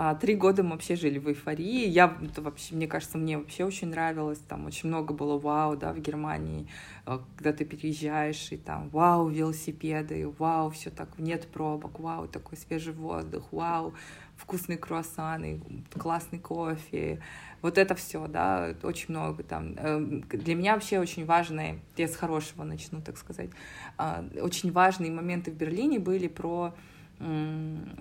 а, 0.00 0.14
три 0.14 0.36
года 0.36 0.62
мы 0.62 0.70
вообще 0.70 0.94
жили 0.94 1.18
в 1.18 1.28
эйфории. 1.28 1.88
Я 1.88 2.16
это 2.22 2.40
вообще, 2.40 2.76
мне 2.76 2.86
кажется, 2.86 3.18
мне 3.18 3.36
вообще 3.36 3.64
очень 3.64 3.88
нравилось. 3.88 4.38
Там 4.38 4.66
очень 4.66 4.88
много 4.88 5.12
было 5.12 5.36
вау, 5.36 5.76
да, 5.76 5.92
в 5.92 5.98
Германии, 5.98 6.68
а, 7.04 7.20
когда 7.34 7.52
ты 7.52 7.64
переезжаешь, 7.64 8.52
и 8.52 8.56
там 8.56 8.90
вау, 8.90 9.28
велосипеды, 9.28 10.32
вау, 10.38 10.70
все 10.70 10.90
так, 10.90 11.18
нет 11.18 11.48
пробок, 11.48 11.98
вау, 11.98 12.28
такой 12.28 12.56
свежий 12.58 12.92
воздух, 12.92 13.42
вау, 13.50 13.92
вкусные 14.38 14.78
круассаны, 14.78 15.60
классный 15.98 16.38
кофе. 16.38 17.20
Вот 17.60 17.76
это 17.76 17.94
все, 17.94 18.26
да, 18.28 18.74
очень 18.82 19.06
много 19.10 19.42
там. 19.42 19.74
Эм, 19.76 20.20
для 20.22 20.54
меня 20.54 20.74
вообще 20.74 20.98
очень 20.98 21.26
важные, 21.26 21.80
я 21.96 22.08
с 22.08 22.16
хорошего 22.16 22.64
начну, 22.64 23.02
так 23.02 23.18
сказать, 23.18 23.50
а, 23.98 24.24
очень 24.40 24.72
важные 24.72 25.10
моменты 25.10 25.50
в 25.50 25.54
Берлине 25.54 25.98
были 25.98 26.28
про 26.28 26.74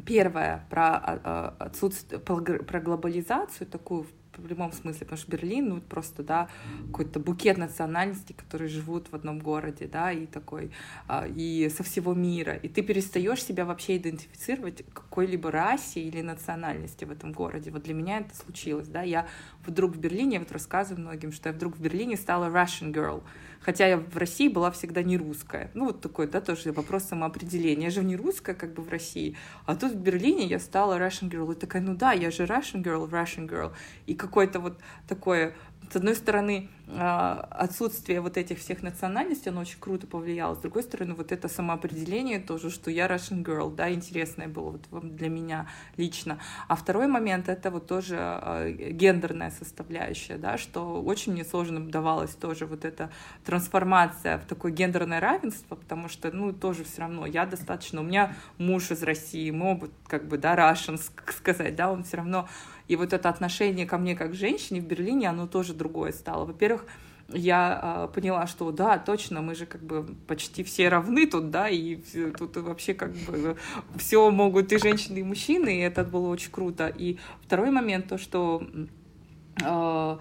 Первое 0.05 0.63
про 0.69 0.95
а, 0.95 1.19
а, 1.23 1.55
отсутствие, 1.57 2.19
про 2.19 2.79
глобализацию 2.79 3.65
такую 3.65 4.05
в 4.37 4.43
прямом 4.43 4.71
смысле, 4.71 5.01
потому 5.01 5.17
что 5.17 5.31
Берлин, 5.31 5.69
ну, 5.69 5.81
просто, 5.81 6.23
да, 6.23 6.49
какой-то 6.87 7.19
букет 7.19 7.57
национальностей, 7.57 8.35
которые 8.35 8.69
живут 8.69 9.07
в 9.11 9.15
одном 9.15 9.39
городе, 9.39 9.87
да, 9.87 10.11
и 10.11 10.25
такой, 10.25 10.71
а, 11.07 11.27
и 11.27 11.69
со 11.69 11.83
всего 11.83 12.13
мира, 12.13 12.55
и 12.55 12.67
ты 12.67 12.81
перестаешь 12.81 13.43
себя 13.43 13.65
вообще 13.65 13.97
идентифицировать 13.97 14.83
какой-либо 14.93 15.51
расе 15.51 16.01
или 16.01 16.21
национальности 16.21 17.05
в 17.05 17.11
этом 17.11 17.31
городе. 17.31 17.71
Вот 17.71 17.83
для 17.83 17.93
меня 17.93 18.19
это 18.19 18.35
случилось, 18.35 18.87
да, 18.87 19.01
я 19.01 19.27
вдруг 19.65 19.95
в 19.95 19.99
Берлине, 19.99 20.35
я 20.35 20.39
вот 20.39 20.51
рассказываю 20.51 21.01
многим, 21.01 21.31
что 21.31 21.49
я 21.49 21.53
вдруг 21.53 21.77
в 21.77 21.81
Берлине 21.81 22.17
стала 22.17 22.45
Russian 22.45 22.93
girl, 22.93 23.23
Хотя 23.67 23.85
я 23.85 23.97
в 23.97 24.15
России 24.15 24.47
была 24.47 24.71
всегда 24.71 25.03
не 25.03 25.17
русская. 25.17 25.71
Ну, 25.73 25.87
вот 25.87 25.99
такой, 25.99 26.27
да, 26.27 26.39
тоже 26.39 26.71
вопрос 26.71 27.03
самоопределения. 27.03 27.87
Я 27.87 27.89
же 27.89 28.01
не 28.01 28.15
русская, 28.15 28.55
как 28.55 28.73
бы 28.73 28.81
в 28.81 28.87
России. 28.87 29.35
А 29.65 29.75
тут 29.75 29.91
в 29.91 29.97
Берлине 29.97 30.45
я 30.45 30.57
стала 30.57 30.97
Russian 30.97 31.29
girl. 31.29 31.51
И 31.51 31.59
такая, 31.59 31.81
ну 31.81 31.93
да, 31.93 32.13
я 32.13 32.31
же 32.31 32.45
Russian 32.45 32.81
girl, 32.81 33.09
Russian 33.09 33.45
girl. 33.45 33.73
И 34.05 34.15
какое-то 34.15 34.61
вот 34.61 34.79
такое 35.05 35.53
с 35.89 35.95
одной 35.95 36.15
стороны, 36.15 36.69
а, 36.89 37.47
отсутствие 37.51 38.21
вот 38.21 38.37
этих 38.37 38.59
всех 38.59 38.81
национальностей, 38.81 39.51
оно 39.51 39.61
очень 39.61 39.79
круто 39.79 40.07
повлияло. 40.07 40.55
С 40.55 40.59
другой 40.59 40.83
стороны, 40.83 41.13
вот 41.13 41.31
это 41.31 41.47
самоопределение 41.47 42.39
тоже, 42.39 42.69
что 42.69 42.91
я 42.91 43.07
Russian 43.07 43.43
girl, 43.43 43.73
да, 43.73 43.91
интересное 43.91 44.47
было 44.47 44.79
вот 44.91 45.15
для 45.15 45.29
меня 45.29 45.67
лично. 45.95 46.39
А 46.67 46.75
второй 46.75 47.07
момент— 47.07 47.47
это 47.49 47.71
вот 47.71 47.87
тоже 47.87 48.17
а, 48.19 48.69
гендерная 48.69 49.51
составляющая, 49.51 50.37
да, 50.37 50.57
что 50.57 51.01
очень 51.01 51.33
мне 51.33 51.45
сложно 51.45 51.79
давалась 51.79 52.35
тоже 52.35 52.65
вот 52.65 52.83
эта 52.83 53.09
трансформация 53.45 54.37
в 54.37 54.45
такое 54.45 54.71
гендерное 54.71 55.19
равенство, 55.19 55.75
потому 55.75 56.09
что, 56.09 56.31
ну, 56.31 56.51
тоже 56.51 56.83
все 56.83 57.01
равно 57.01 57.25
я 57.25 57.45
достаточно... 57.45 58.01
У 58.01 58.03
меня 58.03 58.35
муж 58.57 58.91
из 58.91 59.03
России, 59.03 59.51
мы 59.51 59.71
оба, 59.71 59.89
как 60.07 60.27
бы, 60.27 60.37
да, 60.37 60.55
Russian, 60.55 61.01
сказать, 61.31 61.75
да, 61.75 61.91
он 61.91 62.03
все 62.03 62.17
равно 62.17 62.47
и 62.87 62.95
вот 62.95 63.13
это 63.13 63.29
отношение 63.29 63.85
ко 63.85 63.97
мне 63.97 64.15
как 64.15 64.33
женщине 64.33 64.81
в 64.81 64.85
Берлине, 64.85 65.29
оно 65.29 65.47
тоже 65.47 65.73
другое 65.73 66.11
стало. 66.11 66.45
Во-первых, 66.45 66.85
я 67.29 68.07
э, 68.09 68.13
поняла, 68.13 68.47
что 68.47 68.71
да, 68.71 68.97
точно, 68.97 69.41
мы 69.41 69.53
же 69.55 69.65
как 69.65 69.81
бы 69.81 70.15
почти 70.27 70.63
все 70.63 70.87
равны 70.87 71.27
тут, 71.27 71.51
да, 71.51 71.67
и 71.67 71.97
тут 72.37 72.55
вообще 72.57 72.93
как 72.93 73.11
бы 73.11 73.57
все 73.97 74.31
могут 74.31 74.71
и 74.71 74.77
женщины, 74.77 75.19
и 75.19 75.23
мужчины, 75.23 75.77
и 75.77 75.81
это 75.81 76.03
было 76.03 76.29
очень 76.29 76.51
круто. 76.51 76.87
И 76.87 77.17
второй 77.43 77.71
момент, 77.71 78.07
то, 78.07 78.17
что 78.17 78.63
э, 79.61 80.17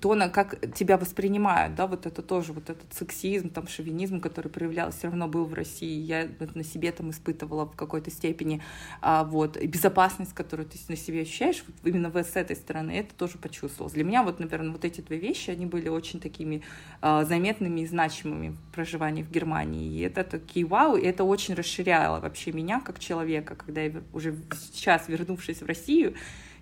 то, 0.00 0.14
на 0.14 0.30
как 0.30 0.72
тебя 0.74 0.96
воспринимают, 0.96 1.74
да, 1.74 1.86
вот 1.86 2.06
это 2.06 2.22
тоже, 2.22 2.54
вот 2.54 2.70
этот 2.70 2.92
сексизм, 2.94 3.50
там, 3.50 3.68
шовинизм, 3.68 4.20
который 4.20 4.48
проявлялся, 4.48 4.98
все 4.98 5.08
равно 5.08 5.28
был 5.28 5.44
в 5.44 5.52
России, 5.52 6.00
я 6.00 6.28
на 6.54 6.64
себе 6.64 6.90
там 6.92 7.10
испытывала 7.10 7.66
в 7.66 7.76
какой-то 7.76 8.10
степени, 8.10 8.62
а, 9.02 9.24
вот, 9.24 9.58
и 9.58 9.66
безопасность, 9.66 10.32
которую 10.32 10.66
ты 10.66 10.78
на 10.88 10.96
себе 10.96 11.22
ощущаешь, 11.22 11.62
вот 11.66 11.76
именно 11.84 12.10
с 12.10 12.36
этой 12.36 12.56
стороны, 12.56 12.92
это 12.92 13.14
тоже 13.14 13.36
почувствовалось. 13.36 13.92
Для 13.92 14.04
меня 14.04 14.22
вот, 14.22 14.40
наверное, 14.40 14.72
вот 14.72 14.84
эти 14.86 15.02
две 15.02 15.18
вещи, 15.18 15.50
они 15.50 15.66
были 15.66 15.88
очень 15.88 16.18
такими 16.18 16.62
а, 17.02 17.24
заметными 17.24 17.80
и 17.80 17.86
значимыми 17.86 18.50
в 18.50 18.72
проживании 18.72 19.22
в 19.22 19.30
Германии, 19.30 19.98
и 19.98 20.00
это 20.00 20.24
такие 20.24 20.64
вау, 20.64 20.96
и 20.96 21.04
это 21.04 21.24
очень 21.24 21.54
расширяло 21.54 22.20
вообще 22.20 22.52
меня 22.52 22.80
как 22.80 23.00
человека, 23.00 23.54
когда 23.54 23.82
я 23.82 23.92
уже 24.14 24.34
сейчас, 24.72 25.08
вернувшись 25.08 25.60
в 25.60 25.66
Россию, 25.66 26.14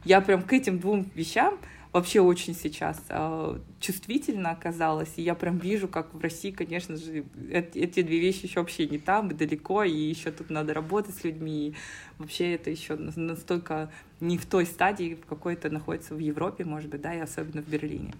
я 0.08 0.22
прям 0.22 0.42
к 0.42 0.52
этим 0.54 0.78
двум 0.78 1.06
вещам 1.14 1.58
вообще 1.92 2.20
очень 2.20 2.54
сейчас 2.54 2.98
э, 3.10 3.58
чувствительно 3.80 4.50
оказалась, 4.50 5.12
и 5.16 5.22
я 5.22 5.34
прям 5.34 5.58
вижу, 5.58 5.86
как 5.86 6.14
в 6.14 6.20
России, 6.20 6.50
конечно 6.50 6.96
же, 6.96 7.24
эти, 7.50 7.78
эти 7.78 8.02
две 8.02 8.18
вещи 8.18 8.46
еще 8.46 8.60
вообще 8.60 8.86
не 8.86 8.98
там, 8.98 9.30
и 9.30 9.34
далеко, 9.34 9.84
и 9.84 9.92
еще 9.92 10.30
тут 10.30 10.50
надо 10.50 10.72
работать 10.74 11.14
с 11.14 11.24
людьми, 11.24 11.68
и 11.68 11.74
вообще 12.18 12.54
это 12.54 12.70
еще 12.70 12.96
настолько 12.96 13.90
не 14.20 14.36
в 14.36 14.46
той 14.46 14.66
стадии, 14.66 15.14
в 15.14 15.26
какой-то 15.26 15.70
находится 15.70 16.14
в 16.14 16.18
Европе, 16.18 16.64
может 16.64 16.90
быть, 16.90 17.00
да, 17.00 17.14
и 17.14 17.20
особенно 17.20 17.62
в 17.62 17.68
Берлине. 17.68 18.14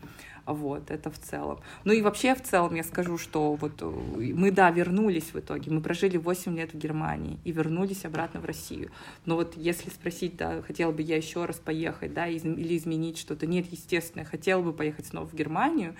Вот, 0.47 0.91
это 0.91 1.11
в 1.11 1.19
целом. 1.19 1.61
Ну 1.85 1.93
и 1.93 2.01
вообще 2.01 2.35
в 2.35 2.43
целом 2.43 2.75
я 2.75 2.83
скажу, 2.83 3.19
что 3.19 3.55
вот 3.55 3.83
э, 3.83 3.85
мы, 3.85 4.51
да, 4.51 4.71
вернулись 4.71 5.35
в 5.35 5.39
итоге. 5.39 5.71
Мы 5.71 5.83
прожили 5.83 6.17
8 6.17 6.57
лет 6.57 6.73
в 6.73 6.79
Германии 6.79 7.39
и 7.45 7.53
вернулись 7.53 8.07
обратно 8.07 8.41
в 8.41 8.47
Россию. 8.47 8.91
Но 9.27 9.37
вот 9.37 9.57
если 9.57 9.91
спросить, 9.91 10.37
да, 10.37 10.63
хотела 10.63 10.91
бы 10.91 11.03
я 11.03 11.17
еще 11.17 11.45
раз 11.45 11.57
поехать, 11.57 12.15
да, 12.15 12.27
или 12.29 12.77
изменить 12.79 13.19
что-то, 13.19 13.47
нет, 13.47 13.67
естественно, 13.71 14.25
хотела 14.25 14.63
бы 14.63 14.73
поехать 14.73 15.07
снова 15.07 15.27
в 15.27 15.35
Германию, 15.35 15.95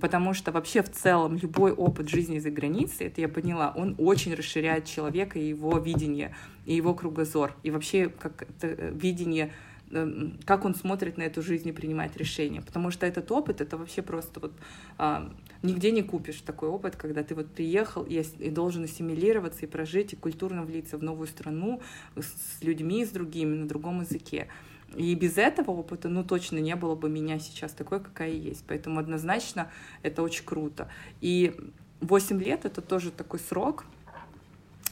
потому 0.00 0.34
что 0.34 0.52
вообще 0.52 0.82
в 0.82 0.90
целом 0.90 1.36
любой 1.36 1.72
опыт 1.72 2.08
жизни 2.08 2.38
за 2.38 2.50
границей, 2.50 3.06
это 3.06 3.20
я 3.20 3.28
поняла, 3.28 3.72
он 3.76 3.94
очень 3.98 4.34
расширяет 4.34 4.86
человека 4.86 5.38
и 5.38 5.48
его 5.48 5.78
видение, 5.78 6.34
и 6.66 6.74
его 6.74 6.94
кругозор, 6.94 7.54
и 7.62 7.70
вообще 7.70 8.08
как 8.08 8.46
э, 8.62 8.92
видение 8.94 9.52
Эм, 9.94 10.40
как 10.44 10.64
он 10.64 10.74
смотрит 10.74 11.18
на 11.18 11.22
эту 11.22 11.40
жизнь 11.42 11.68
и 11.68 11.72
принимает 11.72 12.16
решения. 12.16 12.62
Потому 12.62 12.90
что 12.90 13.06
этот 13.06 13.30
опыт, 13.30 13.60
это 13.60 13.76
вообще 13.76 14.02
просто 14.02 14.40
вот 14.40 14.52
а, 14.98 15.30
нигде 15.62 15.92
не 15.92 16.02
купишь 16.02 16.40
такой 16.40 16.68
опыт, 16.68 16.96
когда 16.96 17.22
ты 17.22 17.34
вот 17.34 17.50
приехал 17.52 18.02
и, 18.02 18.22
и 18.38 18.50
должен 18.50 18.84
ассимилироваться 18.84 19.66
и 19.66 19.68
прожить, 19.68 20.12
и 20.12 20.16
культурно 20.16 20.64
влиться 20.64 20.98
в 20.98 21.02
новую 21.02 21.28
страну 21.28 21.80
с 22.16 22.62
людьми, 22.62 23.04
с 23.04 23.10
другими, 23.10 23.54
на 23.54 23.68
другом 23.68 24.00
языке. 24.00 24.48
И 24.96 25.14
без 25.14 25.38
этого 25.38 25.70
опыта, 25.70 26.08
ну, 26.08 26.24
точно 26.24 26.58
не 26.58 26.76
было 26.76 26.94
бы 26.94 27.08
меня 27.08 27.38
сейчас 27.38 27.72
такой, 27.72 28.00
какая 28.00 28.30
есть. 28.30 28.64
Поэтому 28.66 29.00
однозначно 29.00 29.70
это 30.02 30.22
очень 30.22 30.44
круто. 30.44 30.88
И 31.20 31.54
8 32.00 32.42
лет— 32.42 32.64
это 32.66 32.80
тоже 32.80 33.10
такой 33.10 33.38
срок, 33.38 33.84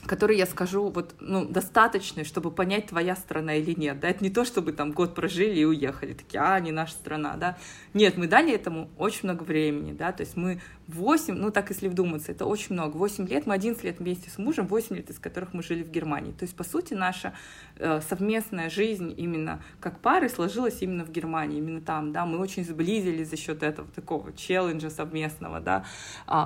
который 0.06 0.36
я 0.36 0.46
скажу, 0.46 0.88
вот, 0.88 1.14
ну, 1.20 1.44
достаточный, 1.44 2.24
чтобы 2.24 2.50
понять, 2.50 2.86
твоя 2.86 3.14
страна 3.14 3.54
или 3.54 3.72
нет, 3.78 4.00
да, 4.00 4.08
это 4.08 4.22
не 4.24 4.30
то, 4.30 4.44
чтобы 4.44 4.72
там 4.72 4.92
год 4.92 5.14
прожили 5.14 5.60
и 5.60 5.64
уехали, 5.64 6.12
такие, 6.12 6.42
а, 6.42 6.58
не 6.60 6.72
наша 6.72 6.94
страна, 6.94 7.36
да, 7.36 7.56
нет, 7.94 8.16
мы 8.16 8.26
дали 8.26 8.52
этому 8.52 8.90
очень 8.98 9.20
много 9.24 9.42
времени, 9.44 9.92
да, 9.92 10.12
то 10.12 10.22
есть 10.22 10.36
мы 10.36 10.60
8, 10.88 11.34
ну 11.34 11.50
так 11.50 11.70
если 11.70 11.88
вдуматься, 11.88 12.32
это 12.32 12.46
очень 12.46 12.74
много. 12.74 12.96
8 12.96 13.26
лет, 13.28 13.46
мы 13.46 13.54
11 13.54 13.82
лет 13.84 13.98
вместе 13.98 14.30
с 14.30 14.38
мужем, 14.38 14.66
8 14.66 14.96
лет 14.96 15.10
из 15.10 15.18
которых 15.18 15.54
мы 15.54 15.62
жили 15.62 15.82
в 15.82 15.90
Германии. 15.90 16.32
То 16.32 16.44
есть, 16.44 16.56
по 16.56 16.64
сути, 16.64 16.94
наша 16.94 17.34
э, 17.76 18.00
совместная 18.00 18.68
жизнь 18.68 19.14
именно 19.16 19.62
как 19.80 20.00
пары 20.00 20.28
сложилась 20.28 20.82
именно 20.82 21.04
в 21.04 21.10
Германии, 21.10 21.58
именно 21.58 21.80
там, 21.80 22.12
да, 22.12 22.26
мы 22.26 22.38
очень 22.38 22.64
сблизились 22.64 23.28
за 23.28 23.36
счет 23.36 23.62
этого 23.62 23.88
такого 23.94 24.32
челленджа 24.32 24.90
совместного, 24.90 25.60
да, 25.60 25.84
э, 26.26 26.44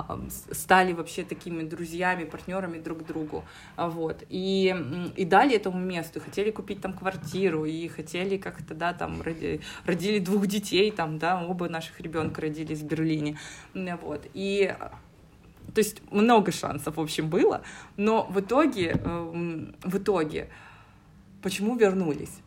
стали 0.51 0.93
вообще 0.93 1.23
такими 1.23 1.63
друзьями, 1.63 2.23
партнерами 2.23 2.79
друг 2.79 3.05
другу, 3.05 3.43
вот, 3.75 4.23
и, 4.29 4.75
и 5.15 5.25
дали 5.25 5.55
этому 5.55 5.79
месту, 5.79 6.19
хотели 6.19 6.51
купить 6.51 6.81
там 6.81 6.93
квартиру, 6.93 7.65
и 7.65 7.87
хотели 7.87 8.37
как-то, 8.37 8.73
да, 8.73 8.93
там, 8.93 9.21
родили, 9.21 9.61
родили 9.85 10.19
двух 10.19 10.47
детей, 10.47 10.91
там, 10.91 11.19
да, 11.19 11.43
оба 11.43 11.69
наших 11.69 11.99
ребенка 11.99 12.41
родились 12.41 12.79
в 12.79 12.85
Берлине, 12.85 13.37
вот, 13.73 14.25
и 14.33 14.75
то 15.73 15.79
есть 15.79 16.01
много 16.11 16.51
шансов, 16.51 16.97
в 16.97 17.01
общем, 17.01 17.29
было, 17.29 17.61
но 17.97 18.23
в 18.23 18.39
итоге, 18.39 18.99
эм, 19.03 19.75
в 19.83 19.97
итоге, 19.97 20.49
почему 21.41 21.75
вернулись? 21.75 22.39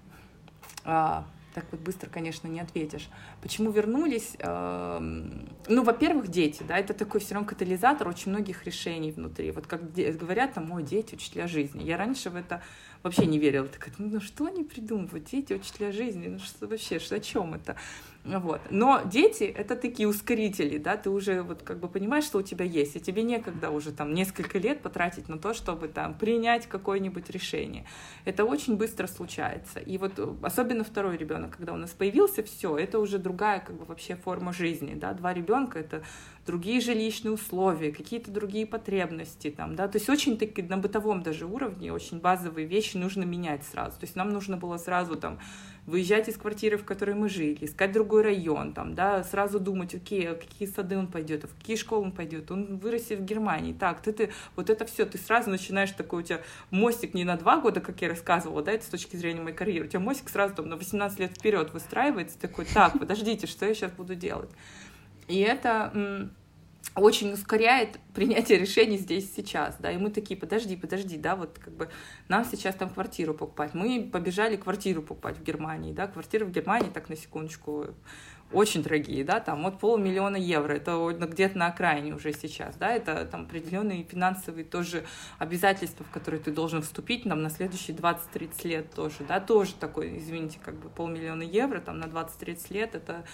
Так 1.55 1.65
вот 1.73 1.81
быстро, 1.81 2.09
конечно, 2.09 2.47
не 2.47 2.61
ответишь. 2.61 3.09
Почему 3.43 3.71
вернулись? 3.73 4.37
Эм, 4.39 5.49
ну, 5.67 5.83
во-первых, 5.83 6.29
дети, 6.29 6.63
да, 6.63 6.79
это 6.79 6.95
такой 6.95 7.21
все 7.21 7.35
равно 7.35 7.49
катализатор 7.49 8.07
очень 8.07 8.31
многих 8.31 8.65
решений 8.65 9.11
внутри. 9.11 9.51
Вот 9.51 9.67
как 9.67 9.93
говорят, 9.93 10.55
там, 10.55 10.71
ой, 10.71 10.85
дети, 10.85 11.15
учителя 11.17 11.49
жизни. 11.49 11.83
Я 11.83 11.97
раньше 11.97 12.31
в 12.31 12.37
это 12.37 12.63
вообще 13.03 13.27
не 13.27 13.39
верила. 13.39 13.67
Так, 13.67 13.89
ну, 13.99 14.21
что 14.21 14.47
они 14.47 14.63
придумывают? 14.63 15.25
Дети, 15.25 15.53
учителя 15.53 15.91
жизни, 15.91 16.29
ну, 16.29 16.39
что 16.39 16.69
вообще, 16.69 16.99
что, 16.99 17.17
о 17.17 17.21
чем 17.21 17.55
это? 17.55 17.77
Вот. 18.25 18.61
Но 18.71 19.01
дети— 19.07 19.45
это 19.57 19.77
такие 19.77 20.07
ускорители, 20.07 20.77
да, 20.77 20.99
ты 20.99 21.09
уже 21.09 21.43
вот 21.43 21.63
как 21.63 21.81
бы 21.81 21.89
понимаешь, 21.89 22.25
что 22.25 22.39
у 22.39 22.43
тебя 22.43 22.67
есть, 22.67 22.95
и 22.97 23.01
тебе 23.01 23.23
некогда 23.23 23.71
уже 23.71 23.93
там 23.93 24.13
несколько 24.13 24.59
лет 24.59 24.83
потратить 24.83 25.29
на 25.31 25.39
то, 25.39 25.55
чтобы 25.55 25.89
там 25.89 26.13
принять 26.13 26.67
какое-нибудь 26.67 27.31
решение. 27.31 27.87
Это 28.27 28.45
очень 28.45 28.77
быстро 28.77 29.07
случается. 29.07 29.79
И 29.79 29.97
вот 29.97 30.19
э, 30.19 30.35
особенно 30.43 30.85
второй 30.85 31.17
ребенок, 31.17 31.57
когда 31.57 31.73
у 31.73 31.77
нас 31.77 31.93
появился, 31.93 32.43
все, 32.43 32.77
это 32.77 32.99
уже 32.99 33.19
другая 33.19 33.61
как 33.61 33.77
бы 33.77 33.87
вообще 33.87 34.17
форма 34.17 34.53
жизни, 34.53 34.95
да, 34.95 35.15
два 35.15 35.33
ребенка— 35.33 35.79
это 35.81 36.03
другие 36.47 36.81
жилищные 36.81 37.33
условия, 37.33 37.91
какие-то 37.91 38.31
другие 38.31 38.67
потребности 38.67 39.51
там, 39.51 39.77
да, 39.77 39.89
то 39.89 39.97
есть 39.97 40.11
очень 40.11 40.37
таки 40.37 40.63
на 40.63 40.77
бытовом 40.77 41.23
даже 41.23 41.47
уровне 41.47 41.93
очень 41.93 42.19
базовые 42.19 42.67
вещи 42.67 42.97
нужно 42.97 43.23
менять 43.23 43.65
сразу, 43.65 43.99
то 43.99 44.05
есть 44.05 44.17
нам 44.17 44.31
нужно 44.31 44.57
было 44.57 44.77
сразу 44.77 45.17
там 45.17 45.39
выезжать 45.87 46.29
из 46.29 46.37
квартиры, 46.37 46.77
в 46.77 46.85
которой 46.85 47.15
мы 47.15 47.29
жили, 47.29 47.59
искать 47.65 47.93
другой 47.93 48.23
район, 48.23 48.73
там, 48.73 48.95
да, 48.95 49.25
сразу 49.25 49.61
думать, 49.61 49.95
окей, 49.95 50.29
а 50.29 50.35
какие 50.35 50.69
сады 50.69 50.97
он 50.97 51.07
пойдет, 51.07 51.45
а 51.45 51.49
в 51.49 51.55
какие 51.55 51.77
школы 51.77 52.05
он 52.05 52.13
пойдет, 52.13 52.51
он 52.51 52.79
вырастет 52.79 53.21
в 53.21 53.25
Германии, 53.25 53.73
так, 53.73 54.01
ты, 54.01 54.13
ты, 54.13 54.31
вот 54.57 54.71
это 54.71 54.85
все, 54.85 55.07
ты 55.07 55.19
сразу 55.19 55.51
начинаешь 55.51 55.93
такой, 55.93 56.21
у 56.21 56.25
тебя 56.25 56.41
мостик 56.71 57.15
не 57.15 57.25
на 57.25 57.37
два 57.37 57.61
года, 57.61 57.81
как 57.81 58.01
я 58.03 58.09
рассказывала, 58.09 58.63
да, 58.63 58.73
это 58.73 58.85
с 58.85 58.89
точки 58.89 59.17
зрения 59.17 59.41
моей 59.41 59.57
карьеры, 59.57 59.87
у 59.87 59.89
тебя 59.89 60.01
мостик 60.01 60.29
сразу 60.29 60.55
там 60.55 60.69
на 60.69 60.77
18 60.77 61.19
лет 61.19 61.33
вперед 61.37 61.73
выстраивается, 61.73 62.39
такой, 62.39 62.65
так, 62.67 62.99
подождите, 62.99 63.47
что 63.47 63.67
я 63.67 63.75
сейчас 63.75 63.93
буду 63.93 64.15
делать? 64.15 64.51
И 65.29 65.39
это 65.39 66.31
очень 66.95 67.33
ускоряет 67.33 67.99
принятие 68.15 68.59
решений 68.59 68.99
здесь 68.99 69.33
сейчас, 69.35 69.77
да, 69.79 69.93
и 69.93 69.97
мы 69.97 70.11
такие, 70.11 70.39
подожди, 70.39 70.77
подожди, 70.77 71.17
да, 71.17 71.37
вот 71.37 71.59
как 71.59 71.73
бы 71.75 71.89
нам 72.29 72.45
сейчас 72.45 72.75
там 72.75 72.91
квартиру 72.91 73.33
покупать, 73.35 73.75
мы 73.75 74.09
побежали 74.11 74.57
квартиру 74.57 75.03
покупать 75.03 75.39
в 75.39 75.43
Германии, 75.43 75.93
да, 75.93 76.09
квартиры 76.09 76.47
в 76.47 76.51
Германии, 76.51 76.91
так 76.91 77.09
на 77.09 77.17
секундочку, 77.17 77.87
очень 78.53 78.83
дорогие, 78.83 79.23
да, 79.25 79.39
там 79.39 79.65
от 79.67 79.79
полумиллиона 79.79 80.37
евро, 80.37 80.73
это 80.73 81.09
где-то 81.13 81.57
на 81.57 81.69
окраине 81.69 82.15
уже 82.15 82.33
сейчас, 82.33 82.75
да, 82.75 82.91
это 82.91 83.25
там 83.25 83.43
определенные 83.43 84.03
финансовые 84.03 84.65
тоже 84.65 85.05
обязательства, 85.39 86.05
в 86.05 86.11
которые 86.11 86.41
ты 86.41 86.51
должен 86.51 86.83
вступить 86.83 87.23
там 87.23 87.43
на 87.43 87.51
следующие 87.51 87.97
20-30 87.97 88.67
лет 88.67 88.91
тоже, 88.93 89.19
да, 89.29 89.39
тоже 89.39 89.75
такой, 89.75 90.19
извините, 90.19 90.59
как 90.65 90.75
бы 90.75 90.89
полмиллиона 90.89 91.43
евро 91.43 91.81
там 91.81 92.01
на 92.01 92.07
20-30 92.07 92.73
лет, 92.73 92.95
это 92.97 93.25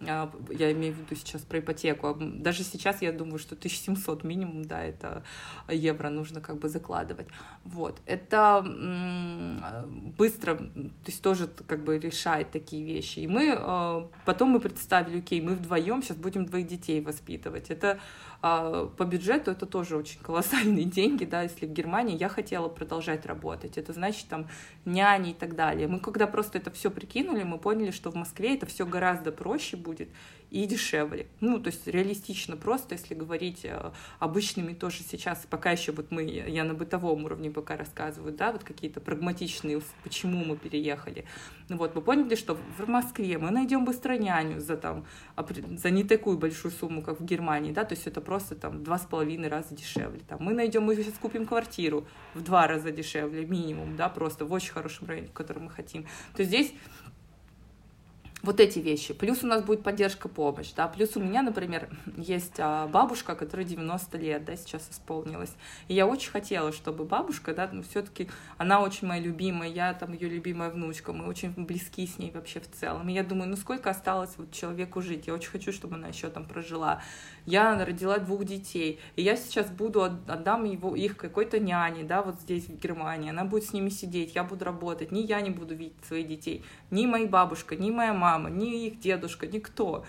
я 0.00 0.72
имею 0.72 0.94
в 0.94 0.98
виду 0.98 1.14
сейчас 1.14 1.42
про 1.42 1.58
ипотеку, 1.58 2.16
даже 2.18 2.62
сейчас 2.62 3.02
я 3.02 3.12
думаю, 3.12 3.38
что 3.38 3.54
1700 3.54 4.24
минимум, 4.24 4.64
да, 4.64 4.82
это 4.82 5.22
евро 5.68 6.08
нужно 6.08 6.40
как 6.40 6.58
бы 6.58 6.68
закладывать. 6.68 7.28
Вот, 7.64 8.00
это 8.06 8.64
быстро, 10.18 10.56
то 10.56 11.06
есть 11.06 11.22
тоже 11.22 11.48
как 11.66 11.84
бы 11.84 11.98
решает 11.98 12.50
такие 12.50 12.84
вещи. 12.84 13.20
И 13.20 13.26
мы, 13.26 13.54
а, 13.56 14.08
потом 14.24 14.50
мы 14.50 14.60
представили, 14.60 15.18
окей, 15.18 15.40
мы 15.40 15.54
вдвоем 15.54 16.02
сейчас 16.02 16.16
будем 16.16 16.46
двоих 16.46 16.66
детей 16.66 17.00
воспитывать. 17.00 17.70
Это 17.70 17.98
а, 18.46 18.88
по 18.98 19.04
бюджету 19.04 19.52
это 19.52 19.64
тоже 19.64 19.96
очень 19.96 20.20
колоссальные 20.20 20.84
деньги, 20.98 21.24
да, 21.24 21.44
если 21.44 21.64
в 21.64 21.72
Германии 21.72 22.14
я 22.14 22.28
хотела 22.28 22.68
продолжать 22.68 23.24
работать, 23.24 23.78
это 23.78 23.94
значит 23.94 24.28
там 24.28 24.48
няни 24.84 25.30
и 25.30 25.32
так 25.34 25.56
далее. 25.56 25.88
Мы 25.88 25.98
когда 25.98 26.26
просто 26.26 26.58
это 26.58 26.70
все 26.70 26.90
прикинули, 26.90 27.42
мы 27.42 27.56
поняли, 27.56 27.90
что 27.90 28.10
в 28.10 28.16
Москве 28.16 28.54
это 28.54 28.66
все 28.66 28.84
гораздо 28.84 29.32
проще 29.32 29.78
будет, 29.78 30.10
и 30.54 30.66
дешевле. 30.66 31.26
Ну, 31.40 31.58
то 31.58 31.66
есть 31.66 31.84
реалистично 31.88 32.56
просто, 32.56 32.94
если 32.94 33.14
говорить 33.14 33.64
э, 33.64 33.90
обычными 34.20 34.72
тоже 34.72 35.02
сейчас, 35.02 35.44
пока 35.50 35.72
еще 35.72 35.90
вот 35.90 36.12
мы, 36.12 36.22
я 36.22 36.62
на 36.62 36.74
бытовом 36.74 37.24
уровне 37.24 37.50
пока 37.50 37.76
рассказываю, 37.76 38.32
да, 38.32 38.52
вот 38.52 38.62
какие-то 38.62 39.00
прагматичные, 39.00 39.82
почему 40.04 40.44
мы 40.44 40.56
переехали. 40.56 41.24
Ну 41.68 41.76
вот, 41.76 41.96
мы 41.96 42.02
поняли, 42.02 42.36
что 42.36 42.56
в 42.78 42.86
Москве 42.86 43.36
мы 43.36 43.50
найдем 43.50 43.84
быстро 43.84 44.12
няню 44.12 44.60
за 44.60 44.76
там, 44.76 45.04
за 45.36 45.90
не 45.90 46.04
такую 46.04 46.38
большую 46.38 46.70
сумму, 46.70 47.02
как 47.02 47.18
в 47.18 47.24
Германии, 47.24 47.72
да, 47.72 47.84
то 47.84 47.96
есть 47.96 48.06
это 48.06 48.20
просто 48.20 48.54
там 48.54 48.84
два 48.84 49.00
с 49.00 49.06
половиной 49.06 49.48
раза 49.48 49.74
дешевле. 49.74 50.20
Там 50.28 50.38
мы 50.40 50.54
найдем, 50.54 50.84
мы 50.84 50.94
сейчас 50.94 51.14
купим 51.14 51.46
квартиру 51.46 52.06
в 52.34 52.42
два 52.44 52.68
раза 52.68 52.92
дешевле 52.92 53.44
минимум, 53.44 53.96
да, 53.96 54.08
просто 54.08 54.44
в 54.44 54.52
очень 54.52 54.72
хорошем 54.72 55.08
районе, 55.08 55.26
в 55.26 55.32
котором 55.32 55.64
мы 55.64 55.70
хотим. 55.70 56.04
То 56.36 56.42
есть 56.42 56.50
здесь 56.50 56.74
вот 58.44 58.60
эти 58.60 58.78
вещи. 58.78 59.14
Плюс 59.14 59.42
у 59.42 59.46
нас 59.46 59.62
будет 59.62 59.82
поддержка, 59.82 60.28
помощь, 60.28 60.72
да, 60.76 60.86
плюс 60.86 61.16
у 61.16 61.20
меня, 61.20 61.42
например, 61.42 61.88
есть 62.16 62.54
а, 62.58 62.86
бабушка, 62.86 63.34
которая 63.34 63.66
90 63.66 64.18
лет, 64.18 64.44
да, 64.44 64.56
сейчас 64.56 64.88
исполнилась, 64.90 65.52
и 65.88 65.94
я 65.94 66.06
очень 66.06 66.30
хотела, 66.30 66.70
чтобы 66.72 67.04
бабушка, 67.04 67.54
да, 67.54 67.68
ну, 67.72 67.82
все-таки 67.82 68.28
она 68.58 68.80
очень 68.80 69.08
моя 69.08 69.20
любимая, 69.22 69.68
я 69.68 69.94
там 69.94 70.12
ее 70.12 70.28
любимая 70.28 70.70
внучка, 70.70 71.12
мы 71.12 71.26
очень 71.26 71.52
близки 71.56 72.06
с 72.06 72.18
ней 72.18 72.30
вообще 72.32 72.60
в 72.60 72.70
целом, 72.70 73.08
и 73.08 73.12
я 73.12 73.24
думаю, 73.24 73.48
ну, 73.48 73.56
сколько 73.56 73.90
осталось 73.90 74.34
вот 74.36 74.52
человеку 74.52 75.00
жить, 75.00 75.26
я 75.26 75.34
очень 75.34 75.50
хочу, 75.50 75.72
чтобы 75.72 75.94
она 75.94 76.08
еще 76.08 76.28
там 76.28 76.44
прожила, 76.44 77.02
я 77.46 77.82
родила 77.82 78.18
двух 78.18 78.44
детей, 78.44 79.00
и 79.16 79.22
я 79.22 79.36
сейчас 79.36 79.70
буду, 79.70 80.02
отдам 80.02 80.64
его, 80.64 80.94
их 80.94 81.16
какой-то 81.16 81.58
няне, 81.58 82.04
да, 82.04 82.22
вот 82.22 82.40
здесь, 82.40 82.66
в 82.66 82.78
Германии, 82.78 83.30
она 83.30 83.44
будет 83.44 83.64
с 83.64 83.72
ними 83.72 83.88
сидеть, 83.88 84.34
я 84.34 84.44
буду 84.44 84.66
работать, 84.66 85.12
ни 85.12 85.20
я 85.20 85.40
не 85.40 85.50
буду 85.50 85.74
видеть 85.74 86.04
своих 86.06 86.28
детей, 86.28 86.62
ни 86.90 87.06
моя 87.06 87.26
бабушка, 87.26 87.74
ни 87.76 87.90
моя 87.90 88.12
мама, 88.12 88.33
ни 88.38 88.86
их 88.86 89.00
дедушка, 89.00 89.46
никто. 89.46 90.04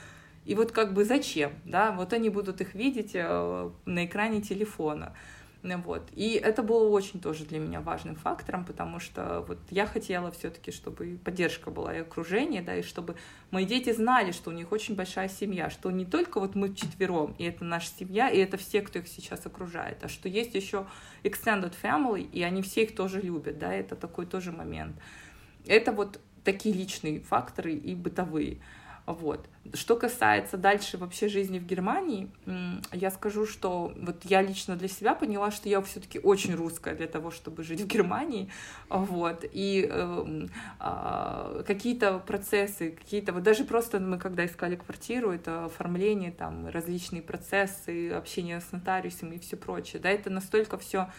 И 0.45 0.53
вот 0.53 0.71
как 0.71 0.93
бы 0.93 1.05
зачем, 1.05 1.53
да, 1.65 1.91
вот 1.91 2.13
они 2.13 2.29
будут 2.29 2.61
их 2.61 2.75
видеть 2.75 3.11
э, 3.13 3.69
на 3.85 4.05
экране 4.05 4.41
телефона. 4.41 5.15
Вот. 5.63 6.03
И 6.13 6.33
это 6.33 6.61
было 6.61 6.87
очень 6.89 7.19
тоже 7.19 7.43
для 7.43 7.57
меня 7.57 7.81
важным 7.81 8.15
фактором, 8.15 8.65
потому 8.65 8.99
что 8.99 9.43
вот 9.47 9.57
я 9.71 9.87
хотела 9.87 10.29
все-таки, 10.31 10.71
чтобы 10.71 11.17
поддержка 11.23 11.71
была 11.71 11.95
и 11.95 12.01
окружение, 12.01 12.61
да, 12.61 12.75
и 12.75 12.83
чтобы 12.83 13.15
мои 13.49 13.65
дети 13.65 13.91
знали, 13.91 14.31
что 14.31 14.51
у 14.51 14.53
них 14.53 14.71
очень 14.71 14.95
большая 14.95 15.27
семья, 15.27 15.71
что 15.71 15.89
не 15.89 16.05
только 16.05 16.39
вот 16.39 16.53
мы 16.53 16.75
четвером, 16.75 17.33
и 17.39 17.45
это 17.45 17.65
наша 17.65 17.89
семья, 17.97 18.29
и 18.29 18.37
это 18.37 18.57
все, 18.57 18.81
кто 18.81 18.99
их 18.99 19.07
сейчас 19.07 19.43
окружает, 19.47 20.03
а 20.03 20.07
что 20.07 20.29
есть 20.29 20.53
еще 20.53 20.85
extended 21.23 21.73
family, 21.81 22.21
и 22.21 22.43
они 22.43 22.61
все 22.61 22.83
их 22.83 22.95
тоже 22.95 23.19
любят, 23.19 23.57
да, 23.57 23.73
это 23.73 23.95
такой 23.95 24.27
тоже 24.27 24.51
момент. 24.51 24.95
Это 25.65 25.91
вот 25.91 26.19
такие 26.45 26.73
личные 26.73 27.19
факторы 27.19 27.73
и 27.73 27.95
бытовые. 27.95 28.59
Вот. 29.05 29.45
Что 29.75 29.95
касается 29.95 30.57
дальше 30.57 30.97
вообще 30.97 31.27
жизни 31.27 31.59
в 31.59 31.65
Германии, 31.65 32.27
я 32.91 33.11
скажу, 33.11 33.45
что 33.45 33.93
вот 33.95 34.25
я 34.25 34.41
лично 34.41 34.75
для 34.75 34.87
себя 34.87 35.13
поняла, 35.13 35.51
что 35.51 35.69
я 35.69 35.79
все-таки 35.81 36.19
очень 36.19 36.55
русская 36.55 36.95
для 36.95 37.05
того, 37.05 37.29
чтобы 37.29 37.63
жить 37.63 37.81
в 37.81 37.87
Германии, 37.87 38.49
вот, 38.89 39.43
и 39.43 39.87
э, 39.87 40.47
какие-то 41.67 42.17
процессы, 42.17 42.91
какие-то, 42.91 43.31
вот 43.31 43.43
даже 43.43 43.63
просто 43.63 43.99
мы 43.99 44.17
когда 44.17 44.45
искали 44.45 44.75
квартиру, 44.75 45.31
это 45.31 45.65
оформление, 45.65 46.31
там, 46.31 46.67
различные 46.67 47.21
процессы, 47.21 48.09
общение 48.09 48.59
с 48.59 48.71
нотариусом 48.71 49.33
и 49.33 49.39
все 49.39 49.55
прочее, 49.55 50.01
да, 50.01 50.09
это 50.09 50.31
настолько 50.31 50.79
все 50.79 51.09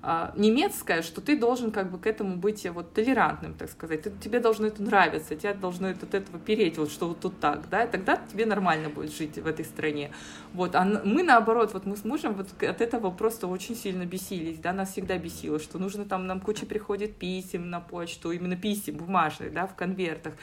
а, 0.00 0.32
немецкая, 0.36 1.02
что 1.02 1.20
ты 1.20 1.36
должен 1.36 1.72
как 1.72 1.90
бы 1.90 1.98
к 1.98 2.06
этому 2.06 2.36
быть 2.36 2.64
вот 2.70 2.94
толерантным, 2.94 3.54
так 3.54 3.68
сказать. 3.68 4.02
Ты, 4.02 4.10
тебе 4.10 4.38
должно 4.38 4.68
это 4.68 4.82
нравиться, 4.82 5.34
тебя 5.34 5.54
должно 5.54 5.88
это, 5.88 6.06
от 6.06 6.14
этого 6.14 6.38
переть, 6.38 6.78
вот 6.78 6.90
что 6.90 7.08
вот 7.08 7.20
тут 7.20 7.40
так, 7.40 7.68
да, 7.68 7.84
и 7.84 7.90
тогда 7.90 8.16
тебе 8.16 8.46
нормально 8.46 8.88
будет 8.88 9.12
жить 9.12 9.36
в 9.36 9.46
этой 9.46 9.64
стране. 9.64 10.12
Вот, 10.52 10.74
а 10.76 10.84
мы 10.84 11.22
наоборот, 11.24 11.74
вот 11.74 11.84
мы 11.84 11.96
с 11.96 12.04
мужем 12.04 12.34
вот 12.34 12.62
от 12.62 12.80
этого 12.80 13.10
просто 13.10 13.48
очень 13.48 13.74
сильно 13.74 14.04
бесились, 14.06 14.58
да, 14.58 14.72
нас 14.72 14.92
всегда 14.92 15.18
бесило, 15.18 15.58
что 15.58 15.78
нужно 15.78 16.04
там, 16.04 16.26
нам 16.26 16.40
куча 16.40 16.64
приходит 16.64 17.16
писем 17.16 17.68
на 17.68 17.80
почту, 17.80 18.30
именно 18.30 18.56
писем 18.56 18.96
бумажных, 18.96 19.52
да, 19.52 19.66
в 19.66 19.74
конвертах. 19.74 20.34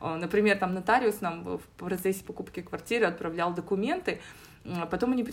А, 0.00 0.16
например, 0.16 0.58
там 0.58 0.74
нотариус 0.74 1.20
нам 1.20 1.44
в 1.44 1.62
процессе 1.78 2.24
покупки 2.24 2.62
квартиры 2.62 3.06
отправлял 3.06 3.54
документы, 3.54 4.20
потом 4.90 5.12
они 5.12 5.24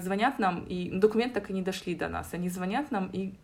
звонят 0.00 0.38
нам, 0.38 0.64
и 0.64 0.90
документы 0.90 1.40
так 1.40 1.50
и 1.50 1.52
не 1.52 1.62
дошли 1.62 1.94
до 1.94 2.08
нас. 2.08 2.28
Они 2.32 2.48
звонят 2.48 2.90
нам 2.90 3.08
и 3.12 3.34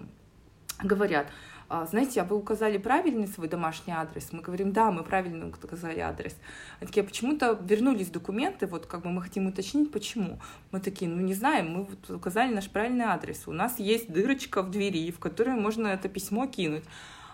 говорят, 0.82 1.26
«А, 1.68 1.86
знаете, 1.86 2.20
а 2.20 2.24
вы 2.24 2.36
указали 2.36 2.78
правильный 2.78 3.26
свой 3.26 3.48
домашний 3.48 3.92
адрес? 3.92 4.32
Мы 4.32 4.42
говорим, 4.42 4.72
да, 4.72 4.90
мы 4.90 5.02
правильно 5.02 5.48
указали 5.48 5.98
адрес. 6.00 6.36
Они 6.78 6.88
такие, 6.88 7.02
а 7.02 7.06
почему-то 7.06 7.58
вернулись 7.62 8.10
документы, 8.10 8.66
вот 8.66 8.86
как 8.86 9.02
бы 9.02 9.10
мы 9.10 9.22
хотим 9.22 9.46
уточнить, 9.46 9.90
почему. 9.90 10.38
Мы 10.72 10.80
такие, 10.80 11.10
ну 11.10 11.20
не 11.22 11.34
знаем, 11.34 11.70
мы 11.70 11.84
вот 11.84 12.10
указали 12.10 12.52
наш 12.52 12.68
правильный 12.68 13.06
адрес. 13.06 13.44
У 13.46 13.52
нас 13.52 13.78
есть 13.78 14.12
дырочка 14.12 14.62
в 14.62 14.70
двери, 14.70 15.10
в 15.10 15.18
которую 15.18 15.58
можно 15.58 15.86
это 15.88 16.08
письмо 16.08 16.46
кинуть. 16.46 16.84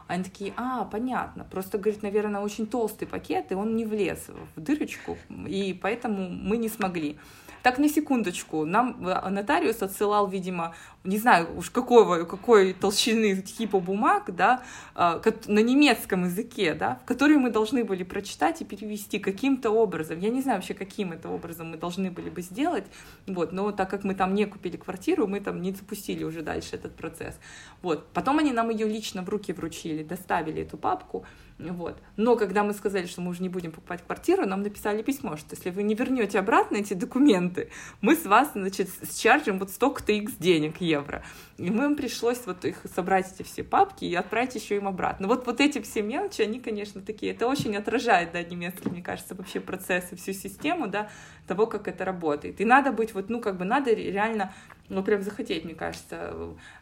Они 0.06 0.24
такие, 0.24 0.52
а, 0.56 0.84
понятно. 0.84 1.44
Просто, 1.44 1.78
говорит, 1.78 2.02
наверное, 2.02 2.40
очень 2.40 2.66
толстый 2.66 3.06
пакет, 3.06 3.52
и 3.52 3.54
он 3.54 3.76
не 3.76 3.84
влез 3.84 4.28
в 4.56 4.60
дырочку, 4.60 5.16
и 5.46 5.78
поэтому 5.80 6.28
мы 6.28 6.56
не 6.56 6.68
смогли. 6.68 7.16
Так, 7.62 7.78
на 7.78 7.88
секундочку, 7.88 8.64
нам 8.64 9.06
э, 9.06 9.28
нотариус 9.28 9.82
отсылал, 9.82 10.28
видимо, 10.28 10.74
не 11.04 11.18
знаю 11.18 11.48
уж 11.56 11.70
какого, 11.70 12.24
какой 12.24 12.72
толщины 12.72 13.40
типа 13.42 13.80
бумаг, 13.80 14.34
да, 14.34 14.62
а, 14.94 15.20
на 15.46 15.60
немецком 15.60 16.24
языке, 16.24 16.74
да, 16.74 17.00
которые 17.06 17.38
мы 17.38 17.50
должны 17.50 17.84
были 17.84 18.02
прочитать 18.02 18.60
и 18.60 18.64
перевести 18.64 19.18
каким-то 19.18 19.70
образом. 19.70 20.18
Я 20.18 20.30
не 20.30 20.42
знаю 20.42 20.58
вообще, 20.58 20.74
каким 20.74 21.12
это 21.12 21.28
образом 21.28 21.70
мы 21.70 21.78
должны 21.78 22.10
были 22.10 22.28
бы 22.28 22.42
сделать, 22.42 22.84
вот, 23.26 23.52
но 23.52 23.72
так 23.72 23.88
как 23.88 24.04
мы 24.04 24.14
там 24.14 24.34
не 24.34 24.44
купили 24.44 24.76
квартиру, 24.76 25.26
мы 25.26 25.40
там 25.40 25.62
не 25.62 25.72
запустили 25.72 26.24
уже 26.24 26.42
дальше 26.42 26.76
этот 26.76 26.94
процесс. 26.94 27.38
Вот. 27.82 28.06
Потом 28.12 28.38
они 28.38 28.52
нам 28.52 28.70
ее 28.70 28.86
лично 28.86 29.22
в 29.22 29.28
руки 29.28 29.52
вручили, 29.52 30.02
доставили 30.02 30.62
эту 30.62 30.76
папку, 30.76 31.24
вот. 31.68 32.00
Но 32.16 32.36
когда 32.36 32.64
мы 32.64 32.72
сказали, 32.72 33.06
что 33.06 33.20
мы 33.20 33.30
уже 33.30 33.42
не 33.42 33.48
будем 33.48 33.72
покупать 33.72 34.02
квартиру, 34.04 34.46
нам 34.46 34.62
написали 34.62 35.02
письмо, 35.02 35.36
что 35.36 35.54
если 35.54 35.70
вы 35.70 35.82
не 35.82 35.94
вернете 35.94 36.38
обратно 36.38 36.76
эти 36.76 36.94
документы, 36.94 37.70
мы 38.00 38.16
с 38.16 38.24
вас, 38.24 38.52
значит, 38.52 38.88
счаржим 39.12 39.58
вот 39.58 39.70
столько-то 39.70 40.12
x 40.12 40.34
денег, 40.38 40.80
евро. 40.80 41.22
И 41.58 41.70
мы 41.70 41.84
им 41.86 41.96
пришлось 41.96 42.40
вот 42.46 42.64
их 42.64 42.78
собрать 42.94 43.32
эти 43.34 43.42
все 43.42 43.62
папки 43.62 44.04
и 44.04 44.14
отправить 44.14 44.54
еще 44.54 44.76
им 44.76 44.88
обратно. 44.88 45.28
Вот, 45.28 45.46
вот 45.46 45.60
эти 45.60 45.80
все 45.82 46.02
мелочи, 46.02 46.40
они, 46.42 46.60
конечно, 46.60 47.02
такие, 47.02 47.32
это 47.32 47.46
очень 47.46 47.76
отражает, 47.76 48.32
да, 48.32 48.42
немецкий, 48.42 48.88
мне 48.88 49.02
кажется, 49.02 49.34
вообще 49.34 49.60
процессы, 49.60 50.16
всю 50.16 50.32
систему, 50.32 50.86
да, 50.86 51.10
того, 51.46 51.66
как 51.66 51.88
это 51.88 52.04
работает. 52.04 52.60
И 52.60 52.64
надо 52.64 52.92
быть 52.92 53.12
вот, 53.12 53.28
ну, 53.28 53.40
как 53.40 53.58
бы 53.58 53.64
надо 53.64 53.92
реально, 53.92 54.54
ну, 54.88 55.02
прям 55.02 55.22
захотеть, 55.22 55.64
мне 55.64 55.74
кажется, 55.74 56.34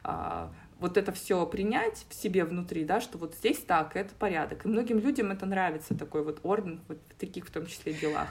а, 0.05 0.53
вот 0.79 0.97
это 0.97 1.13
все 1.13 1.45
принять 1.47 2.07
в 2.09 2.15
себе 2.15 2.45
внутри, 2.45 2.85
да, 2.85 3.01
что 3.01 3.19
вот 3.19 3.35
здесь 3.35 3.59
так, 3.59 3.97
это 3.97 4.15
порядок. 4.15 4.65
И 4.65 4.69
многим 4.69 4.99
людям 4.99 5.31
это 5.31 5.47
нравится, 5.47 5.97
такой 5.97 6.23
вот 6.23 6.41
орден 6.43 6.81
вот 6.89 6.99
в 7.11 7.21
таких 7.21 7.47
в 7.47 7.51
том 7.51 7.67
числе 7.67 7.93
делах. 7.93 8.29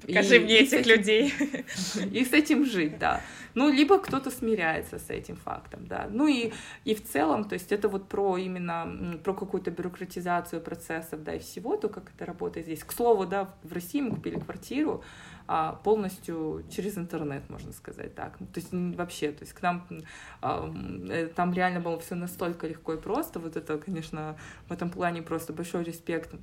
Покажи 0.00 0.36
и, 0.36 0.38
мне 0.40 0.58
и 0.58 0.62
этих 0.64 0.80
этим, 0.80 0.90
людей. 0.90 1.34
И 2.12 2.24
с 2.24 2.32
этим 2.32 2.64
жить, 2.64 2.98
да. 2.98 3.20
Ну, 3.54 3.70
либо 3.70 3.98
кто-то 3.98 4.30
смиряется 4.30 4.98
с 4.98 5.08
этим 5.08 5.36
фактом, 5.36 5.86
да. 5.86 6.08
Ну 6.10 6.26
и, 6.26 6.52
и 6.84 6.94
в 6.94 7.04
целом, 7.04 7.44
то 7.44 7.54
есть 7.54 7.72
это 7.72 7.88
вот 7.88 8.08
про 8.08 8.36
именно, 8.36 9.18
про 9.22 9.32
какую-то 9.32 9.70
бюрократизацию 9.70 10.60
процессов, 10.60 11.22
да, 11.22 11.36
и 11.36 11.38
всего, 11.38 11.76
то, 11.76 11.88
как 11.88 12.10
это 12.14 12.26
работает 12.26 12.66
здесь. 12.66 12.82
К 12.82 12.92
слову, 12.92 13.24
да, 13.24 13.54
в 13.62 13.72
России 13.72 14.00
мы 14.00 14.10
купили 14.10 14.38
квартиру, 14.38 15.04
полностью 15.84 16.64
через 16.70 16.96
интернет, 16.96 17.48
можно 17.50 17.72
сказать 17.72 18.14
так. 18.14 18.38
То 18.38 18.60
есть 18.60 18.68
вообще, 18.72 19.30
то 19.30 19.42
есть 19.42 19.52
к 19.52 19.60
нам 19.62 19.86
а, 20.40 20.72
э, 21.10 21.26
там 21.26 21.52
реально 21.52 21.80
было 21.80 21.98
все 22.00 22.14
настолько 22.14 22.66
легко 22.66 22.94
и 22.94 23.00
просто. 23.00 23.40
Вот 23.40 23.56
это, 23.56 23.78
конечно, 23.78 24.36
в 24.68 24.72
этом 24.72 24.90
плане 24.90 25.22
просто 25.22 25.52
большой 25.52 25.84
респект 25.84 26.34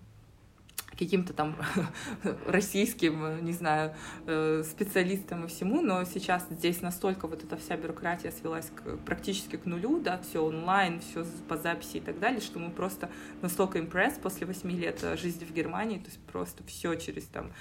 каким-то 0.97 1.33
там 1.33 1.55
российским, 2.45 3.43
не 3.43 3.53
знаю, 3.53 3.95
э, 4.27 4.63
специалистам 4.63 5.45
и 5.45 5.47
всему, 5.47 5.81
но 5.81 6.03
сейчас 6.03 6.45
здесь 6.51 6.81
настолько 6.81 7.27
вот 7.27 7.43
эта 7.43 7.57
вся 7.57 7.75
бюрократия 7.75 8.31
свелась 8.31 8.69
к, 8.69 8.97
практически 8.97 9.55
к 9.55 9.65
нулю, 9.65 9.99
да, 9.99 10.19
все 10.19 10.45
онлайн, 10.45 10.99
все 10.99 11.25
по 11.47 11.57
записи 11.57 11.97
и 11.97 12.01
так 12.01 12.19
далее, 12.19 12.39
что 12.39 12.59
мы 12.59 12.69
просто 12.69 13.09
настолько 13.41 13.79
импресс 13.79 14.13
после 14.21 14.45
восьми 14.45 14.75
лет 14.75 14.99
э, 15.01 15.17
жизни 15.17 15.43
в 15.43 15.51
Германии, 15.51 15.97
то 15.97 16.07
есть 16.07 16.19
просто 16.31 16.63
все 16.65 16.93
через 16.95 17.23
там 17.25 17.51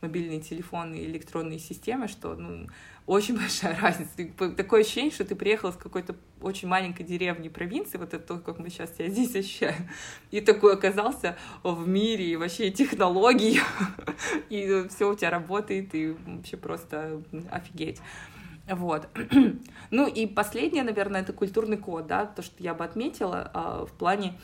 мобильные 0.00 0.40
телефоны 0.40 0.96
и 0.96 1.06
электронные 1.06 1.58
системы, 1.58 2.08
что 2.08 2.34
ну, 2.34 2.66
очень 3.06 3.36
большая 3.38 3.78
разница. 3.78 4.10
Такое 4.56 4.82
ощущение, 4.82 5.10
что 5.10 5.24
ты 5.24 5.34
приехал 5.34 5.72
с 5.72 5.76
какой-то 5.76 6.16
очень 6.40 6.68
маленькой 6.68 7.04
деревни 7.04 7.48
провинции, 7.48 7.98
вот 7.98 8.14
это 8.14 8.26
то, 8.26 8.38
как 8.38 8.58
мы 8.58 8.70
сейчас 8.70 8.90
тебя 8.90 9.08
здесь 9.08 9.34
ощущаем, 9.34 9.88
и 10.30 10.40
такой 10.40 10.74
оказался 10.74 11.36
в 11.62 11.86
мире 11.86 12.32
и 12.32 12.36
вообще 12.36 12.70
технологий, 12.70 13.60
и 14.48 14.86
все 14.90 15.10
у 15.10 15.14
тебя 15.14 15.30
работает, 15.30 15.94
и 15.94 16.14
вообще 16.26 16.56
просто 16.56 17.22
офигеть. 17.50 18.00
Вот. 18.68 19.08
Ну 19.90 20.06
и 20.06 20.26
последнее, 20.26 20.84
наверное, 20.84 21.22
это 21.22 21.32
культурный 21.32 21.76
код, 21.76 22.06
да, 22.06 22.24
то, 22.24 22.42
что 22.42 22.62
я 22.62 22.74
бы 22.74 22.84
отметила 22.84 23.50
а, 23.52 23.84
в 23.84 23.90
плане 23.90 24.38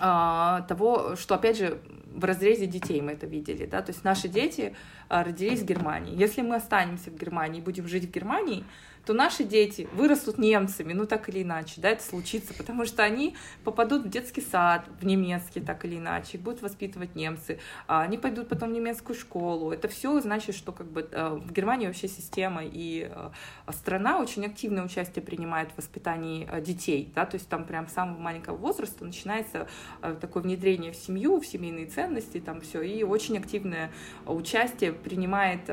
а, 0.00 0.62
того, 0.62 1.14
что, 1.14 1.36
опять 1.36 1.56
же, 1.56 1.80
в 2.14 2.24
разрезе 2.24 2.66
детей 2.66 3.00
мы 3.02 3.12
это 3.12 3.26
видели, 3.26 3.66
да, 3.66 3.82
то 3.82 3.90
есть 3.90 4.04
наши 4.04 4.28
дети 4.28 4.74
а, 5.08 5.24
родились 5.24 5.60
в 5.60 5.64
Германии. 5.64 6.16
Если 6.16 6.42
мы 6.42 6.56
останемся 6.56 7.10
в 7.10 7.16
Германии 7.16 7.60
и 7.60 7.62
будем 7.62 7.88
жить 7.88 8.04
в 8.04 8.10
Германии, 8.10 8.64
то 9.04 9.12
наши 9.12 9.44
дети 9.44 9.88
вырастут 9.92 10.38
немцами, 10.38 10.92
ну 10.92 11.06
так 11.06 11.28
или 11.28 11.42
иначе, 11.42 11.80
да, 11.80 11.90
это 11.90 12.02
случится, 12.02 12.54
потому 12.54 12.86
что 12.86 13.02
они 13.02 13.36
попадут 13.62 14.04
в 14.04 14.08
детский 14.08 14.40
сад, 14.40 14.86
в 15.00 15.04
немецкий, 15.04 15.60
так 15.60 15.84
или 15.84 15.98
иначе, 15.98 16.38
будут 16.38 16.62
воспитывать 16.62 17.14
немцы, 17.14 17.58
а 17.86 18.02
они 18.02 18.18
пойдут 18.18 18.48
потом 18.48 18.70
в 18.70 18.72
немецкую 18.72 19.16
школу. 19.16 19.72
Это 19.72 19.88
все 19.88 20.20
значит, 20.20 20.54
что 20.54 20.72
как 20.72 20.86
бы 20.86 21.08
э, 21.10 21.28
в 21.28 21.52
Германии 21.52 21.86
вообще 21.86 22.08
система 22.08 22.62
и 22.64 23.10
э, 23.10 23.30
страна 23.72 24.18
очень 24.18 24.46
активное 24.46 24.84
участие 24.84 25.22
принимает 25.22 25.70
в 25.72 25.76
воспитании 25.76 26.48
э, 26.50 26.60
детей, 26.60 27.12
да, 27.14 27.26
то 27.26 27.36
есть 27.36 27.48
там 27.48 27.64
прям 27.64 27.88
с 27.88 27.92
самого 27.92 28.18
маленького 28.18 28.56
возраста 28.56 29.04
начинается 29.04 29.68
такое 30.20 30.42
внедрение 30.42 30.92
в 30.92 30.96
семью, 30.96 31.40
в 31.40 31.46
семейные 31.46 31.86
ценности, 31.86 32.40
там 32.40 32.60
все, 32.60 32.82
и 32.82 33.02
очень 33.02 33.36
активное 33.38 33.90
участие 34.26 34.92
принимает 34.92 35.70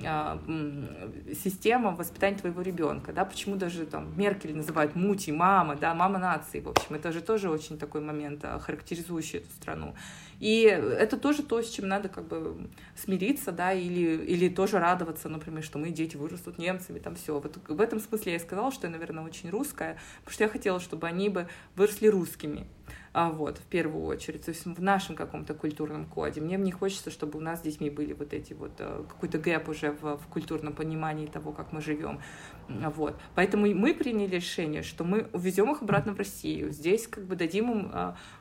система 0.00 1.90
воспитания 1.90 2.36
твоего 2.36 2.62
ребенка, 2.62 3.12
да, 3.12 3.24
почему 3.24 3.56
даже 3.56 3.84
там 3.84 4.12
Меркель 4.16 4.56
называют 4.56 4.94
мути, 4.94 5.32
мама, 5.32 5.74
да, 5.76 5.94
мама 5.94 6.18
нации, 6.18 6.60
в 6.60 6.68
общем, 6.68 6.94
это 6.94 7.10
же 7.12 7.20
тоже 7.20 7.50
очень 7.50 7.78
такой 7.78 8.00
момент, 8.00 8.44
а, 8.44 8.58
характеризующий 8.58 9.38
эту 9.38 9.50
страну. 9.50 9.94
И 10.40 10.62
это 10.62 11.16
тоже 11.16 11.42
то, 11.42 11.60
с 11.60 11.68
чем 11.68 11.88
надо 11.88 12.08
как 12.08 12.28
бы 12.28 12.68
смириться, 12.96 13.50
да, 13.50 13.72
или, 13.72 14.24
или 14.24 14.48
тоже 14.48 14.78
радоваться, 14.78 15.28
например, 15.28 15.64
что 15.64 15.78
мы 15.78 15.90
дети 15.90 16.16
вырастут 16.16 16.58
немцами, 16.58 17.00
там 17.00 17.16
все. 17.16 17.40
Вот 17.40 17.58
в 17.66 17.80
этом 17.80 17.98
смысле 17.98 18.32
я 18.32 18.38
и 18.38 18.40
сказала, 18.40 18.70
что 18.70 18.86
я, 18.86 18.92
наверное, 18.92 19.24
очень 19.24 19.50
русская, 19.50 19.98
потому 20.20 20.34
что 20.34 20.44
я 20.44 20.50
хотела, 20.50 20.78
чтобы 20.78 21.08
они 21.08 21.28
бы 21.28 21.48
выросли 21.74 22.06
русскими 22.06 22.66
а, 22.86 22.92
вот, 23.14 23.58
в 23.58 23.62
первую 23.62 24.04
очередь, 24.04 24.44
то 24.44 24.50
есть 24.50 24.64
в 24.66 24.82
нашем 24.82 25.16
каком-то 25.16 25.54
культурном 25.54 26.04
коде. 26.06 26.40
Мне 26.40 26.56
не 26.56 26.72
хочется, 26.72 27.10
чтобы 27.10 27.38
у 27.38 27.42
нас 27.42 27.60
с 27.60 27.62
детьми 27.62 27.90
были 27.90 28.12
вот 28.12 28.32
эти 28.32 28.52
вот, 28.52 28.72
э, 28.78 29.04
какой-то 29.08 29.38
гэп 29.38 29.68
уже 29.68 29.92
в, 29.92 30.16
в 30.16 30.26
культурном 30.28 30.74
понимании 30.74 31.26
того, 31.26 31.52
как 31.52 31.72
мы 31.72 31.80
живем. 31.80 32.20
Вот. 32.68 33.18
Поэтому 33.34 33.66
мы 33.74 33.94
приняли 33.94 34.36
решение, 34.36 34.82
что 34.82 35.04
мы 35.04 35.28
увезем 35.32 35.72
их 35.72 35.82
обратно 35.82 36.12
в 36.12 36.18
Россию. 36.18 36.70
Здесь 36.70 37.06
как 37.06 37.24
бы 37.24 37.34
дадим 37.34 37.70
им 37.70 37.92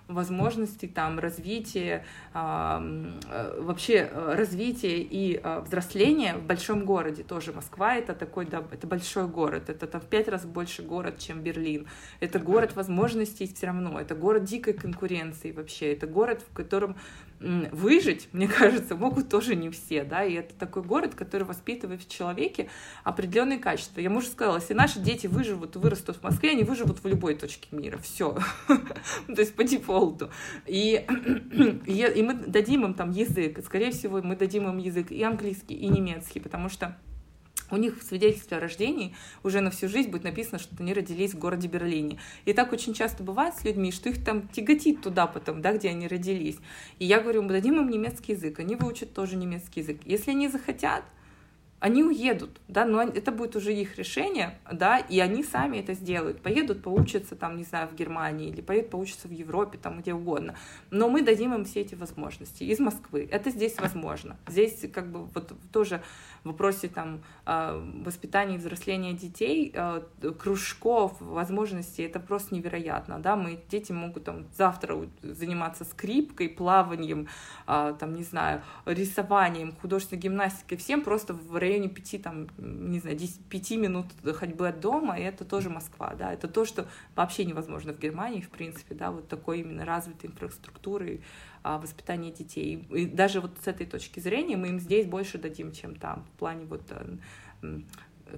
возможности 0.08 0.86
там 0.86 1.20
развития, 1.20 2.06
э, 2.34 3.60
вообще 3.60 4.10
э, 4.12 4.36
развития 4.36 5.00
и 5.02 5.40
а, 5.44 5.62
взросления 5.62 6.36
в 6.36 6.44
большом 6.44 6.86
городе 6.86 7.24
тоже. 7.24 7.52
Москва 7.52 7.96
это 7.96 8.14
такой, 8.14 8.46
да, 8.46 8.64
это 8.72 8.88
большой 8.88 9.28
город, 9.28 9.70
это 9.70 9.88
там 9.88 10.02
в 10.02 10.06
пять 10.06 10.28
раз 10.28 10.46
больше 10.46 10.82
город, 10.82 11.20
чем 11.20 11.42
Берлин. 11.42 11.88
Это 12.20 12.40
город 12.40 12.76
возможностей 12.76 13.52
все 13.54 13.68
равно, 13.68 14.00
это 14.00 14.16
город 14.16 14.44
дикой 14.44 14.74
конкуренции 14.74 15.52
вообще, 15.52 15.94
это 15.94 16.08
город, 16.08 16.44
в 16.50 16.54
котором 16.54 16.96
выжить, 17.40 18.30
мне 18.34 18.48
кажется, 18.48 18.96
могут 18.96 19.30
тоже 19.30 19.56
не 19.56 19.70
все, 19.70 20.04
да, 20.04 20.24
и 20.24 20.34
это 20.34 20.54
такой 20.56 20.84
город, 20.84 21.16
который 21.16 21.44
воспитывает 21.44 22.02
в 22.02 22.10
человеке 22.10 22.70
определенные 23.04 23.60
качества. 23.60 24.00
Я 24.00 24.12
уже 24.12 24.28
сказала, 24.28 24.58
если 24.58 24.74
наши 24.74 25.00
дети 25.00 25.28
выживут 25.28 25.76
вырастут 25.76 26.18
в 26.18 26.24
Москве, 26.24 26.52
они 26.52 26.64
выживут 26.64 27.04
в 27.04 27.08
любой 27.08 27.36
точке 27.36 27.68
мира, 27.72 27.98
все, 28.00 28.38
то 28.68 29.40
есть 29.42 29.56
по 29.56 29.64
дефолту. 29.64 30.30
И, 30.68 31.06
и 31.86 32.24
мы 32.24 32.34
дадим 32.34 32.86
им 32.86 32.94
там 32.94 33.12
язык, 33.12 33.64
скорее 33.64 33.92
всего, 33.92 34.22
мы 34.22 34.36
дадим 34.36 34.68
им 34.68 34.78
язык 34.78 35.12
и 35.12 35.24
английский, 35.24 35.76
и 35.76 35.88
немецкий, 35.88 36.40
потому 36.40 36.70
что 36.70 36.98
у 37.72 37.78
них 37.78 38.00
в 38.00 38.04
свидетельстве 38.04 38.58
о 38.58 38.60
рождении 38.60 39.16
уже 39.44 39.62
на 39.62 39.72
всю 39.72 39.88
жизнь 39.88 40.10
будет 40.10 40.24
написано, 40.24 40.60
что 40.60 40.76
они 40.80 40.94
родились 40.94 41.34
в 41.34 41.40
городе 41.40 41.68
Берлине. 41.68 42.20
И 42.46 42.54
так 42.54 42.72
очень 42.72 42.94
часто 42.94 43.24
бывает 43.24 43.56
с 43.56 43.64
людьми, 43.64 43.92
что 43.92 44.10
их 44.10 44.24
там 44.24 44.48
тяготит 44.48 45.02
туда 45.02 45.28
потом, 45.28 45.62
да, 45.62 45.74
где 45.74 45.90
они 45.90 46.08
родились. 46.08 46.58
И 47.00 47.06
я 47.06 47.20
говорю, 47.20 47.44
мы 47.44 47.50
дадим 47.50 47.80
им 47.80 47.90
немецкий 47.90 48.34
язык, 48.34 48.60
они 48.60 48.76
выучат 48.76 49.14
тоже 49.14 49.36
немецкий 49.36 49.82
язык. 49.82 50.00
Если 50.06 50.32
они 50.32 50.48
захотят, 50.48 51.04
они 51.80 52.04
уедут, 52.04 52.60
да, 52.68 52.86
но 52.86 53.04
это 53.04 53.32
будет 53.32 53.56
уже 53.56 53.72
их 53.72 53.98
решение, 53.98 54.58
да, 54.72 54.98
и 54.98 55.20
они 55.20 55.44
сами 55.44 55.78
это 55.78 55.94
сделают, 55.94 56.42
поедут 56.42 56.82
поучатся 56.82 57.36
там, 57.36 57.56
не 57.56 57.64
знаю, 57.64 57.88
в 57.88 57.96
Германии 57.96 58.50
или 58.50 58.62
поедут 58.62 58.90
поучатся 58.92 59.28
в 59.28 59.32
Европе, 59.32 59.78
там 59.78 60.00
где 60.02 60.14
угодно, 60.14 60.56
но 60.90 61.08
мы 61.08 61.22
дадим 61.22 61.54
им 61.54 61.66
все 61.66 61.82
эти 61.82 61.94
возможности. 61.94 62.64
Из 62.64 62.80
Москвы, 62.80 63.28
это 63.32 63.52
здесь 63.52 63.80
возможно, 63.80 64.38
здесь 64.48 64.86
как 64.92 65.12
бы 65.12 65.26
вот 65.26 65.54
тоже 65.72 66.02
в 66.44 66.48
вопросе 66.48 66.88
там 66.88 67.22
а, 67.46 67.80
воспитания 68.04 68.56
и 68.56 68.58
взросления 68.58 69.14
детей, 69.14 69.72
а, 69.76 70.04
кружков, 70.40 71.14
возможностей, 71.20 72.04
это 72.04 72.20
просто 72.20 72.56
невероятно, 72.56 73.20
да, 73.20 73.36
мы, 73.36 73.60
дети 73.70 73.92
могут 73.92 74.24
там 74.24 74.48
завтра 74.58 74.98
заниматься 75.22 75.86
скрипкой, 75.86 76.50
плаванием, 76.50 77.28
а, 77.68 77.94
там, 77.94 78.16
не 78.16 78.24
знаю, 78.24 78.64
рисованием, 78.86 79.74
художественной 79.80 80.22
гимнастикой, 80.22 80.78
всем 80.78 81.04
просто 81.04 81.34
в 81.36 81.56
районе 81.68 81.90
пяти, 81.90 82.18
там, 82.18 82.48
не 82.58 83.00
знаю, 83.00 83.18
10, 83.18 83.46
пяти 83.46 83.78
минут 83.78 84.08
ходьбы 84.24 84.68
от 84.68 84.80
дома, 84.80 85.18
и 85.18 85.24
это 85.24 85.46
тоже 85.46 85.70
Москва, 85.70 86.16
да, 86.16 86.34
это 86.34 86.48
то, 86.48 86.66
что 86.66 86.88
вообще 87.16 87.46
невозможно 87.46 87.94
в 87.94 88.00
Германии, 88.00 88.42
в 88.42 88.50
принципе, 88.50 88.96
да, 88.96 89.12
вот 89.12 89.28
такой 89.28 89.60
именно 89.60 89.86
развитой 89.86 90.30
инфраструктуры, 90.30 91.22
воспитания 91.64 92.32
детей. 92.32 92.88
И 92.92 93.06
даже 93.06 93.42
вот 93.42 93.52
с 93.64 93.68
этой 93.68 93.86
точки 93.86 94.20
зрения 94.20 94.56
мы 94.58 94.70
им 94.70 94.80
здесь 94.80 95.06
больше 95.06 95.38
дадим, 95.38 95.72
чем 95.72 95.96
там, 95.96 96.26
в 96.34 96.40
плане 96.40 96.66
вот 96.66 96.84
э, 96.90 97.82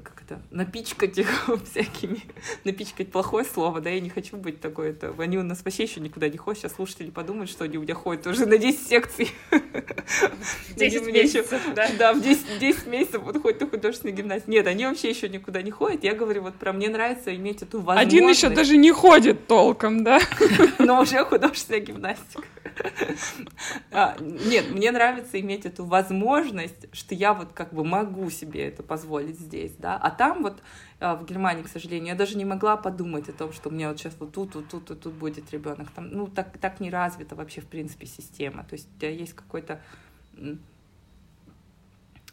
как 0.03 0.21
это, 0.21 0.41
напичкать 0.51 1.17
их 1.17 1.49
всякими, 1.69 2.21
напичкать 2.63 3.11
плохое 3.11 3.45
слово, 3.45 3.81
да, 3.81 3.89
я 3.89 3.99
не 3.99 4.09
хочу 4.09 4.37
быть 4.37 4.61
такой, 4.61 4.89
это, 4.89 5.13
они 5.17 5.37
у 5.37 5.43
нас 5.43 5.63
вообще 5.63 5.83
еще 5.83 5.99
никуда 5.99 6.29
не 6.29 6.37
ходят, 6.37 6.61
сейчас 6.61 6.75
слушатели 6.75 7.09
подумают, 7.09 7.49
что 7.49 7.63
они 7.63 7.77
у 7.77 7.81
меня 7.81 7.95
ходят 7.95 8.27
уже 8.27 8.45
на 8.45 8.57
10 8.57 8.87
секций. 8.87 9.31
10 10.75 11.05
месяцев, 11.13 11.61
да? 11.75 11.89
Да, 11.97 12.13
в 12.13 12.21
10, 12.21 12.59
10 12.59 12.87
месяцев 12.87 13.21
вот 13.23 13.41
ходят 13.41 13.61
на 13.61 13.67
художественную 13.67 14.15
гимнастику. 14.15 14.51
Нет, 14.51 14.67
они 14.67 14.85
вообще 14.85 15.09
еще 15.09 15.29
никуда 15.29 15.61
не 15.61 15.71
ходят, 15.71 16.03
я 16.03 16.13
говорю, 16.13 16.43
вот 16.43 16.55
про 16.55 16.73
мне 16.73 16.89
нравится 16.89 17.35
иметь 17.35 17.61
эту 17.61 17.79
возможность. 17.81 18.07
Один 18.07 18.29
еще 18.29 18.49
даже 18.49 18.77
не 18.77 18.91
ходит 18.91 19.47
толком, 19.47 20.03
да? 20.03 20.19
Но 20.79 21.01
уже 21.01 21.23
художественная 21.25 21.81
гимнастика. 21.81 22.43
А, 23.91 24.15
нет, 24.19 24.71
мне 24.71 24.91
нравится 24.91 25.39
иметь 25.39 25.65
эту 25.65 25.85
возможность, 25.85 26.93
что 26.93 27.15
я 27.15 27.33
вот 27.33 27.53
как 27.53 27.73
бы 27.73 27.83
могу 27.83 28.29
себе 28.29 28.67
это 28.67 28.83
позволить 28.83 29.39
здесь, 29.39 29.73
да, 29.77 29.97
а 29.97 30.11
там 30.11 30.43
вот 30.43 30.61
а, 30.99 31.15
в 31.15 31.25
Германии, 31.25 31.63
к 31.63 31.67
сожалению, 31.67 32.09
я 32.09 32.15
даже 32.15 32.37
не 32.37 32.45
могла 32.45 32.77
подумать 32.77 33.29
о 33.29 33.33
том, 33.33 33.51
что 33.53 33.69
у 33.69 33.71
меня 33.71 33.89
вот 33.89 33.99
сейчас 33.99 34.15
вот 34.19 34.33
тут, 34.33 34.55
вот 34.55 34.69
тут, 34.69 34.89
вот 34.89 35.01
тут 35.01 35.13
будет 35.13 35.51
ребенок. 35.51 35.89
Там, 35.91 36.09
ну, 36.09 36.27
так, 36.27 36.57
так 36.57 36.79
не 36.79 36.89
развита 36.89 37.35
вообще, 37.35 37.61
в 37.61 37.67
принципе, 37.67 38.05
система. 38.05 38.63
То 38.63 38.73
есть 38.73 38.87
у 38.95 38.99
тебя 38.99 39.11
есть 39.11 39.33
какой-то 39.33 39.81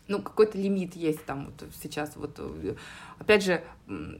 ну, 0.08 0.22
какой-то 0.22 0.56
лимит 0.56 0.94
есть 0.94 1.24
там 1.24 1.46
вот 1.46 1.68
сейчас 1.82 2.14
вот 2.16 2.38
опять 3.18 3.44
же, 3.44 3.62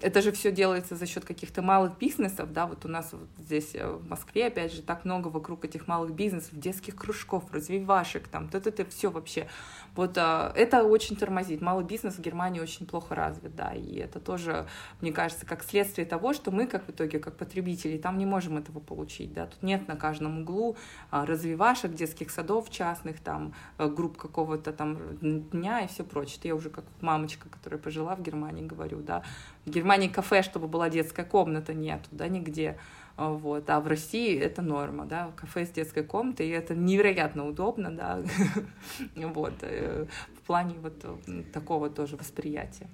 это 0.00 0.22
же 0.22 0.30
все 0.30 0.52
делается 0.52 0.94
за 0.94 1.06
счет 1.06 1.24
каких-то 1.24 1.60
малых 1.60 1.98
бизнесов, 1.98 2.52
да, 2.52 2.66
вот 2.66 2.84
у 2.84 2.88
нас 2.88 3.12
вот 3.12 3.28
здесь 3.38 3.74
э, 3.74 3.88
в 3.88 4.08
Москве, 4.08 4.46
опять 4.46 4.72
же, 4.72 4.80
так 4.80 5.04
много 5.04 5.26
вокруг 5.28 5.64
этих 5.64 5.88
малых 5.88 6.12
бизнесов, 6.12 6.50
детских 6.52 6.94
кружков, 6.94 7.44
развивашек, 7.52 8.28
там, 8.28 8.48
это, 8.52 8.68
это 8.68 8.84
все 8.84 9.10
вообще. 9.10 9.48
Вот 9.96 10.16
а, 10.18 10.52
это 10.54 10.84
очень 10.84 11.16
тормозит. 11.16 11.62
Малый 11.62 11.84
бизнес 11.84 12.14
в 12.14 12.20
Германии 12.20 12.60
очень 12.60 12.86
плохо 12.86 13.14
развит, 13.16 13.56
да, 13.56 13.72
и 13.72 13.96
это 13.96 14.20
тоже, 14.20 14.68
мне 15.00 15.10
кажется, 15.10 15.46
как 15.46 15.64
следствие 15.64 16.06
того, 16.06 16.32
что 16.32 16.52
мы, 16.52 16.68
как 16.68 16.86
в 16.86 16.90
итоге, 16.90 17.18
как 17.18 17.36
потребители, 17.36 17.98
там 17.98 18.18
не 18.18 18.26
можем 18.26 18.58
этого 18.58 18.78
получить, 18.78 19.32
да, 19.32 19.46
тут 19.46 19.62
нет 19.64 19.88
на 19.88 19.96
каждом 19.96 20.42
углу 20.42 20.76
а, 21.10 21.26
развивашек, 21.26 21.92
детских 21.92 22.30
садов 22.30 22.70
частных, 22.70 23.18
там, 23.18 23.52
э, 23.78 23.88
групп 23.88 24.16
какого-то 24.16 24.72
там 24.72 24.96
дня 25.20 25.80
и 25.80 25.88
все 25.88 26.04
прочее. 26.04 26.36
Это 26.38 26.48
я 26.48 26.54
уже 26.54 26.70
как 26.70 26.84
мамочка, 27.00 27.48
которая 27.48 27.80
пожила 27.80 28.14
в 28.14 28.22
Германии, 28.22 28.64
говорю, 28.64 28.85
говорю, 28.86 29.02
да. 29.02 29.22
В 29.64 29.70
Германии 29.70 30.08
кафе, 30.08 30.42
чтобы 30.42 30.68
была 30.68 30.88
детская 30.88 31.24
комната, 31.24 31.74
нету, 31.74 32.08
да, 32.12 32.28
нигде. 32.28 32.78
Вот. 33.16 33.68
А 33.70 33.80
в 33.80 33.86
России 33.86 34.38
это 34.38 34.62
норма, 34.62 35.06
да, 35.06 35.32
кафе 35.36 35.64
с 35.64 35.70
детской 35.70 36.04
комнатой, 36.04 36.48
и 36.48 36.50
это 36.50 36.74
невероятно 36.74 37.46
удобно, 37.46 37.90
да, 37.90 38.22
вот, 39.16 39.54
э, 39.62 40.06
в 40.36 40.46
плане 40.46 40.74
вот 40.80 41.04
такого 41.52 41.88
тоже 41.88 42.16
восприятия. 42.16 42.88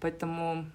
Поэтому 0.00 0.66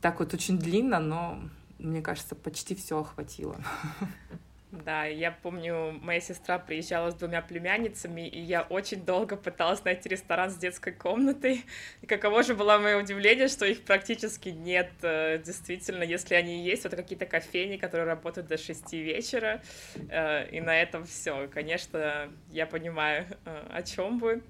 так 0.00 0.20
вот 0.20 0.32
очень 0.32 0.58
длинно, 0.58 1.00
но 1.00 1.40
мне 1.78 2.02
кажется, 2.02 2.36
почти 2.36 2.74
все 2.74 3.00
охватило. 3.00 3.56
Да, 4.72 5.04
я 5.04 5.30
помню, 5.30 5.92
моя 6.02 6.20
сестра 6.20 6.58
приезжала 6.58 7.12
с 7.12 7.14
двумя 7.14 7.40
племянницами, 7.40 8.26
и 8.26 8.40
я 8.40 8.62
очень 8.62 9.04
долго 9.04 9.36
пыталась 9.36 9.84
найти 9.84 10.08
ресторан 10.08 10.50
с 10.50 10.56
детской 10.56 10.92
комнатой. 10.92 11.64
И 12.02 12.06
каково 12.06 12.42
же 12.42 12.56
было 12.56 12.76
мое 12.76 12.98
удивление, 12.98 13.46
что 13.46 13.64
их 13.64 13.82
практически 13.82 14.48
нет. 14.48 14.90
Э, 15.02 15.38
действительно, 15.38 16.02
если 16.02 16.34
они 16.34 16.64
есть, 16.64 16.84
это 16.84 16.96
какие-то 16.96 17.26
кофейни, 17.26 17.76
которые 17.76 18.06
работают 18.06 18.48
до 18.48 18.58
6 18.58 18.92
вечера. 18.94 19.62
Э, 20.10 20.48
и 20.50 20.60
на 20.60 20.76
этом 20.76 21.06
все. 21.06 21.46
Конечно, 21.46 22.28
я 22.50 22.66
понимаю, 22.66 23.26
э, 23.44 23.66
о 23.72 23.82
чем 23.82 24.18
вы. 24.18 24.42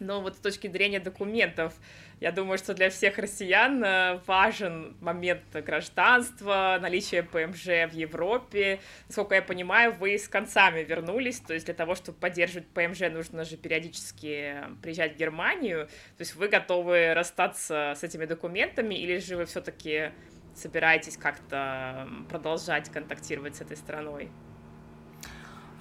Но 0.00 0.22
вот 0.22 0.36
с 0.36 0.38
точки 0.38 0.68
зрения 0.68 1.00
документов, 1.00 1.74
я 2.20 2.32
думаю, 2.32 2.58
что 2.58 2.74
для 2.74 2.90
всех 2.90 3.18
россиян 3.18 3.82
э, 3.84 4.20
важен 4.26 4.96
момент 5.00 5.42
гражданства, 5.52 6.78
наличие 6.80 7.22
ПМЖ 7.22 7.90
в 7.90 7.92
Европе. 7.92 8.80
Насколько 9.08 9.36
я 9.36 9.42
понимаю, 9.42 9.92
вы 9.92 10.18
с 10.18 10.28
концами 10.28 10.82
вернулись, 10.82 11.40
то 11.40 11.54
есть 11.54 11.66
для 11.66 11.74
того, 11.74 11.94
чтобы 11.94 12.18
поддерживать 12.18 12.68
ПМЖ, 12.68 13.00
нужно 13.10 13.44
же 13.44 13.56
периодически 13.56 14.56
приезжать 14.82 15.14
в 15.14 15.16
Германию. 15.16 15.86
То 15.86 16.20
есть 16.20 16.34
вы 16.34 16.48
готовы 16.48 17.14
расстаться 17.14 17.94
с 17.96 18.02
этими 18.02 18.24
документами, 18.24 18.94
или 18.94 19.18
же 19.18 19.36
вы 19.36 19.44
все-таки 19.46 20.10
собираетесь 20.54 21.16
как-то 21.16 22.08
продолжать 22.30 22.90
контактировать 22.90 23.56
с 23.56 23.60
этой 23.60 23.76
страной? 23.76 24.30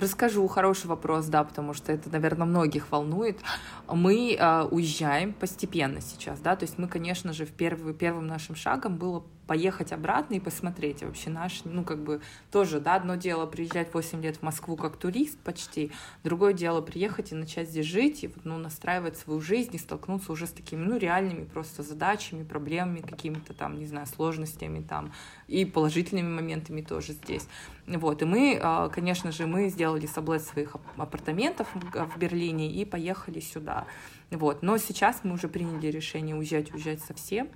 Расскажу, 0.04 0.46
хороший 0.50 0.88
вопрос, 0.88 1.28
да, 1.28 1.46
потому 1.46 1.74
что 1.74 1.94
это, 1.94 2.10
наверное, 2.10 2.46
многих 2.46 2.92
волнует. 2.92 3.40
Мы 3.88 4.36
э, 4.38 4.64
уезжаем 4.64 5.32
постепенно 5.32 6.02
сейчас, 6.02 6.42
да, 6.42 6.58
то 6.58 6.66
есть 6.66 6.78
мы, 6.78 6.90
конечно 6.90 7.32
же, 7.32 7.46
в 7.46 7.52
первый, 7.52 7.94
первым 7.94 8.28
нашим 8.28 8.54
шагом 8.54 8.98
было 8.98 9.24
поехать 9.48 9.92
обратно 9.92 10.36
и 10.36 10.40
посмотреть 10.40 11.04
вообще 11.04 11.30
наш, 11.30 11.62
ну, 11.66 11.84
как 11.84 12.04
бы, 12.04 12.22
тоже, 12.52 12.80
да, 12.80 12.96
одно 12.96 13.16
дело 13.16 13.46
приезжать 13.46 13.94
8 13.94 14.22
лет 14.22 14.38
в 14.38 14.42
Москву 14.42 14.78
как 14.78 14.98
турист 14.98 15.38
почти, 15.40 15.92
другое 16.24 16.54
дело 16.54 16.82
приехать 16.82 17.32
и 17.32 17.36
начать 17.36 17.70
здесь 17.70 17.86
жить, 17.86 18.24
и, 18.24 18.34
ну, 18.44 18.58
настраивать 18.58 19.18
свою 19.18 19.42
жизнь 19.42 19.76
и 19.76 19.78
столкнуться 19.78 20.32
уже 20.32 20.48
с 20.48 20.52
такими, 20.52 20.84
ну, 20.84 20.98
реальными 20.98 21.44
просто 21.44 21.84
задачами, 21.84 22.44
проблемами, 22.44 23.00
какими-то 23.00 23.54
там, 23.54 23.78
не 23.78 23.86
знаю, 23.86 24.08
сложностями 24.08 24.82
там, 24.82 25.12
и 25.48 25.66
положительными 25.66 26.34
моментами 26.34 26.82
тоже 26.82 27.14
здесь. 27.14 27.48
Вот, 27.86 28.22
и 28.22 28.26
мы, 28.26 28.60
а, 28.62 28.88
конечно 28.90 29.32
же, 29.32 29.46
мы 29.46 29.68
сделали 29.68 30.06
саблет 30.06 30.42
своих 30.42 30.76
апартаментов 30.96 31.68
в 31.74 32.18
Берлине 32.18 32.72
и 32.72 32.86
поехали 32.86 33.42
сюда. 33.42 33.86
Вот. 34.36 34.64
Но 34.64 34.78
сейчас 34.78 35.22
мы 35.24 35.34
уже 35.34 35.48
приняли 35.48 35.88
решение 35.88 36.36
уезжать, 36.36 36.74
уезжать 36.74 37.02
совсем. 37.02 37.50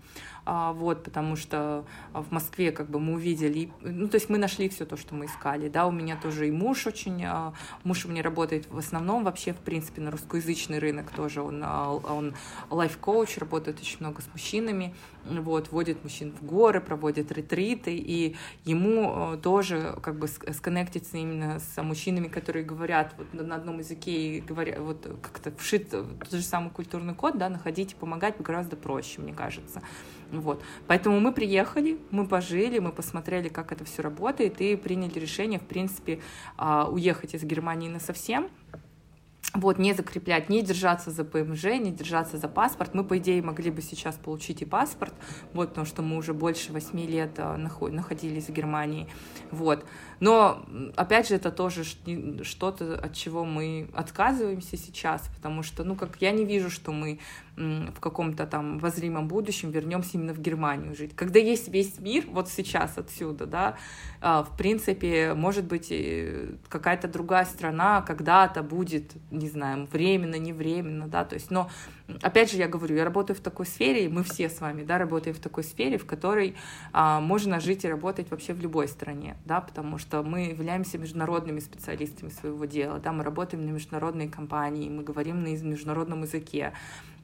А, 0.50 0.72
вот, 0.72 1.04
потому 1.04 1.36
что 1.36 1.84
в 2.14 2.32
Москве 2.32 2.72
как 2.72 2.90
бы 2.90 3.02
мы 3.02 3.16
увидели, 3.16 3.70
ну, 3.82 4.08
то 4.08 4.16
есть 4.16 4.30
мы 4.30 4.38
нашли 4.38 4.70
все 4.70 4.86
то, 4.86 4.96
что 4.96 5.14
мы 5.14 5.26
искали, 5.26 5.68
да, 5.68 5.86
у 5.86 5.92
меня 5.92 6.16
тоже 6.16 6.48
и 6.48 6.52
муж 6.52 6.88
очень, 6.88 7.22
а, 7.26 7.54
муж 7.84 8.06
у 8.06 8.08
меня 8.08 8.24
работает 8.24 8.66
в 8.72 8.78
основном 8.78 9.26
вообще, 9.26 9.52
в 9.52 9.58
принципе, 9.58 10.02
на 10.02 10.10
русскоязычный 10.10 10.80
рынок 10.80 11.12
тоже, 11.12 11.42
он, 11.42 11.62
а, 11.66 11.92
он 11.92 12.34
лайф-коуч, 12.70 13.40
работает 13.40 13.82
очень 13.82 13.98
много 14.00 14.22
с 14.22 14.30
мужчинами, 14.32 14.96
вот, 15.26 15.70
водит 15.74 16.02
мужчин 16.06 16.32
в 16.32 16.46
горы, 16.46 16.80
проводит 16.80 17.30
ретриты, 17.34 17.98
и 17.98 18.38
ему 18.64 19.36
тоже 19.44 19.98
как 20.02 20.18
бы 20.18 20.30
сконнектиться 20.30 21.18
именно 21.18 21.60
с 21.60 21.84
мужчинами, 21.84 22.30
которые 22.30 22.64
говорят 22.64 23.14
вот 23.18 23.34
на 23.34 23.54
одном 23.54 23.80
языке 23.80 24.38
и 24.38 24.40
говорят, 24.40 24.80
вот 24.80 25.06
как-то 25.22 25.52
вшит 25.58 25.90
тот 25.90 26.32
же 26.32 26.42
самый 26.42 26.70
культурный 26.70 27.16
код, 27.16 27.38
да, 27.38 27.50
находить 27.50 27.92
и 27.92 27.96
помогать 27.96 28.40
гораздо 28.40 28.78
проще, 28.78 29.20
мне 29.20 29.34
кажется. 29.34 29.82
Вот. 30.32 30.62
Поэтому 30.88 31.20
мы 31.20 31.32
приехали, 31.32 31.98
мы 32.12 32.28
пожили, 32.28 32.80
мы 32.80 32.92
посмотрели, 32.92 33.50
как 33.50 33.72
это 33.72 33.86
все 33.86 34.02
работает, 34.02 34.62
и 34.62 34.76
приняли 34.76 35.20
решение, 35.20 35.60
в 35.60 35.66
принципе, 35.66 36.20
а, 36.58 36.88
уехать 36.90 37.34
из 37.34 37.44
Германии 37.44 37.90
на 37.90 38.00
совсем 38.00 38.50
вот, 39.54 39.80
не 39.80 39.94
закреплять, 39.94 40.50
не 40.50 40.62
держаться 40.62 41.10
за 41.10 41.24
ПМЖ, 41.24 41.64
не 41.80 41.92
держаться 41.92 42.38
за 42.38 42.48
паспорт. 42.48 42.94
Мы, 42.94 43.04
по 43.04 43.18
идее, 43.18 43.42
могли 43.42 43.72
бы 43.72 43.82
сейчас 43.82 44.16
получить 44.16 44.62
и 44.62 44.66
паспорт, 44.66 45.14
вот, 45.54 45.70
потому 45.70 45.86
что 45.86 46.02
мы 46.02 46.18
уже 46.18 46.34
больше 46.34 46.72
восьми 46.74 47.08
лет 47.08 47.32
а, 47.38 47.58
находились 47.58 48.48
в 48.48 48.54
Германии, 48.54 49.08
вот. 49.52 49.86
Но, 50.20 50.66
опять 50.96 51.28
же, 51.28 51.36
это 51.36 51.52
тоже 51.52 51.84
что-то, 51.84 52.96
от 52.96 53.14
чего 53.14 53.46
мы 53.46 53.90
отказываемся 53.94 54.78
сейчас, 54.78 55.30
потому 55.36 55.64
что, 55.64 55.84
ну, 55.84 55.96
как 55.96 56.18
я 56.22 56.32
не 56.32 56.46
вижу, 56.46 56.70
что 56.70 56.92
мы 56.92 57.20
в 57.58 58.00
каком-то 58.00 58.46
там 58.46 58.78
возримом 58.78 59.28
будущем 59.28 59.72
вернемся 59.72 60.12
именно 60.14 60.34
в 60.34 60.40
Германию 60.40 60.96
жить. 60.96 61.16
Когда 61.16 61.40
есть 61.40 61.70
весь 61.70 62.00
мир, 62.00 62.26
вот 62.28 62.50
сейчас 62.50 63.00
отсюда, 63.00 63.48
да, 63.48 63.78
а, 64.22 64.44
в 64.44 64.56
принципе, 64.56 65.34
может 65.34 65.66
быть, 65.66 65.92
какая-то 66.70 67.08
другая 67.08 67.46
страна 67.46 68.04
когда-то 68.04 68.62
будет, 68.62 69.14
не 69.32 69.50
знаю, 69.50 69.88
временно, 69.92 70.36
не 70.36 70.54
временно, 70.54 71.08
да, 71.08 71.26
то 71.26 71.34
есть, 71.34 71.50
но 71.50 71.70
опять 72.22 72.52
же, 72.52 72.58
я 72.58 72.68
говорю, 72.68 72.96
я 72.96 73.04
работаю 73.04 73.36
в 73.36 73.42
такой 73.42 73.66
сфере, 73.66 74.08
мы 74.08 74.24
все 74.24 74.50
с 74.50 74.62
вами, 74.62 74.84
да, 74.84 75.00
работаем 75.00 75.36
в 75.36 75.40
такой 75.40 75.64
сфере, 75.64 75.98
в 75.98 76.06
которой 76.06 76.56
а, 76.94 77.20
можно 77.20 77.60
жить 77.60 77.86
и 77.86 77.88
работать 77.88 78.30
вообще 78.30 78.54
в 78.54 78.62
любой 78.62 78.88
стране, 78.88 79.36
да, 79.46 79.62
потому 79.62 79.98
что 79.98 80.07
мы 80.12 80.48
являемся 80.48 80.98
международными 80.98 81.60
специалистами 81.60 82.30
своего 82.30 82.66
дела, 82.66 83.00
да, 83.00 83.12
мы 83.12 83.24
работаем 83.24 83.66
на 83.66 83.72
международные 83.72 84.30
компании, 84.30 84.90
мы 84.90 85.04
говорим 85.04 85.44
на 85.44 85.48
международном 85.48 86.24
языке, 86.24 86.74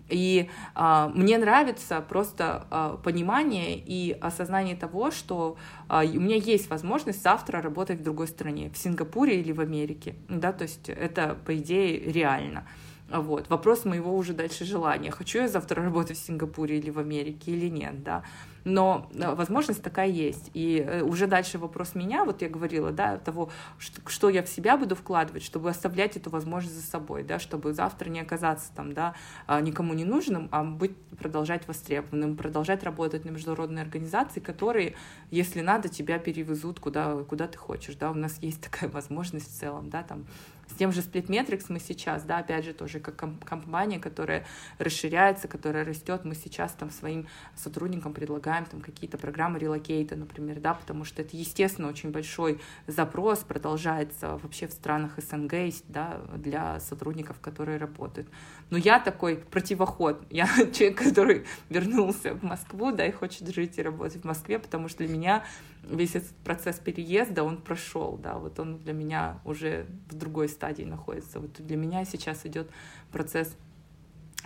и 0.10 0.50
а, 0.76 1.10
мне 1.10 1.38
нравится 1.38 2.02
просто 2.02 2.68
а, 2.70 2.98
понимание 2.98 3.78
и 3.78 4.12
осознание 4.12 4.76
того, 4.76 5.12
что 5.12 5.58
а, 5.88 6.04
у 6.04 6.20
меня 6.20 6.36
есть 6.36 6.70
возможность 6.70 7.24
завтра 7.24 7.62
работать 7.62 8.00
в 8.00 8.04
другой 8.04 8.28
стране, 8.28 8.70
в 8.70 8.78
Сингапуре 8.78 9.40
или 9.40 9.52
в 9.52 9.60
Америке. 9.60 10.16
Да, 10.28 10.52
то 10.52 10.64
есть 10.64 10.90
это, 10.90 11.38
по 11.46 11.58
идее, 11.58 12.00
реально. 12.12 12.68
Вот. 13.10 13.50
Вопрос 13.50 13.86
моего 13.86 14.16
уже 14.16 14.34
дальше 14.34 14.66
желания. 14.66 15.12
Хочу 15.12 15.40
я 15.40 15.48
завтра 15.48 15.84
работать 15.84 16.18
в 16.18 16.26
Сингапуре 16.26 16.80
или 16.80 16.90
в 16.90 17.00
Америке 17.00 17.52
или 17.52 17.70
нет, 17.70 18.04
да. 18.04 18.24
Но 18.66 19.09
возможность 19.14 19.84
такая 19.84 20.07
есть. 20.07 20.49
И 20.53 20.84
э, 20.86 21.01
уже 21.01 21.28
дальше 21.28 21.57
вопрос 21.57 21.95
меня, 21.95 22.24
вот 22.24 22.41
я 22.41 22.49
говорила, 22.49 22.91
да, 22.91 23.18
того, 23.18 23.49
что, 23.78 24.30
я 24.30 24.41
в 24.41 24.47
себя 24.47 24.78
буду 24.78 24.95
вкладывать, 24.95 25.43
чтобы 25.43 25.70
оставлять 25.70 26.16
эту 26.16 26.30
возможность 26.30 26.76
за 26.76 26.82
собой, 26.82 27.24
да, 27.24 27.39
чтобы 27.39 27.74
завтра 27.74 28.09
не 28.09 28.22
оказаться 28.22 28.72
там, 28.74 28.93
да, 28.93 29.16
а, 29.47 29.59
никому 29.59 29.93
не 29.93 30.05
нужным, 30.05 30.47
а 30.51 30.64
быть, 30.64 30.95
продолжать 31.20 31.68
востребованным, 31.68 32.38
продолжать 32.38 32.84
работать 32.84 33.26
на 33.26 33.32
международные 33.32 33.84
организации, 33.84 34.39
которые, 34.39 34.95
если 35.30 35.61
надо, 35.61 35.89
тебя 35.89 36.18
перевезут 36.18 36.80
куда, 36.80 37.16
куда 37.24 37.47
ты 37.47 37.57
хочешь, 37.57 37.95
да, 37.95 38.11
у 38.11 38.16
нас 38.16 38.38
есть 38.41 38.61
такая 38.61 38.89
возможность 38.91 39.51
в 39.51 39.59
целом, 39.59 39.89
да, 39.89 40.03
там, 40.03 40.26
с 40.74 40.76
тем 40.76 40.91
же 40.91 41.01
Splitmetrics 41.01 41.65
мы 41.69 41.80
сейчас, 41.80 42.24
да, 42.24 42.39
опять 42.39 42.65
же, 42.65 42.74
тоже 42.74 42.99
как 42.99 43.15
компания, 43.45 43.99
которая 43.99 44.43
расширяется, 44.80 45.47
которая 45.47 45.86
растет, 45.86 46.26
мы 46.26 46.34
сейчас 46.34 46.71
там 46.71 46.89
своим 46.89 47.28
сотрудникам 47.55 48.13
предлагаем 48.13 48.65
там 48.65 48.82
какие-то 48.82 49.19
программы 49.19 49.59
релокейта, 49.59 50.15
например, 50.15 50.59
да, 50.59 50.74
потому 50.74 51.05
что 51.05 51.21
это, 51.21 51.38
естественно, 51.38 51.88
очень 51.88 52.09
большой 52.09 52.59
запрос, 52.88 53.39
продолжается 53.39 54.39
вообще 54.41 54.65
в 54.65 54.71
странах 54.71 55.11
СНГ, 55.17 55.53
да, 55.89 56.21
для 56.36 56.80
сотрудников, 56.80 57.39
которые 57.39 57.78
работают. 57.78 58.28
Но 58.71 58.78
я 58.78 58.99
такой 58.99 59.38
противоход, 59.38 60.26
я 60.32 60.47
человек, 60.74 60.97
который 60.97 61.45
вернулся 61.69 62.34
в 62.34 62.41
Москву, 62.41 62.91
да, 62.91 63.05
и 63.05 63.11
хочет 63.11 63.47
жить 63.53 63.78
и 63.78 63.84
работать 63.84 64.24
в 64.24 64.26
Москве, 64.26 64.57
потому 64.57 64.88
что 64.88 65.05
для 65.05 65.13
меня 65.13 65.43
весь 65.84 66.15
этот 66.15 66.36
процесс 66.43 66.80
переезда, 66.80 67.43
он 67.43 67.57
прошел, 67.57 68.17
да, 68.17 68.38
вот 68.38 68.59
он 68.59 68.80
для 68.80 68.93
меня 68.93 69.39
уже 69.45 69.86
в 70.09 70.15
другой 70.15 70.49
стадии 70.64 70.84
находится. 70.84 71.39
Вот 71.41 71.51
для 71.59 71.76
меня 71.76 72.05
сейчас 72.05 72.45
идет 72.45 72.70
процесс 73.11 73.57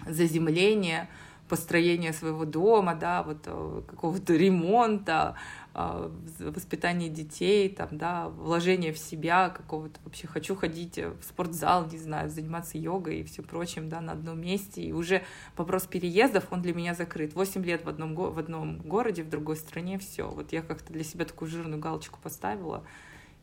заземления, 0.08 1.10
построения 1.48 2.12
своего 2.12 2.44
дома, 2.44 2.96
да, 2.96 3.22
вот 3.24 3.38
э, 3.46 3.82
какого-то 3.88 4.34
ремонта, 4.34 5.36
а, 5.74 6.12
воспитание 6.40 7.10
детей, 7.10 7.70
там, 7.70 7.90
да, 7.92 8.30
вложение 8.30 8.92
в 8.92 8.98
себя 8.98 9.50
какого-то 9.50 10.00
вообще. 10.04 10.28
Хочу 10.28 10.56
ходить 10.56 10.98
в 10.98 11.24
спортзал, 11.24 11.88
не 11.88 12.00
знаю, 12.00 12.30
заниматься 12.32 12.80
йогой 12.80 13.20
и 13.20 13.24
все 13.24 13.44
прочим, 13.44 13.88
да, 13.88 14.02
на 14.02 14.14
одном 14.14 14.42
месте. 14.42 14.82
И 14.82 14.92
уже 14.92 15.22
вопрос 15.56 15.84
переездов, 15.86 16.48
он 16.50 16.64
для 16.64 16.74
меня 16.74 16.96
закрыт. 16.96 17.36
Восемь 17.36 17.64
лет 17.64 17.86
в 17.86 17.90
одном, 17.90 18.16
в 18.16 18.40
одном 18.40 18.80
городе, 18.80 19.24
в 19.24 19.30
другой 19.30 19.56
стране, 19.56 20.00
все. 20.00 20.28
Вот 20.28 20.52
я 20.52 20.64
как-то 20.64 20.92
для 20.92 21.04
себя 21.04 21.26
такую 21.26 21.50
жирную 21.50 21.80
галочку 21.80 22.20
поставила. 22.22 22.84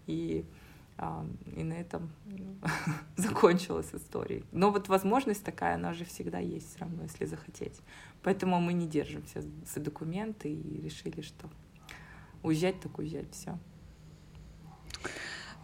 И 0.07 0.45
и 1.57 1.65
на 1.65 1.75
этом 1.75 2.11
закончилась 3.17 3.89
история. 3.93 4.43
Но 4.53 4.71
вот 4.71 4.89
возможность 4.89 5.45
такая, 5.45 5.75
она 5.75 5.93
же 5.93 6.05
всегда 6.05 6.39
есть 6.39 6.71
все 6.71 6.81
равно, 6.81 7.03
если 7.03 7.25
захотеть. 7.25 7.81
Поэтому 8.23 8.61
мы 8.61 8.73
не 8.73 8.87
держимся 8.87 9.43
за 9.43 9.81
документы 9.81 10.49
и 10.51 10.81
решили, 10.81 11.21
что 11.21 11.51
уезжать, 12.43 12.81
так 12.81 12.99
уезжать, 12.99 13.33
все. 13.33 13.59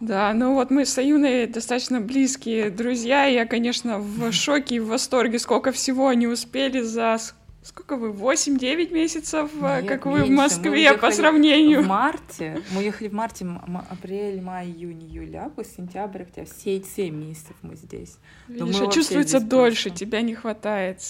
Да, 0.01 0.33
ну 0.33 0.55
вот 0.55 0.71
мы 0.71 0.85
с 0.85 0.97
Аюной 0.97 1.45
достаточно 1.45 2.01
близкие 2.01 2.71
друзья. 2.71 3.25
Я, 3.25 3.45
конечно, 3.45 3.99
в 3.99 4.31
шоке 4.33 4.75
и 4.75 4.79
в 4.79 4.87
восторге, 4.87 5.37
сколько 5.37 5.71
всего 5.71 6.07
они 6.07 6.27
успели 6.27 6.81
за 6.81 7.19
Сколько 7.63 7.95
вы? 7.95 8.09
8-9 8.09 8.91
месяцев, 8.91 9.51
Нет, 9.53 9.85
как 9.87 10.07
вы 10.07 10.19
меньше. 10.19 10.33
в 10.33 10.35
Москве 10.35 10.97
по 10.97 11.11
сравнению? 11.11 11.83
В 11.83 11.87
марте. 11.87 12.61
Мы 12.71 12.81
ехали 12.81 13.07
в 13.07 13.13
марте, 13.13 13.45
апрель, 13.89 14.41
май, 14.41 14.67
июнь, 14.67 15.03
июль, 15.03 15.35
август, 15.35 15.75
сентябрь, 15.75 16.23
октябрь. 16.23 16.49
Все 16.49 16.81
7 16.81 17.15
месяцев 17.15 17.55
мы 17.61 17.75
здесь. 17.75 18.17
Видишь, 18.47 18.81
а 18.81 18.87
чувствуется 18.87 19.39
дольше, 19.39 19.89
просто. 19.89 20.05
тебя 20.05 20.21
не 20.21 20.33
хватает. 20.33 21.01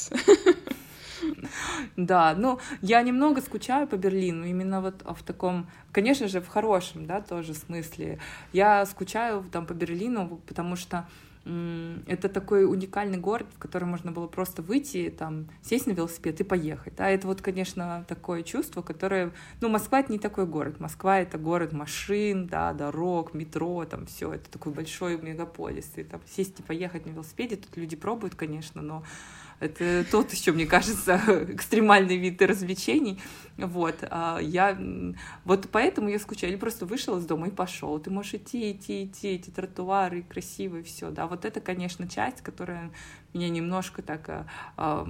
Да, 1.96 2.34
ну, 2.36 2.60
я 2.82 3.02
немного 3.04 3.42
скучаю 3.42 3.88
по 3.88 3.96
Берлину, 3.96 4.46
именно 4.46 4.82
вот 4.82 5.04
в 5.04 5.24
таком, 5.24 5.70
конечно 5.92 6.28
же, 6.28 6.42
в 6.42 6.48
хорошем, 6.48 7.06
да, 7.06 7.22
тоже 7.22 7.54
смысле. 7.54 8.20
Я 8.54 8.86
скучаю 8.88 9.46
там 9.52 9.66
по 9.68 9.74
Берлину, 9.74 10.42
потому 10.48 10.76
что 10.76 11.08
это 11.44 12.30
такой 12.30 12.66
уникальный 12.66 13.18
город, 13.18 13.48
в 13.56 13.60
который 13.60 13.86
можно 13.86 14.12
было 14.12 14.28
просто 14.28 14.62
выйти, 14.62 15.14
там, 15.16 15.48
сесть 15.64 15.88
на 15.88 15.92
велосипед 15.92 16.40
и 16.40 16.44
поехать. 16.44 16.96
Да, 16.96 17.10
это 17.10 17.26
вот, 17.28 17.42
конечно, 17.42 18.06
такое 18.08 18.44
чувство, 18.44 18.82
которое... 18.82 19.32
Ну, 19.60 19.70
Москва— 19.70 20.00
это 20.02 20.12
не 20.12 20.20
такой 20.20 20.46
город. 20.46 20.80
Москва— 20.80 21.20
это 21.22 21.38
город 21.38 21.74
машин, 21.74 22.48
да, 22.48 22.74
дорог, 22.74 23.34
метро, 23.34 23.86
там 23.86 24.06
все. 24.06 24.34
Это 24.34 24.50
такой 24.52 24.72
большой 24.72 25.20
мегаполис. 25.20 25.92
И 25.96 26.04
там 26.04 26.22
сесть 26.28 26.60
и 26.60 26.64
поехать 26.64 27.06
на 27.06 27.12
велосипеде, 27.12 27.56
тут 27.56 27.76
люди 27.76 27.96
пробуют, 27.96 28.36
конечно, 28.36 28.82
но 28.82 29.04
это 29.62 30.04
тот 30.10 30.34
еще, 30.34 30.52
мне 30.52 30.66
кажется, 30.66 31.22
экстремальный 31.50 32.18
вид 32.18 32.42
развлечений. 32.42 33.20
Вот. 33.58 33.96
А 34.10 34.40
я... 34.40 34.78
Вот 35.46 35.70
поэтому 35.72 36.10
я 36.10 36.18
скучаю. 36.18 36.52
Или 36.52 36.60
просто 36.60 36.88
вышел 36.88 37.18
из 37.20 37.26
дома 37.26 37.48
и 37.48 37.52
пошел. 37.52 38.00
Ты 38.00 38.10
можешь 38.10 38.34
идти, 38.34 38.72
идти, 38.72 39.06
идти, 39.06 39.30
эти 39.30 39.52
тротуары 39.52 40.24
красивые, 40.24 40.84
все. 40.84 41.12
Да, 41.12 41.28
вот 41.28 41.46
это, 41.46 41.62
конечно, 41.62 42.10
часть, 42.10 42.42
которая 42.42 42.92
меня 43.34 43.50
немножко 43.50 44.02
так... 44.02 44.28
А, 44.30 44.48
а, 44.78 45.08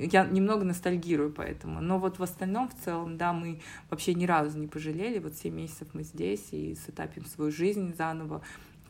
я 0.00 0.24
немного 0.24 0.64
ностальгирую 0.64 1.30
поэтому. 1.30 1.82
Но 1.82 1.98
вот 1.98 2.18
в 2.18 2.22
остальном, 2.22 2.70
в 2.70 2.84
целом, 2.84 3.18
да, 3.18 3.34
мы 3.34 3.60
вообще 3.90 4.14
ни 4.14 4.24
разу 4.24 4.58
не 4.58 4.66
пожалели. 4.66 5.18
Вот 5.18 5.34
7 5.34 5.54
месяцев 5.54 5.88
мы 5.92 6.04
здесь 6.04 6.48
и 6.52 6.74
сетапим 6.86 7.26
свою 7.26 7.52
жизнь 7.52 7.94
заново 7.96 8.40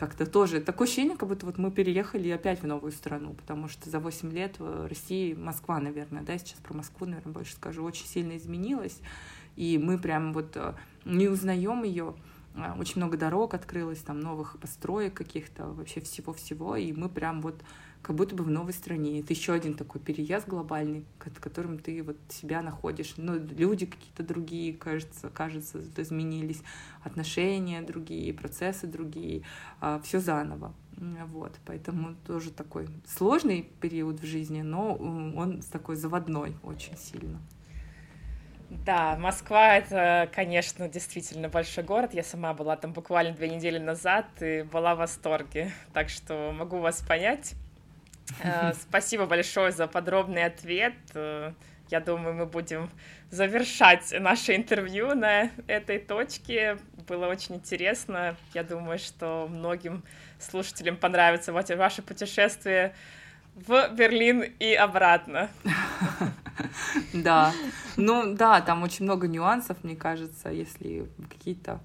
как-то 0.00 0.24
тоже. 0.24 0.62
Такое 0.62 0.88
ощущение, 0.88 1.14
как 1.14 1.28
будто 1.28 1.44
вот 1.44 1.58
мы 1.58 1.70
переехали 1.70 2.30
опять 2.30 2.62
в 2.62 2.66
новую 2.66 2.90
страну, 2.90 3.34
потому 3.34 3.68
что 3.68 3.90
за 3.90 3.98
8 3.98 4.32
лет 4.32 4.58
в 4.58 4.88
России, 4.88 5.34
Москва, 5.34 5.78
наверное, 5.78 6.22
да, 6.22 6.38
сейчас 6.38 6.58
про 6.60 6.72
Москву, 6.72 7.06
наверное, 7.06 7.34
больше 7.34 7.52
скажу, 7.52 7.84
очень 7.84 8.06
сильно 8.06 8.38
изменилась, 8.38 8.98
и 9.56 9.76
мы 9.76 9.98
прям 9.98 10.32
вот 10.32 10.56
э, 10.56 10.72
не 11.04 11.28
узнаем 11.28 11.82
ее, 11.82 12.14
а, 12.56 12.76
очень 12.78 12.94
много 12.96 13.18
дорог 13.18 13.52
открылось, 13.52 13.98
там 13.98 14.20
новых 14.20 14.58
построек 14.58 15.12
каких-то, 15.12 15.66
вообще 15.66 16.00
всего-всего, 16.00 16.76
и 16.76 16.94
мы 16.94 17.10
прям 17.10 17.42
вот 17.42 17.60
как 18.02 18.16
будто 18.16 18.34
бы 18.34 18.44
в 18.44 18.50
новой 18.50 18.72
стране. 18.72 19.20
Это 19.20 19.32
еще 19.32 19.52
один 19.52 19.74
такой 19.74 20.00
переезд 20.00 20.48
глобальный, 20.48 21.04
которым 21.18 21.78
ты 21.78 22.02
вот 22.02 22.16
себя 22.28 22.62
находишь. 22.62 23.14
Ну, 23.16 23.38
люди 23.38 23.86
какие-то 23.86 24.22
другие, 24.22 24.74
кажется, 24.74 25.28
кажется, 25.28 25.80
изменились, 25.96 26.62
отношения 27.02 27.82
другие, 27.82 28.32
процессы 28.32 28.86
другие, 28.86 29.42
а, 29.80 30.00
все 30.00 30.18
заново. 30.20 30.74
Вот, 30.96 31.58
поэтому 31.64 32.14
тоже 32.26 32.50
такой 32.50 32.88
сложный 33.06 33.70
период 33.80 34.20
в 34.20 34.26
жизни, 34.26 34.60
но 34.60 34.94
он 34.94 35.62
такой 35.72 35.96
заводной 35.96 36.56
очень 36.62 36.96
сильно. 36.96 37.40
Да, 38.70 39.16
Москва— 39.16 39.76
это, 39.78 40.28
конечно, 40.32 40.88
действительно 40.88 41.48
большой 41.48 41.82
город. 41.82 42.14
Я 42.14 42.22
сама 42.22 42.54
была 42.54 42.76
там 42.76 42.92
буквально 42.92 43.34
две 43.34 43.48
недели 43.48 43.78
назад 43.78 44.26
и 44.40 44.62
была 44.62 44.94
в 44.94 44.98
восторге. 44.98 45.72
Так 45.92 46.08
что 46.08 46.52
могу 46.56 46.78
вас 46.78 47.00
понять. 47.00 47.54
Э, 48.42 48.72
спасибо 48.74 49.26
большое 49.26 49.72
за 49.72 49.86
подробный 49.86 50.44
ответ. 50.44 50.94
Э, 51.14 51.52
я 51.90 52.00
думаю, 52.00 52.34
мы 52.34 52.46
будем 52.46 52.88
завершать 53.30 54.14
наше 54.18 54.54
интервью 54.54 55.14
на 55.14 55.50
этой 55.66 55.98
точке. 55.98 56.78
Было 57.08 57.26
очень 57.26 57.56
интересно. 57.56 58.36
Я 58.54 58.62
думаю, 58.62 58.98
что 58.98 59.48
многим 59.50 60.04
слушателям 60.38 60.96
понравится 60.96 61.52
ваше 61.52 62.02
путешествие 62.02 62.94
в 63.54 63.88
Берлин 63.92 64.42
и 64.42 64.74
обратно. 64.74 65.50
Да, 67.14 67.52
ну 67.96 68.34
да, 68.34 68.60
там 68.60 68.82
очень 68.82 69.06
много 69.06 69.26
нюансов, 69.26 69.82
мне 69.82 69.96
кажется, 69.96 70.50
если 70.50 71.08
какие-то 71.30 71.80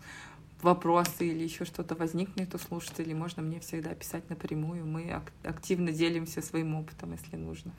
вопросы 0.66 1.28
или 1.28 1.44
еще 1.44 1.64
что-то 1.64 1.96
возникнет 1.96 2.54
у 2.54 2.58
слушателей, 2.58 3.14
можно 3.14 3.42
мне 3.42 3.60
всегда 3.60 3.94
писать 3.94 4.30
напрямую. 4.30 4.86
Мы 4.86 5.22
активно 5.44 5.92
делимся 5.92 6.42
своим 6.42 6.76
опытом, 6.76 7.14
если 7.14 7.38
нужно. 7.38 7.72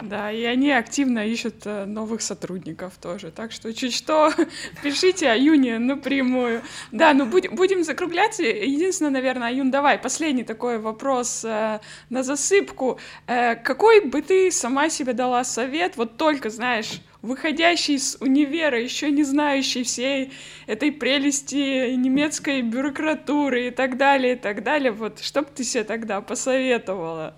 Да, 0.00 0.32
и 0.32 0.42
они 0.42 0.72
активно 0.72 1.24
ищут 1.24 1.66
э, 1.66 1.84
новых 1.84 2.20
сотрудников 2.20 2.94
тоже. 3.00 3.30
Так 3.30 3.52
что 3.52 3.72
чуть 3.72 3.94
что, 3.94 4.32
пишите 4.82 5.30
Аюне 5.30 5.78
напрямую. 5.78 6.62
Да, 6.90 7.14
ну 7.14 7.26
будем, 7.26 7.54
будем 7.54 7.84
закругляться. 7.84 8.42
Единственное, 8.42 9.12
наверное, 9.12 9.48
Аюн, 9.48 9.70
давай, 9.70 9.98
последний 9.98 10.42
такой 10.42 10.78
вопрос 10.78 11.44
э, 11.44 11.78
на 12.10 12.22
засыпку. 12.24 12.98
Э, 13.28 13.54
какой 13.54 14.04
бы 14.04 14.20
ты 14.20 14.50
сама 14.50 14.90
себе 14.90 15.12
дала 15.12 15.44
совет, 15.44 15.96
вот 15.96 16.16
только, 16.16 16.50
знаешь, 16.50 17.00
выходящий 17.24 17.94
из 17.94 18.16
универа, 18.20 18.80
еще 18.80 19.10
не 19.10 19.24
знающий 19.24 19.82
всей 19.82 20.32
этой 20.66 20.92
прелести 20.92 21.94
немецкой 21.94 22.60
бюрократуры 22.62 23.68
и 23.68 23.70
так 23.70 23.96
далее, 23.96 24.34
и 24.34 24.38
так 24.38 24.62
далее, 24.62 24.92
вот 24.92 25.20
что 25.20 25.42
бы 25.42 25.48
ты 25.52 25.64
себе 25.64 25.84
тогда 25.84 26.20
посоветовала? 26.20 27.34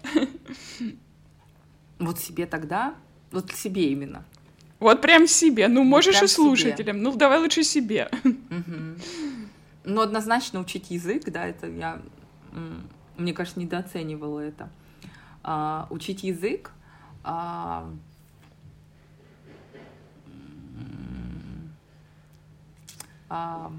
Вот 1.98 2.18
себе 2.18 2.46
тогда, 2.46 2.94
вот 3.30 3.52
себе 3.52 3.90
именно. 3.90 4.24
Вот 4.80 5.00
прям 5.00 5.26
себе, 5.26 5.68
ну 5.68 5.82
можешь 5.82 6.20
и 6.20 6.26
слушателям, 6.26 6.96
себе. 6.96 7.02
ну 7.08 7.16
давай 7.16 7.38
лучше 7.38 7.62
себе. 7.62 8.10
Угу. 8.22 8.74
Ну 9.84 10.00
однозначно 10.02 10.60
учить 10.60 10.90
язык, 10.90 11.24
да, 11.30 11.46
это 11.46 11.68
я, 11.68 12.02
мне 13.16 13.32
кажется, 13.32 13.58
недооценивала 13.58 14.40
это. 14.40 14.68
А, 15.42 15.86
учить 15.90 16.24
язык, 16.24 16.72
а, 17.24 17.88
А, 23.28 23.72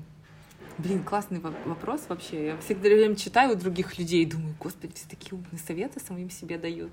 блин, 0.78 1.04
классный 1.04 1.40
вопрос 1.40 2.06
вообще. 2.10 2.48
Я 2.48 2.58
всегда 2.58 2.90
время 2.90 3.16
читаю 3.16 3.54
у 3.54 3.56
других 3.56 3.98
людей 3.98 4.24
и 4.24 4.26
думаю, 4.26 4.56
господи, 4.60 4.94
все 4.96 5.08
такие 5.10 5.34
умные 5.34 5.60
советы 5.60 6.00
самим 6.00 6.30
себе 6.30 6.58
дают. 6.58 6.92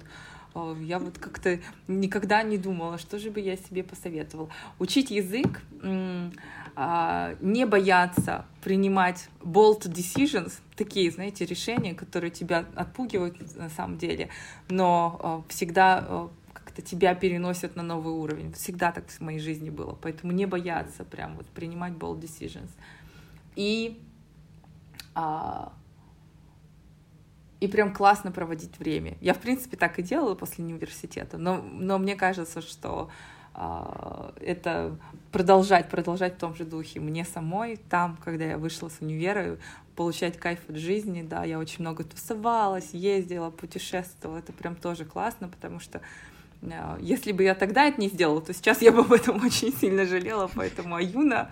А, 0.54 0.76
я 0.80 0.98
вот 0.98 1.18
как-то 1.18 1.58
никогда 1.88 2.42
не 2.42 2.58
думала, 2.58 2.98
что 2.98 3.18
же 3.18 3.30
бы 3.30 3.40
я 3.40 3.56
себе 3.56 3.82
посоветовала. 3.82 4.48
Учить 4.78 5.10
язык, 5.10 5.62
а, 6.76 7.36
не 7.40 7.66
бояться 7.66 8.46
принимать 8.62 9.28
bold 9.40 9.82
decisions, 9.82 10.52
такие, 10.76 11.10
знаете, 11.10 11.44
решения, 11.44 11.94
которые 11.94 12.30
тебя 12.30 12.64
отпугивают 12.74 13.56
на 13.56 13.68
самом 13.68 13.98
деле, 13.98 14.28
но 14.68 15.20
а, 15.22 15.42
всегда 15.48 16.28
как-то 16.74 16.82
тебя 16.82 17.14
переносят 17.14 17.76
на 17.76 17.82
новый 17.82 18.12
уровень. 18.12 18.52
Всегда 18.52 18.90
так 18.90 19.08
в 19.08 19.20
моей 19.20 19.38
жизни 19.38 19.70
было. 19.70 19.96
Поэтому 20.00 20.32
не 20.32 20.46
бояться 20.46 21.04
прям 21.04 21.36
вот 21.36 21.46
принимать 21.46 21.92
bold 21.92 22.20
decisions. 22.20 22.70
И 23.56 24.00
и 27.60 27.68
прям 27.68 27.94
классно 27.94 28.32
проводить 28.32 28.78
время. 28.78 29.16
Я, 29.20 29.32
в 29.32 29.38
принципе, 29.38 29.76
так 29.76 29.98
и 29.98 30.02
делала 30.02 30.34
после 30.34 30.64
университета, 30.64 31.38
но, 31.38 31.62
но 31.62 31.98
мне 31.98 32.16
кажется, 32.16 32.60
что 32.60 33.10
э, 33.54 34.32
это 34.40 34.98
продолжать, 35.30 35.88
продолжать 35.88 36.34
в 36.34 36.38
том 36.38 36.54
же 36.56 36.64
духе. 36.64 37.00
Мне 37.00 37.24
самой 37.24 37.76
там, 37.76 38.18
когда 38.22 38.44
я 38.44 38.58
вышла 38.58 38.88
с 38.88 39.00
универа, 39.00 39.56
получать 39.94 40.36
кайф 40.36 40.58
от 40.68 40.76
жизни, 40.76 41.22
да, 41.22 41.44
я 41.44 41.58
очень 41.58 41.80
много 41.80 42.02
тусовалась, 42.04 42.90
ездила, 42.92 43.50
путешествовала, 43.50 44.38
это 44.38 44.52
прям 44.52 44.74
тоже 44.74 45.04
классно, 45.04 45.48
потому 45.48 45.78
что 45.78 46.02
если 47.00 47.32
бы 47.32 47.42
я 47.42 47.54
тогда 47.54 47.86
это 47.86 48.00
не 48.00 48.08
сделала, 48.08 48.40
то 48.40 48.52
сейчас 48.52 48.82
я 48.82 48.92
бы 48.92 49.00
об 49.00 49.12
этом 49.12 49.36
очень 49.44 49.72
сильно 49.76 50.06
жалела, 50.06 50.50
поэтому 50.54 50.96
Аюна 50.96 51.50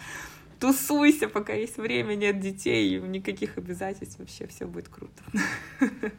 тусуйся, 0.59 1.29
пока 1.29 1.53
есть 1.55 1.77
время, 1.77 2.15
нет 2.15 2.39
детей, 2.39 3.01
никаких 3.01 3.59
обязательств, 3.59 4.19
вообще 4.19 4.47
все 4.47 4.67
будет 4.67 4.89
круто. 4.89 5.23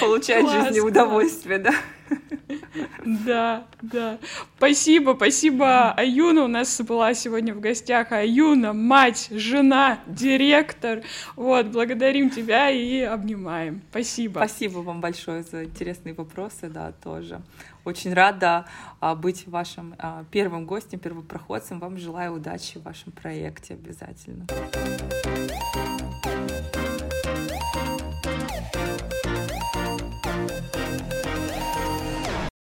Получать 0.00 0.48
жизни 0.50 0.80
удовольствие, 0.80 1.58
да. 1.58 1.74
Да, 3.04 3.66
да. 3.80 4.18
Спасибо, 4.56 5.14
спасибо, 5.16 5.92
Аюна. 5.92 6.44
У 6.44 6.48
нас 6.48 6.80
была 6.80 7.14
сегодня 7.14 7.54
в 7.54 7.60
гостях 7.60 8.12
Аюна, 8.12 8.72
мать, 8.72 9.28
жена, 9.30 10.00
директор. 10.06 11.02
Вот, 11.36 11.66
благодарим 11.66 12.30
тебя 12.30 12.70
и 12.70 13.00
обнимаем. 13.00 13.82
Спасибо. 13.90 14.38
Спасибо 14.38 14.78
вам 14.78 15.00
большое 15.00 15.42
за 15.42 15.64
интересные 15.64 16.14
вопросы, 16.14 16.68
да, 16.68 16.92
тоже. 16.92 17.40
Очень 17.84 18.12
рада 18.12 18.66
а, 19.00 19.14
быть 19.14 19.46
вашим 19.46 19.94
а, 19.98 20.24
первым 20.30 20.66
гостем, 20.66 20.98
первопроходцем. 20.98 21.80
Вам 21.80 21.96
желаю 21.96 22.34
удачи 22.34 22.78
в 22.78 22.82
вашем 22.82 23.12
проекте 23.12 23.74
обязательно. 23.74 24.46